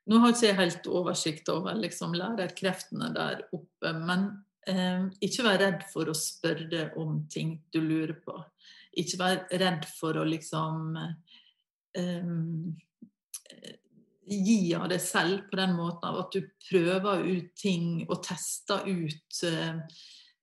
Nå 0.07 0.21
har 0.23 0.31
ikke 0.31 0.45
jeg 0.45 0.59
helt 0.59 0.85
oversikt 0.87 1.49
over 1.51 1.75
liksom, 1.75 2.13
lærerkreftene 2.15 3.09
der 3.15 3.41
oppe, 3.55 3.93
men 3.97 4.29
eh, 4.69 5.07
ikke 5.25 5.47
vær 5.47 5.61
redd 5.63 5.87
for 5.91 6.11
å 6.11 6.15
spørre 6.15 6.91
om 7.01 7.23
ting 7.31 7.57
du 7.73 7.81
lurer 7.81 8.15
på. 8.21 8.37
Ikke 8.97 9.19
vær 9.19 9.41
redd 9.51 9.87
for 9.97 10.21
å 10.21 10.27
liksom 10.27 10.99
eh, 11.97 12.29
gi 14.27 14.59
av 14.75 14.87
deg 14.91 15.01
selv 15.01 15.47
på 15.49 15.59
den 15.59 15.75
måten 15.77 16.09
av 16.09 16.21
at 16.25 16.35
du 16.35 16.45
prøver 16.69 17.23
ut 17.25 17.51
ting 17.57 18.05
og 18.07 18.21
tester 18.25 18.87
ut 18.87 19.43
eh, 19.47 19.81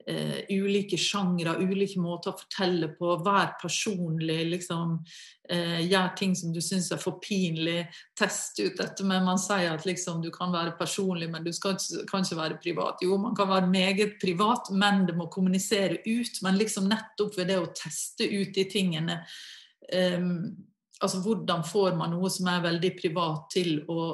Uh, 0.05 0.43
ulike 0.53 0.99
sjangre, 1.01 1.55
ulike 1.65 1.97
måter 2.03 2.35
å 2.35 2.39
fortelle 2.39 2.91
på. 2.99 3.15
Vær 3.25 3.55
personlig. 3.61 4.43
liksom 4.51 4.99
Eh, 5.49 5.81
Gjør 5.91 6.15
ting 6.17 6.33
som 6.37 6.53
du 6.55 6.61
syns 6.65 6.89
er 6.95 7.01
for 7.01 7.19
pinlig. 7.21 7.85
Test 8.17 8.61
ut 8.63 8.79
dette 8.79 9.05
med 9.05 9.25
Man 9.27 9.41
sier 9.41 9.75
at 9.75 9.85
liksom, 9.85 10.23
du 10.25 10.31
kan 10.33 10.53
være 10.55 10.73
personlig, 10.79 11.29
men 11.31 11.45
du 11.45 11.53
skal, 11.53 11.77
kan 12.09 12.25
ikke 12.25 12.39
være 12.39 12.61
privat. 12.63 13.03
Jo, 13.05 13.19
man 13.21 13.37
kan 13.37 13.51
være 13.51 13.69
meget 13.69 14.17
privat, 14.23 14.71
men 14.73 15.05
det 15.07 15.17
må 15.19 15.29
kommunisere 15.33 16.01
ut. 16.07 16.41
Men 16.43 16.61
liksom 16.61 16.89
nettopp 16.89 17.37
ved 17.37 17.53
det 17.53 17.61
å 17.61 17.73
teste 17.77 18.25
ut 18.25 18.55
de 18.57 18.65
tingene 18.71 19.21
um, 19.93 20.55
altså 21.05 21.19
Hvordan 21.21 21.65
får 21.69 21.97
man 21.99 22.15
noe 22.15 22.31
som 22.33 22.49
er 22.49 22.63
veldig 22.65 22.91
privat, 22.97 23.51
til 23.53 23.83
å 23.93 24.07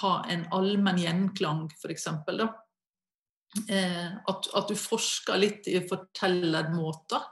ha 0.00 0.14
en 0.32 0.48
allmenn 0.56 0.98
gjenklang, 0.98 1.68
f.eks. 1.78 2.08
da 2.26 2.48
Eh, 2.48 2.67
at, 4.28 4.48
at, 4.54 4.68
du 4.68 4.76
forsker 4.76 5.40
litt 5.40 5.68
i 5.70 5.80
fortellermåter. 5.88 7.24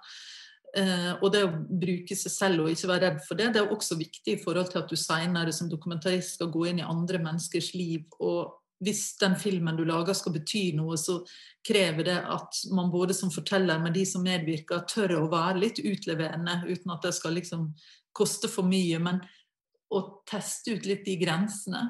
Eh, 0.76 1.12
og 1.22 1.30
det 1.32 1.42
å 1.46 1.52
bruke 1.54 2.16
seg 2.18 2.32
selv 2.32 2.64
og 2.64 2.72
ikke 2.72 2.90
være 2.90 3.04
redd 3.06 3.20
for 3.24 3.38
det, 3.38 3.50
det 3.54 3.62
er 3.62 3.72
også 3.72 3.96
viktig 3.96 4.34
i 4.34 4.40
forhold 4.42 4.72
til 4.72 4.82
at 4.82 4.90
du 4.90 4.96
senere 5.00 5.54
som 5.54 5.70
dokumentarist 5.72 6.36
skal 6.36 6.50
gå 6.52 6.66
inn 6.68 6.82
i 6.82 6.88
andre 6.88 7.20
menneskers 7.22 7.70
liv 7.76 8.04
og 8.20 8.56
hvis 8.84 9.16
den 9.20 9.36
filmen 9.40 9.76
du 9.78 9.84
lager 9.88 10.16
skal 10.16 10.34
bety 10.34 10.74
noe, 10.76 10.98
så 11.00 11.22
krever 11.64 12.04
det 12.10 12.16
at 12.20 12.58
man 12.76 12.90
både 12.92 13.14
som 13.16 13.30
forteller, 13.32 13.80
men 13.80 13.94
de 13.94 14.02
som 14.08 14.24
medvirker, 14.24 14.84
tør 14.90 15.14
å 15.16 15.30
være 15.32 15.62
litt 15.62 15.80
utleverende 15.80 16.58
uten 16.66 16.92
at 16.92 17.06
det 17.06 17.14
skal 17.16 17.36
liksom 17.38 17.70
koste 18.16 18.50
for 18.52 18.68
mye. 18.68 19.00
Men 19.00 19.22
å 19.88 20.02
teste 20.28 20.76
ut 20.76 20.88
litt 20.88 21.06
de 21.08 21.16
grensene. 21.22 21.86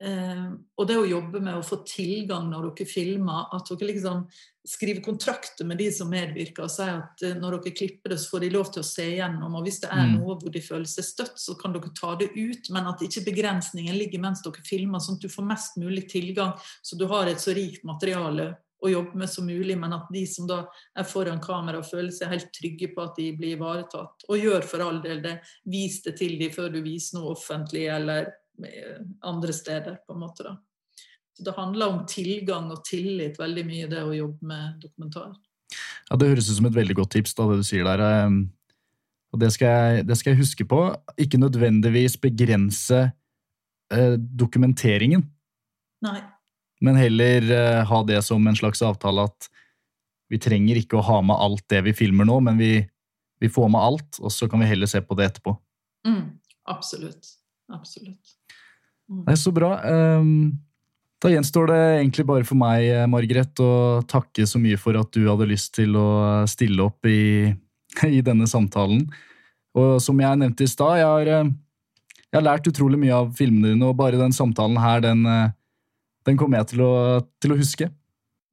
Eh, 0.00 0.44
og 0.78 0.86
det 0.86 0.94
å 0.94 1.08
jobbe 1.08 1.40
med 1.42 1.56
å 1.58 1.64
få 1.66 1.80
tilgang 1.82 2.46
når 2.52 2.68
dere 2.70 2.86
filmer, 2.86 3.48
at 3.56 3.66
dere 3.72 3.88
liksom 3.90 4.20
skriver 4.68 5.02
kontrakter 5.02 5.66
med 5.66 5.80
de 5.80 5.88
som 5.90 6.10
medvirker, 6.12 6.68
og 6.68 6.70
sier 6.70 7.00
at 7.00 7.24
eh, 7.26 7.34
når 7.34 7.56
dere 7.58 7.74
klipper 7.80 8.14
det, 8.14 8.20
så 8.22 8.30
får 8.36 8.44
de 8.46 8.52
lov 8.54 8.70
til 8.70 8.84
å 8.84 8.86
se 8.86 9.08
igjennom. 9.16 9.56
Og 9.58 9.66
hvis 9.66 9.80
det 9.82 9.90
er 9.90 10.06
Mm. 10.06 10.20
noe 10.20 10.38
hvor 10.38 10.52
de 10.54 10.60
føler 10.62 10.86
seg 10.86 11.04
støtt, 11.04 11.36
så 11.42 11.58
kan 11.58 11.72
dere 11.74 11.90
ta 11.98 12.14
det 12.14 12.30
ut, 12.36 12.70
men 12.70 12.86
at 12.86 13.02
ikke 13.02 13.24
begrensningen 13.26 13.98
ligger 13.98 14.20
mens 14.20 14.42
dere 14.42 14.62
filmer, 14.62 15.00
sånn 15.02 15.16
at 15.18 15.26
du 15.26 15.28
får 15.28 15.46
mest 15.50 15.76
mulig 15.76 16.08
tilgang, 16.08 16.54
så 16.82 16.96
du 16.96 17.06
har 17.06 17.26
et 17.26 17.42
så 17.42 17.54
rikt 17.56 17.82
materiale 17.84 18.56
å 18.80 18.88
jobbe 18.92 19.16
med 19.16 19.28
som 19.28 19.44
mulig, 19.44 19.76
men 19.76 19.92
at 19.92 20.06
de 20.12 20.24
som 20.26 20.46
da 20.46 20.68
er 20.96 21.02
foran 21.02 21.40
kamera, 21.42 21.82
føler 21.82 22.12
seg 22.14 22.28
helt 22.28 22.52
trygge 22.54 22.94
på 22.94 23.02
at 23.02 23.16
de 23.16 23.32
blir 23.32 23.56
ivaretatt. 23.56 24.22
Og 24.28 24.38
gjør 24.38 24.62
for 24.62 24.80
all 24.80 25.00
del 25.02 25.20
det. 25.20 25.40
Vis 25.66 26.02
det 26.04 26.16
til 26.20 26.38
dem 26.38 26.52
før 26.54 26.70
du 26.72 26.80
viser 26.82 27.18
noe 27.18 27.34
offentlig 27.34 27.88
eller 27.90 28.30
andre 29.22 29.52
steder, 29.52 29.98
på 30.06 30.14
en 30.14 30.20
måte. 30.20 30.44
da. 30.46 30.56
Så 31.36 31.44
Det 31.44 31.54
handler 31.56 31.88
om 31.92 32.06
tilgang 32.06 32.70
og 32.74 32.84
tillit 32.84 33.38
veldig 33.38 33.64
mye, 33.66 33.88
det 33.90 34.02
å 34.02 34.14
jobbe 34.16 34.46
med 34.46 34.80
dokumentar. 34.82 35.36
Ja, 36.10 36.16
Det 36.16 36.28
høres 36.28 36.48
ut 36.50 36.56
som 36.56 36.66
et 36.66 36.74
veldig 36.74 36.96
godt 36.96 37.10
tips, 37.10 37.34
da, 37.34 37.46
det 37.48 37.60
du 37.60 37.62
sier 37.62 37.84
der. 37.84 37.98
ehm, 37.98 38.50
Og 39.32 39.40
det 39.40 39.52
skal 39.52 39.68
jeg, 39.68 40.06
det 40.08 40.16
skal 40.16 40.32
jeg 40.32 40.40
huske 40.40 40.64
på. 40.64 40.96
Ikke 41.20 41.36
nødvendigvis 41.38 42.16
begrense 42.16 43.12
eh, 43.92 44.16
dokumenteringen, 44.16 45.22
Nei. 46.02 46.22
men 46.80 46.96
heller 46.96 47.42
eh, 47.52 47.84
ha 47.84 48.02
det 48.04 48.22
som 48.24 48.46
en 48.46 48.56
slags 48.56 48.80
avtale 48.82 49.26
at 49.28 49.48
vi 50.30 50.38
trenger 50.38 50.76
ikke 50.80 50.96
å 50.96 51.04
ha 51.04 51.20
med 51.22 51.36
alt 51.36 51.64
det 51.68 51.82
vi 51.84 51.92
filmer 51.92 52.24
nå, 52.24 52.40
men 52.40 52.56
vi, 52.56 52.88
vi 53.40 53.48
får 53.48 53.68
med 53.68 53.80
alt, 53.80 54.18
og 54.20 54.32
så 54.32 54.48
kan 54.48 54.60
vi 54.60 54.66
heller 54.66 54.86
se 54.86 55.00
på 55.00 55.14
det 55.16 55.26
etterpå. 55.30 55.54
Mm, 56.06 56.40
absolutt. 56.68 57.34
Absolutt. 57.72 58.37
Mm. 59.08 59.24
Nei, 59.26 59.36
så 59.40 59.52
bra. 59.54 59.74
Ehm, 59.88 60.58
Da 61.18 61.32
gjenstår 61.32 61.66
det 61.66 61.78
egentlig 61.98 62.24
bare 62.28 62.44
for 62.46 62.54
meg, 62.54 62.84
eh, 62.94 63.06
Margaret, 63.10 63.50
å 63.58 64.04
takke 64.06 64.44
så 64.46 64.60
mye 64.62 64.78
for 64.78 64.94
at 64.94 65.10
du 65.10 65.24
hadde 65.26 65.48
lyst 65.50 65.72
til 65.74 65.96
å 65.98 66.46
stille 66.46 66.78
opp 66.84 67.08
i, 67.10 67.50
i 68.06 68.20
denne 68.22 68.46
samtalen. 68.46 69.02
Og 69.74 69.98
som 70.00 70.20
jeg 70.22 70.38
nevnte 70.38 70.62
i 70.62 70.70
stad, 70.70 71.00
jeg, 71.00 71.08
har, 71.10 71.26
eh, 71.40 71.50
jeg 72.30 72.38
har 72.38 72.46
lært 72.46 72.70
utrolig 72.70 73.00
mye 73.02 73.16
av 73.16 73.32
filmene 73.34 73.72
dine, 73.72 73.88
og 73.88 73.96
bare 73.98 74.20
den 74.20 74.30
samtalen 74.30 74.78
her, 74.78 75.02
den, 75.02 75.26
eh, 75.26 75.50
den 76.24 76.38
kommer 76.38 76.62
jeg 76.62 76.76
til 76.76 76.84
å, 76.86 76.94
til 77.42 77.56
å 77.56 77.58
huske. 77.58 77.90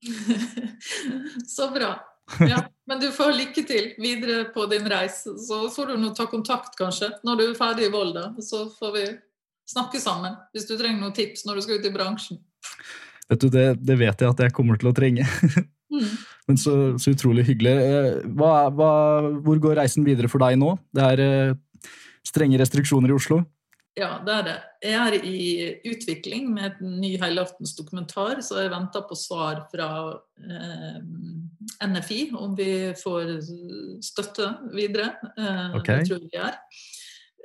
Så 1.56 1.70
bra. 1.70 1.94
Ja, 2.50 2.64
men 2.90 3.00
du 3.00 3.12
får 3.14 3.36
lykke 3.38 3.62
til 3.70 3.92
videre 4.02 4.48
på 4.54 4.66
din 4.72 4.90
reise. 4.90 5.36
Så 5.38 5.68
får 5.70 5.94
du 5.94 6.02
nå 6.02 6.16
ta 6.18 6.26
kontakt, 6.26 6.74
kanskje, 6.80 7.12
når 7.22 7.38
du 7.38 7.46
er 7.46 7.58
ferdig 7.58 7.92
i 7.92 7.94
Volda. 7.94 8.32
Så 8.42 8.66
får 8.80 8.98
vi 8.98 9.06
snakke 9.70 10.02
sammen 10.02 10.38
hvis 10.54 10.68
du 10.70 10.76
trenger 10.78 11.02
noen 11.02 11.16
tips 11.16 11.46
når 11.48 11.60
du 11.60 11.66
skal 11.66 11.80
ut 11.80 11.90
i 11.90 11.94
bransjen. 11.94 12.42
Vet 13.30 13.42
du, 13.42 13.50
det, 13.50 13.66
det 13.82 13.98
vet 13.98 14.22
jeg 14.22 14.30
at 14.30 14.46
jeg 14.46 14.54
kommer 14.54 14.78
til 14.82 14.92
å 14.92 14.96
trenge. 14.96 15.26
Mm. 15.94 16.10
Men 16.48 16.60
så, 16.62 16.76
så 17.02 17.16
utrolig 17.16 17.48
hyggelig. 17.48 17.74
Eh, 17.82 18.10
Hva, 18.38 18.68
hva, 18.70 18.90
hvor 19.42 19.62
går 19.62 19.80
reisen 19.82 20.06
videre 20.06 20.30
for 20.30 20.44
deg 20.46 20.60
nå? 20.62 20.76
Det 20.94 21.08
er 21.14 21.24
eh, 21.24 21.90
strenge 22.26 22.60
restriksjoner 22.62 23.10
i 23.10 23.18
Oslo. 23.18 23.42
Ja, 23.96 24.18
det 24.28 24.34
er 24.34 24.44
det. 24.44 24.56
Jeg 24.84 24.96
er 25.00 25.14
i 25.24 25.44
utvikling 25.88 26.50
med 26.52 26.82
en 26.84 26.98
ny 27.00 27.14
helaftens 27.22 27.72
dokumentar, 27.78 28.42
så 28.44 28.60
jeg 28.60 28.74
venter 28.74 29.06
på 29.08 29.16
svar 29.16 29.62
fra 29.72 29.88
eh, 30.44 30.98
NFI 31.88 32.20
om 32.36 32.58
vi 32.58 32.92
får 33.00 33.32
støtte 34.04 34.50
videre. 34.76 35.14
Eh, 35.32 35.78
okay. 35.80 36.04
Det 36.04 36.10
tror 36.10 36.20
jeg 36.20 36.28
vi 36.34 36.42
er. 36.44 36.60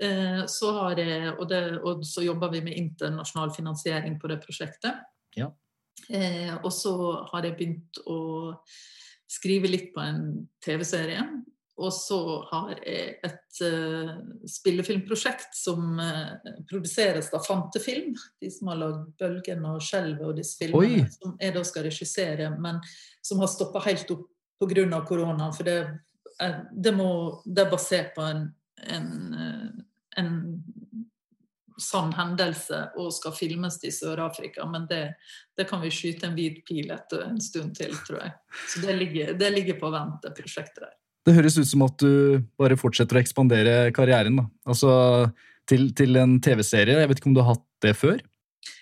Eh, 0.01 0.43
så, 0.49 0.73
har 0.79 0.99
jeg, 0.99 1.35
og, 1.37 1.45
det, 1.51 1.63
og 1.85 2.05
så 2.07 2.25
jobber 2.25 2.53
vi 2.55 2.65
med 2.65 2.79
internasjonal 2.79 3.53
finansiering 3.57 4.17
på 4.21 4.31
det 4.33 4.41
prosjektet. 4.45 5.03
Ja. 5.37 5.51
Eh, 6.09 6.55
og 6.63 6.73
så 6.73 6.95
har 7.33 7.47
jeg 7.47 7.59
begynt 7.59 8.01
å 8.09 8.21
skrive 9.31 9.71
litt 9.71 9.93
på 9.95 10.03
en 10.03 10.23
TV-serie. 10.65 11.25
Og 11.81 11.93
så 11.97 12.19
har 12.51 12.75
jeg 12.85 13.15
et 13.25 13.61
uh, 13.65 14.11
spillefilmprosjekt 14.53 15.55
som 15.57 15.95
uh, 15.97 16.35
produseres 16.69 17.31
av 17.33 17.47
Fantefilm. 17.47 18.13
De 18.43 18.51
som 18.53 18.69
har 18.69 18.81
lagd 18.83 19.07
'Bølgen' 19.17 19.65
og 19.65 19.79
'Skjelvet' 19.81 20.27
og 20.29 20.37
disse 20.37 20.61
filmene. 20.61 21.07
Oi. 21.07 21.15
Som 21.15 21.39
jeg 21.41 21.55
da 21.57 21.63
skal 21.65 21.87
regissere, 21.89 22.51
men 22.61 22.83
som 23.25 23.41
har 23.41 23.49
stoppa 23.49 23.81
helt 23.87 24.13
opp 24.13 24.29
pga. 24.61 25.01
korona. 25.09 25.51
For 25.57 25.65
det, 25.65 25.79
er, 26.41 26.59
det, 26.73 26.93
må, 26.97 27.41
det 27.47 27.65
er 27.65 27.73
basert 27.73 28.13
på 28.15 28.29
en, 28.29 28.45
en, 28.85 29.09
eh, 29.33 29.85
en 30.19 30.37
sann 31.81 32.13
hendelse 32.13 32.81
og 33.01 33.13
skal 33.15 33.35
filmes 33.37 33.79
i 33.87 33.93
Sør-Afrika. 33.95 34.67
Men 34.69 34.87
det, 34.91 35.03
det 35.57 35.67
kan 35.71 35.83
vi 35.83 35.93
skyte 35.95 36.29
en 36.29 36.37
hvit 36.37 36.61
pil 36.69 36.91
etter 36.93 37.25
en 37.27 37.41
stund 37.43 37.75
til, 37.79 37.95
tror 38.07 38.21
jeg. 38.25 38.35
Så 38.69 38.83
det 38.85 38.97
ligger, 38.99 39.35
det 39.41 39.53
ligger 39.55 39.79
på 39.81 39.93
vent, 39.95 40.21
det 40.25 40.35
prosjektet 40.37 40.85
der. 40.85 40.97
Det 41.27 41.37
høres 41.37 41.59
ut 41.61 41.69
som 41.69 41.85
at 41.85 42.01
du 42.01 42.41
bare 42.61 42.79
fortsetter 42.81 43.19
å 43.19 43.21
ekspandere 43.21 43.75
karrieren. 43.97 44.41
Da. 44.41 44.47
Altså 44.73 44.93
til, 45.69 45.91
til 45.97 46.17
en 46.21 46.39
TV-serie. 46.43 47.01
Jeg 47.03 47.11
vet 47.11 47.21
ikke 47.21 47.31
om 47.31 47.37
du 47.37 47.43
har 47.45 47.55
hatt 47.55 47.67
det 47.85 47.95
før? 47.99 48.21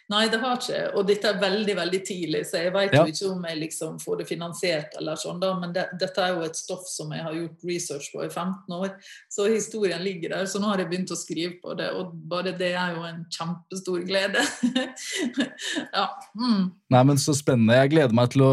Nei, 0.09 0.23
det 0.33 0.39
har 0.41 0.57
ikke. 0.57 0.77
Og 0.97 1.05
dette 1.05 1.29
er 1.29 1.41
veldig 1.41 1.75
veldig 1.77 1.99
tidlig, 2.09 2.39
så 2.49 2.63
jeg 2.63 2.73
vet 2.73 2.95
Ja. 2.97 3.03
jo 3.05 3.13
ikke 3.13 3.31
om 3.35 3.43
jeg 3.45 3.59
liksom 3.59 3.99
får 4.01 4.19
det 4.19 4.27
finansiert 4.31 4.95
eller 4.97 5.17
sånn, 5.21 5.41
da. 5.41 5.51
Men 5.61 5.73
det, 5.75 5.85
dette 6.01 6.23
er 6.25 6.35
jo 6.35 6.47
et 6.47 6.57
stoff 6.57 6.87
som 6.89 7.11
jeg 7.13 7.21
har 7.27 7.35
gjort 7.37 7.65
research 7.69 8.07
på 8.15 8.23
i 8.25 8.29
15 8.31 8.73
år. 8.73 8.95
Så 9.29 9.45
historien 9.53 10.01
ligger 10.03 10.31
der. 10.31 10.47
Så 10.49 10.61
nå 10.63 10.71
har 10.71 10.79
jeg 10.79 10.89
begynt 10.89 11.13
å 11.13 11.19
skrive 11.21 11.61
på 11.61 11.77
det, 11.77 11.91
og 11.93 12.15
bare 12.29 12.55
det 12.57 12.73
er 12.73 12.95
jo 12.97 13.03
en 13.05 13.27
kjempestor 13.29 14.07
glede. 14.09 14.41
ja. 15.93 16.07
Mm. 16.39 16.71
Nei, 16.91 17.03
men 17.05 17.19
Så 17.21 17.35
spennende. 17.37 17.77
Jeg 17.77 17.91
gleder 17.93 18.15
meg 18.17 18.31
til 18.33 18.43
å 18.47 18.53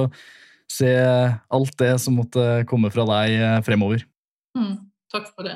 se 0.71 0.91
alt 1.55 1.77
det 1.79 1.93
som 2.01 2.17
måtte 2.19 2.65
komme 2.67 2.91
fra 2.91 3.05
deg 3.07 3.37
eh, 3.37 3.61
fremover. 3.63 4.03
Mm. 4.57 4.75
Takk 5.13 5.29
for 5.31 5.47
det. 5.47 5.55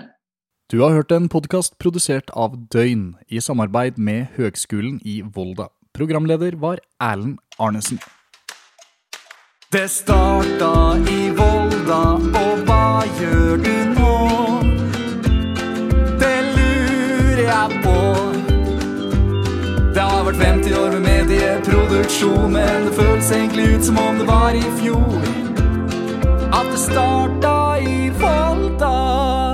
Du 0.72 0.80
har 0.84 0.94
hørt 0.94 1.12
en 1.12 1.28
podkast 1.28 1.76
produsert 1.82 2.30
av 2.38 2.56
Døgn 2.72 3.16
i 3.28 3.42
samarbeid 3.42 3.98
med 3.98 4.28
Høgskolen 4.38 5.02
i 5.04 5.20
Volda. 5.26 5.68
Programleder 5.94 6.54
var 6.54 6.80
Erlend 7.02 7.38
Arnesen. 7.58 8.00
Det 9.72 9.88
starta 9.92 10.98
i 10.98 11.30
Volda, 11.30 12.02
og 12.42 12.64
hva 12.66 13.04
gjør 13.20 13.58
du 13.66 13.76
nå? 13.94 14.14
Det 16.22 16.38
lurer 16.56 17.44
jeg 17.44 17.82
på. 17.84 17.98
Det 19.94 20.08
har 20.14 20.24
vært 20.30 20.42
50 20.46 20.80
år 20.80 20.96
med 20.96 21.06
medieproduksjon, 21.10 22.50
men 22.54 22.88
det 22.88 22.96
føles 22.98 23.32
egentlig 23.32 23.70
ut 23.76 23.86
som 23.92 24.02
om 24.02 24.18
det 24.18 24.28
var 24.30 24.58
i 24.58 24.66
fjor. 24.82 25.22
At 26.50 26.74
det 26.74 26.82
starta 26.88 27.56
i 27.82 28.10
Volda. 28.22 29.49